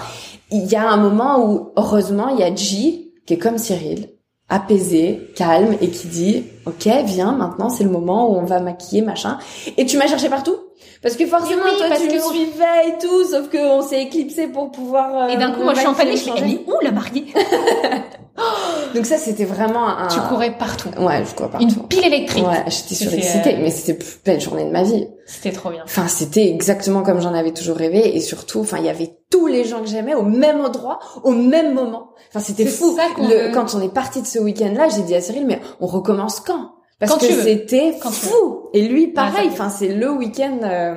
il 0.51 0.67
y 0.67 0.77
a 0.77 0.87
un 0.87 0.99
moment 0.99 1.47
où, 1.47 1.71
heureusement, 1.77 2.29
il 2.29 2.41
y 2.41 2.43
a 2.43 2.55
G 2.55 3.11
qui 3.27 3.35
est 3.35 3.39
comme 3.39 3.57
Cyril, 3.57 4.11
apaisé, 4.51 5.31
calme 5.35 5.77
et 5.81 5.89
qui 5.89 6.09
dit, 6.09 6.45
ok, 6.67 6.89
viens, 7.07 7.33
maintenant 7.33 7.71
c'est 7.71 7.85
le 7.85 7.91
moment 7.91 8.31
où 8.31 8.37
on 8.37 8.45
va 8.45 8.61
maquiller, 8.61 9.01
machin. 9.03 9.39
Et 9.79 9.87
tu 9.87 9.97
m'as 9.97 10.07
cherché 10.07 10.29
partout? 10.29 10.57
Parce 11.03 11.15
que 11.17 11.27
forcément, 11.27 11.63
Oui, 11.65 11.77
toi, 11.79 11.87
parce 11.89 12.01
tu 12.01 12.09
que- 12.09 12.15
me 12.15 12.21
suivais 12.21 12.89
et 12.89 12.99
tout, 13.01 13.25
sauf 13.25 13.49
qu'on 13.51 13.83
s'est 13.83 14.03
éclipsé 14.03 14.49
pour 14.49 14.71
pouvoir... 14.73 15.25
euh, 15.25 15.29
Et 15.29 15.37
d'un 15.37 15.53
coup, 15.53 15.63
moi, 15.63 15.75
je 15.75 15.79
suis 15.81 15.89
en 15.89 15.95
panique. 15.95 16.19
Je 16.37 16.43
elle 16.43 16.51
est 16.51 16.61
où 16.67 16.75
la 16.83 16.91
mariée? 16.91 17.27
Donc 18.95 19.05
ça, 19.05 19.17
c'était 19.19 19.45
vraiment 19.45 19.87
un... 19.89 20.07
Tu 20.09 20.19
courais 20.21 20.57
partout. 20.57 20.89
Ouais, 20.99 21.25
je 21.29 21.35
courais 21.35 21.51
partout. 21.51 21.67
Une 21.67 21.87
pile 21.89 22.07
électrique. 22.07 22.47
Ouais, 22.47 22.65
j'étais 22.69 22.95
surexcitée, 22.95 23.55
euh, 23.57 23.59
mais 23.61 23.71
c'était 23.71 23.95
plus 23.95 24.19
belle 24.25 24.41
journée 24.41 24.65
de 24.65 24.71
ma 24.71 24.83
vie. 24.85 25.09
C'était 25.27 25.51
trop 25.53 25.71
bien. 25.71 25.83
Enfin, 25.85 26.07
c'était 26.09 26.49
exactement 26.49 27.03
comme 27.03 27.21
j'en 27.21 27.35
avais 27.35 27.53
toujours 27.53 27.77
rêvé, 27.77 28.17
et 28.17 28.21
surtout, 28.21 28.61
enfin, 28.61 28.79
il 28.79 28.85
y 28.85 28.89
avait 28.89 29.17
tous 29.31 29.47
les 29.49 29.65
gens 29.65 29.81
que 29.81 29.89
j'aimais 29.89 30.15
au 30.15 30.23
même 30.23 30.61
endroit, 30.61 31.01
au 31.25 31.33
même 31.33 31.75
moment. 31.75 32.11
Enfin, 32.31 32.41
c'était 32.41 32.65
C'est 32.65 32.71
fou. 32.71 32.97
ça 32.97 33.03
Le- 33.21 33.49
veut. 33.49 33.53
quand 33.53 33.75
on 33.75 33.81
est 33.83 33.93
parti 33.93 34.23
de 34.23 34.27
ce 34.27 34.39
week-end-là, 34.39 34.89
j'ai 34.89 35.03
dit 35.03 35.15
à 35.15 35.21
Cyril, 35.21 35.45
mais 35.47 35.61
on 35.81 35.87
recommence 35.87 36.41
quand? 36.41 36.71
Parce 36.99 37.13
Quand 37.13 37.19
que 37.19 37.27
c'était 37.27 37.93
fou. 37.93 38.71
Et 38.75 38.89
lui, 38.89 39.09
pareil. 39.09 39.49
Enfin, 39.53 39.71
c'est 39.71 39.89
le 39.95 40.11
week-end. 40.11 40.59
euh, 40.63 40.97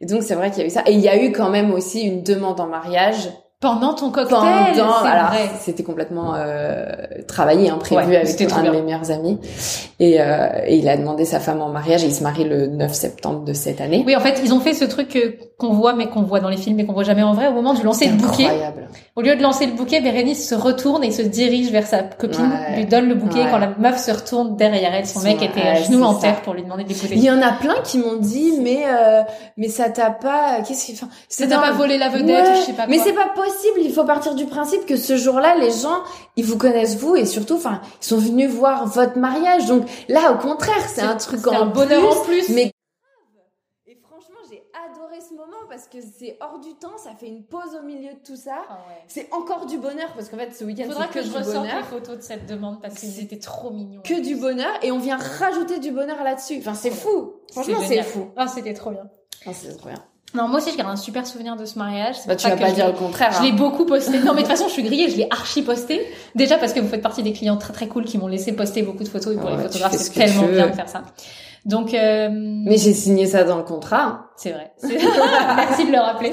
Et 0.00 0.06
donc, 0.06 0.22
c'est 0.22 0.34
vrai 0.34 0.50
qu'il 0.50 0.60
y 0.60 0.62
a 0.62 0.66
eu 0.66 0.70
ça. 0.70 0.82
Et 0.86 0.92
il 0.92 1.00
y 1.00 1.08
a 1.08 1.22
eu 1.22 1.32
quand 1.32 1.50
même 1.50 1.72
aussi 1.72 2.02
une 2.02 2.22
demande 2.22 2.60
en 2.60 2.66
mariage 2.68 3.28
Pendant 3.62 3.94
ton 3.94 4.10
cocktail, 4.10 4.38
pendant 4.76 4.92
alors 5.04 5.30
c'était 5.60 5.82
complètement 5.84 6.34
euh, 6.34 6.84
travaillé 7.26 7.70
hein, 7.70 7.78
prévu 7.78 8.10
Ouais, 8.10 8.16
avec 8.16 8.40
un 8.52 8.62
de 8.64 8.70
mes 8.70 8.82
meilleurs 8.82 9.10
amis 9.10 9.38
et, 10.00 10.20
euh, 10.20 10.48
et 10.66 10.76
il 10.76 10.88
a 10.88 10.96
demandé 10.96 11.24
sa 11.24 11.38
femme 11.40 11.62
en 11.62 11.68
mariage 11.68 12.02
et 12.02 12.08
il 12.08 12.14
se 12.14 12.22
marie 12.24 12.44
le 12.44 12.66
9 12.66 12.92
septembre 12.92 13.44
de 13.44 13.52
cette 13.52 13.80
année 13.80 14.02
Oui, 14.06 14.16
en 14.16 14.20
fait, 14.20 14.40
ils 14.44 14.52
ont 14.52 14.58
fait 14.60 14.74
ce 14.74 14.84
truc 14.84 15.08
que- 15.10 15.36
qu'on 15.58 15.72
voit, 15.74 15.92
mais 15.94 16.08
qu'on 16.08 16.22
voit 16.22 16.40
dans 16.40 16.48
les 16.48 16.56
films, 16.56 16.74
mais 16.76 16.84
qu'on 16.84 16.92
voit 16.92 17.04
jamais 17.04 17.22
en 17.22 17.34
vrai. 17.34 17.46
Au 17.46 17.52
moment 17.52 17.72
du 17.72 17.82
lancer 17.84 18.08
le 18.08 18.14
bouquet, 18.16 18.46
incroyable 18.46 18.88
au 19.14 19.20
lieu 19.22 19.36
de 19.36 19.42
lancer 19.42 19.66
le 19.66 19.72
bouquet, 19.74 20.00
Bérénice 20.00 20.48
se 20.48 20.54
retourne 20.56 21.04
et 21.04 21.12
se 21.12 21.22
dirige 21.22 21.70
vers 21.70 21.86
sa 21.86 21.98
copine, 22.02 22.50
Ouais. 22.50 22.76
lui 22.78 22.86
donne 22.86 23.06
le 23.08 23.14
bouquet. 23.14 23.44
Ouais. 23.44 23.48
Quand 23.50 23.58
la 23.58 23.68
meuf 23.78 23.98
se 23.98 24.10
retourne 24.10 24.56
derrière 24.56 24.92
elle, 24.94 25.06
son 25.06 25.20
mec 25.20 25.40
était 25.40 25.60
à 25.62 25.74
genoux 25.76 26.02
en 26.02 26.14
terre 26.14 26.40
pour 26.42 26.54
lui 26.54 26.62
demander 26.64 26.82
de 26.82 26.88
l'écouter. 26.88 27.14
il 27.14 27.22
y 27.22 27.30
en 27.30 27.40
a 27.42 27.52
plein 27.52 27.76
qui 27.84 27.98
m'ont 27.98 28.16
dit 28.18 28.54
mais 28.60 28.84
euh, 28.88 29.22
mais 29.56 29.68
ça 29.68 29.88
t'a 29.90 30.10
pas 30.10 30.62
qu'est-ce 30.66 30.86
qu'il 30.86 30.94
enfin 30.96 31.08
Ça 31.28 31.46
t'a 31.46 31.58
pas 31.58 31.70
volé 31.72 31.96
la 31.98 32.08
vedette, 32.08 32.46
je 32.56 32.60
sais 32.62 32.72
pas 32.72 32.84
quoi. 32.84 32.90
mais 32.90 32.98
c'est 32.98 33.12
pas 33.12 33.28
possible 33.34 33.51
il 33.78 33.92
faut 33.92 34.04
partir 34.04 34.34
du 34.34 34.46
principe 34.46 34.86
que 34.86 34.96
ce 34.96 35.16
jour-là 35.16 35.56
les 35.56 35.70
gens 35.70 36.02
ils 36.36 36.44
vous 36.44 36.58
connaissent 36.58 36.96
vous 36.96 37.16
et 37.16 37.26
surtout 37.26 37.56
enfin 37.56 37.80
ils 38.00 38.04
sont 38.04 38.18
venus 38.18 38.50
voir 38.50 38.86
votre 38.86 39.18
mariage. 39.18 39.66
Donc 39.66 39.88
là 40.08 40.32
au 40.32 40.38
contraire 40.38 40.88
c'est 40.88 41.02
un 41.02 41.16
truc 41.16 41.46
en 41.46 41.62
un 41.62 41.66
bonheur 41.66 42.00
plus, 42.00 42.18
en 42.18 42.24
plus. 42.24 42.48
mais 42.54 42.72
et 43.86 43.98
franchement 44.02 44.38
j'ai 44.50 44.62
adoré 44.90 45.20
ce 45.20 45.34
moment 45.34 45.66
parce 45.68 45.86
que 45.86 45.98
c'est 46.00 46.36
hors 46.40 46.58
du 46.60 46.74
temps 46.74 46.96
ça 46.96 47.14
fait 47.18 47.28
une 47.28 47.44
pause 47.44 47.76
au 47.80 47.84
milieu 47.84 48.12
de 48.12 48.20
tout 48.24 48.36
ça. 48.36 48.62
Ah 48.68 48.74
ouais. 48.88 49.02
c'est 49.08 49.28
encore 49.32 49.66
du 49.66 49.78
bonheur 49.78 50.12
parce 50.14 50.28
qu'en 50.28 50.38
fait 50.38 50.54
ce 50.54 50.64
week-end 50.64 50.84
Faudra 50.88 51.06
que, 51.08 51.14
que, 51.14 51.22
je 51.22 51.32
ressorte 51.32 51.66
les 51.66 51.82
photos 51.84 52.16
de 52.18 52.22
cette 52.22 52.46
demande 52.46 52.80
parce 52.80 52.94
qu'ils 52.94 53.20
étaient 53.20 53.38
trop 53.38 53.70
mignons. 53.70 54.02
que 54.02 54.20
du 54.22 54.36
bonheur 54.36 54.72
et 54.82 54.92
on 54.92 54.98
vient 54.98 55.18
rajouter 55.18 55.78
du 55.78 55.90
bonheur 55.90 56.22
là-dessus. 56.22 56.58
Enfin 56.58 56.74
c'est 56.74 56.90
fou. 56.90 57.34
Franchement 57.52 57.80
c'est 57.86 58.02
fou. 58.02 58.30
Ah, 58.36 58.46
c'était 58.48 58.74
trop 58.74 58.90
bien. 58.90 59.08
Enfin, 59.44 59.52
c'est 59.52 59.76
trop 59.76 59.88
bien 59.88 60.02
Non, 60.34 60.48
moi 60.48 60.58
aussi, 60.60 60.70
je 60.72 60.76
garde 60.78 60.90
un 60.90 60.96
super 60.96 61.26
souvenir 61.26 61.56
de 61.56 61.64
ce 61.64 61.78
mariage. 61.78 62.16
Bah 62.26 62.36
tu 62.36 62.48
vas 62.48 62.56
pas 62.56 62.70
dire 62.70 62.86
le 62.86 62.92
contraire 62.94 63.32
Je 63.32 63.38
hein. 63.38 63.42
l'ai 63.44 63.52
beaucoup 63.52 63.84
posté. 63.84 64.18
Non, 64.20 64.32
mais 64.34 64.42
de 64.42 64.46
toute 64.46 64.46
façon, 64.56 64.64
je 64.68 64.72
suis 64.72 64.82
grillée, 64.82 65.10
je 65.10 65.16
l'ai 65.18 65.26
archi 65.30 65.62
posté. 65.62 66.00
Déjà 66.34 66.56
parce 66.58 66.72
que 66.72 66.80
vous 66.80 66.88
faites 66.88 67.02
partie 67.02 67.22
des 67.22 67.32
clients 67.32 67.56
très 67.58 67.72
très 67.72 67.86
cool 67.86 68.04
qui 68.04 68.16
m'ont 68.18 68.28
laissé 68.28 68.52
poster 68.52 68.82
beaucoup 68.82 69.04
de 69.04 69.08
photos 69.08 69.34
et 69.34 69.36
pour 69.36 69.48
Ah 69.48 69.52
les 69.52 69.56
ouais, 69.58 69.62
photographes, 69.64 69.92
ce 69.92 69.98
c'est 69.98 70.12
tellement 70.12 70.46
bien 70.48 70.68
de 70.68 70.72
faire 70.72 70.88
ça. 70.88 71.02
Donc, 71.64 71.94
euh, 71.94 72.28
mais 72.32 72.76
j'ai 72.76 72.92
signé 72.92 73.24
ça 73.26 73.44
dans 73.44 73.56
le 73.56 73.62
contrat 73.62 74.02
hein. 74.02 74.24
c'est 74.36 74.50
vrai. 74.50 74.72
Merci 74.82 75.86
de 75.86 75.92
le 75.92 75.98
rappeler. 76.00 76.32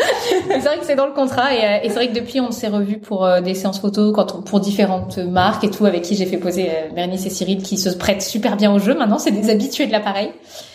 C'est 0.49 0.57
vrai 0.59 0.79
que 0.79 0.85
c'est 0.85 0.95
dans 0.95 1.05
le 1.05 1.11
contrat 1.13 1.53
et, 1.53 1.63
euh, 1.63 1.77
et 1.83 1.89
c'est 1.89 1.93
vrai 1.95 2.07
que 2.07 2.15
depuis, 2.15 2.39
on 2.41 2.49
s'est 2.49 2.67
revus 2.67 2.97
pour 2.97 3.23
euh, 3.25 3.39
des 3.39 3.53
séances 3.53 3.79
photos 3.79 4.11
quand 4.15 4.33
on, 4.33 4.41
pour 4.41 4.59
différentes 4.59 5.19
marques 5.19 5.63
et 5.63 5.69
tout 5.69 5.85
avec 5.85 6.01
qui 6.01 6.15
j'ai 6.15 6.25
fait 6.25 6.37
poser 6.37 6.69
euh, 6.71 6.89
Bernice 6.95 7.27
et 7.27 7.29
Cyril 7.29 7.61
qui 7.61 7.77
se 7.77 7.89
prêtent 7.89 8.23
super 8.23 8.57
bien 8.57 8.73
au 8.73 8.79
jeu. 8.79 8.95
Maintenant, 8.95 9.19
c'est 9.19 9.29
des 9.29 9.51
habitués 9.51 9.85
de 9.85 9.91
l'appareil. 9.91 10.31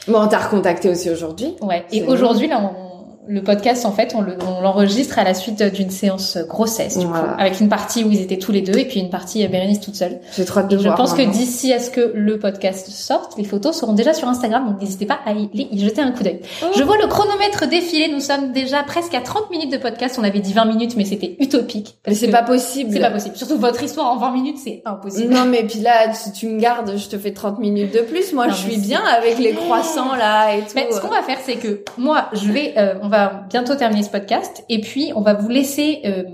bon 0.07 0.21
on 0.23 0.29
t'a 0.29 0.39
recontacté 0.39 0.89
aussi 0.89 1.11
aujourd'hui 1.11 1.57
Ouais. 1.61 1.85
Et 1.91 2.05
aujourd'hui, 2.05 2.47
là, 2.47 2.61
on- 2.61 2.84
le 3.27 3.43
podcast, 3.43 3.87
en 3.87 3.93
fait, 3.93 4.15
on 4.15 4.21
le- 4.21 4.37
on 4.47 4.61
l'enregistre 4.61 5.19
à 5.19 5.25
la 5.25 5.35
suite 5.35 5.63
d'une 5.63 5.91
séance 5.91 6.37
grossesse, 6.49 6.99
du 6.99 7.07
Voilà. 7.07 7.25
coup, 7.25 7.35
avec 7.39 7.61
une 7.61 7.69
partie 7.69 8.05
où 8.05 8.11
ils 8.11 8.21
étaient 8.21 8.39
tous 8.39 8.53
les 8.53 8.61
deux 8.61 8.79
et 8.79 8.85
puis 8.85 9.01
une 9.01 9.11
partie 9.11 9.45
euh, 9.45 9.49
Bérénice 9.49 9.81
toute 9.81 9.95
seule. 9.97 10.19
j'ai 10.37 10.45
trop 10.45 10.61
hâte 10.61 10.69
de 10.71 10.77
je 10.79 10.83
voir 10.83 10.95
pense 10.97 11.15
que 11.15 11.23
d'ici 11.23 11.73
à 11.73 11.81
ce 11.81 11.91
que 11.91 12.13
le 12.15 12.39
podcast 12.39 12.89
sorte, 12.91 13.39
les 13.39 13.45
photos 13.45 13.77
seront 13.79 13.93
déjà 13.95 14.13
sur 14.15 14.29
Instagram, 14.29 14.67
donc 14.67 14.81
n'hésitez 14.81 15.07
pas 15.07 15.21
à 15.25 15.33
y, 15.33 15.49
y 15.55 15.79
jeter 15.81 16.01
un 16.03 16.11
coup 16.13 16.23
d'œil. 16.23 16.41
Oh. 16.63 16.67
Je 16.77 16.83
vois 16.83 16.97
le 16.99 17.07
chronomètre 17.07 17.67
défiler, 17.69 18.09
nous 18.13 18.21
sommes 18.21 18.53
déjà 18.53 18.83
presque 18.83 19.15
à 19.15 19.21
30 19.21 19.51
minutes 19.51 19.73
de 19.73 19.79
podcast, 19.79 20.17
on 20.21 20.25
avait 20.25 20.41
dit 20.41 20.53
20 20.53 20.65
minutes, 20.67 20.95
mais 20.97 21.05
c'était 21.05 21.37
utopique. 21.41 21.97
mais 22.07 22.15
c'est 22.15 22.29
pas 22.29 22.43
possible 22.43 22.91
C'est 22.93 23.01
pas 23.01 23.11
possible. 23.11 23.37
Surtout 23.37 23.59
votre 23.59 23.83
histoire 23.83 24.09
en 24.13 24.17
20 24.19 24.33
minutes, 24.33 24.59
c'est 24.63 24.83
impossible. 24.85 25.33
Non, 25.33 25.45
mais 25.47 25.63
puis 25.65 25.81
là, 25.81 26.13
si 26.13 26.33
tu 26.33 26.47
me 26.49 26.61
gardes, 26.61 26.93
je 26.97 27.09
te 27.09 27.17
fais 27.17 27.33
30 27.33 27.59
minutes 27.59 27.95
de 27.95 28.01
plus. 28.01 28.33
Moi, 28.33 28.49
Non, 28.49 28.53
je 28.53 28.59
suis 28.69 28.77
bien 28.77 29.01
avec 29.05 29.39
les 29.39 29.53
croissants, 29.53 30.15
là, 30.15 30.55
et 30.55 30.61
tout. 30.61 30.67
Mais 30.75 30.89
ce 30.91 31.01
qu'on 31.01 31.09
va 31.09 31.23
faire, 31.23 31.39
c'est 31.45 31.57
que 31.57 31.81
moi, 31.97 32.27
je 32.33 32.51
vais, 32.53 32.75
euh, 32.77 32.95
on 33.03 33.09
va 33.09 33.14
bientôt 33.51 33.75
terminer 33.75 34.03
ce 34.03 34.11
podcast, 34.11 34.65
et 34.69 34.81
puis 34.81 35.13
on 35.15 35.21
va 35.21 35.35
vous 35.35 35.49
laisser 35.49 36.01
euh, 36.05 36.25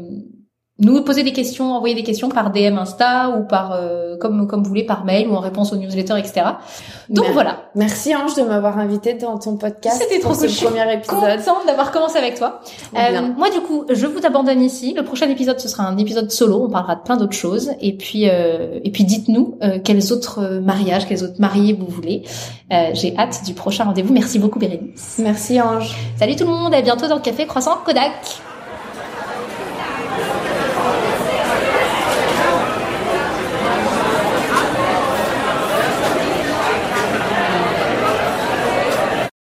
nous 0.81 1.03
poser 1.03 1.23
des 1.23 1.33
questions, 1.33 1.73
envoyer 1.75 1.95
des 1.95 2.03
questions 2.03 2.29
par 2.29 2.51
DM 2.51 2.79
Insta 2.79 3.37
ou 3.39 3.45
par 3.45 3.73
euh, 3.73 4.17
comme 4.17 4.47
comme 4.47 4.63
vous 4.63 4.69
voulez 4.69 4.85
par 4.85 5.05
mail 5.05 5.29
ou 5.29 5.35
en 5.35 5.41
réponse 5.41 5.73
aux 5.73 5.77
newsletters, 5.77 6.19
etc. 6.19 6.43
Donc 7.09 7.27
voilà. 7.33 7.65
Merci 7.75 8.15
Ange 8.15 8.35
de 8.35 8.43
m'avoir 8.43 8.79
invité 8.79 9.15
dans 9.15 9.39
ton 9.39 9.57
podcast. 9.57 10.01
C'était 10.01 10.21
trop 10.21 10.35
ce 10.35 10.47
premier 10.65 10.93
épisode. 10.95 11.39
Contente 11.45 11.67
d'avoir 11.67 11.93
commencé 11.93 12.19
avec 12.19 12.37
toi. 12.37 12.61
Euh, 12.97 13.21
moi 13.37 13.51
du 13.51 13.61
coup, 13.61 13.85
je 13.91 14.07
vous 14.07 14.25
abandonne 14.25 14.63
ici. 14.63 14.95
Le 14.95 15.05
prochain 15.05 15.29
épisode 15.29 15.61
ce 15.61 15.69
sera 15.69 15.85
un 15.85 15.99
épisode 15.99 16.31
solo. 16.31 16.65
On 16.65 16.71
parlera 16.71 16.97
de 16.97 17.03
plein 17.03 17.17
d'autres 17.17 17.37
choses. 17.37 17.73
Et 17.81 17.97
puis 17.97 18.29
euh, 18.29 18.81
et 18.83 18.91
puis 18.91 19.05
dites-nous 19.05 19.59
euh, 19.63 19.79
quels 19.83 20.13
autres 20.13 20.61
mariages, 20.63 21.07
quels 21.07 21.25
autres 21.25 21.41
mariés 21.41 21.75
vous 21.75 21.87
voulez. 21.87 22.23
J'ai 22.93 23.17
hâte 23.19 23.43
du 23.45 23.53
prochain 23.53 23.85
rendez-vous. 23.85 24.15
Merci 24.15 24.39
beaucoup 24.39 24.59
Bérénice. 24.59 25.17
Merci 25.19 25.61
Ange. 25.61 25.95
Salut 26.19 26.37
tout 26.37 26.45
le 26.45 26.51
monde. 26.51 26.73
À 26.73 26.81
bientôt 26.81 27.07
dans 27.09 27.17
le 27.17 27.23
café 27.23 27.47
croissant 27.47 27.79
Kodak. 27.85 28.41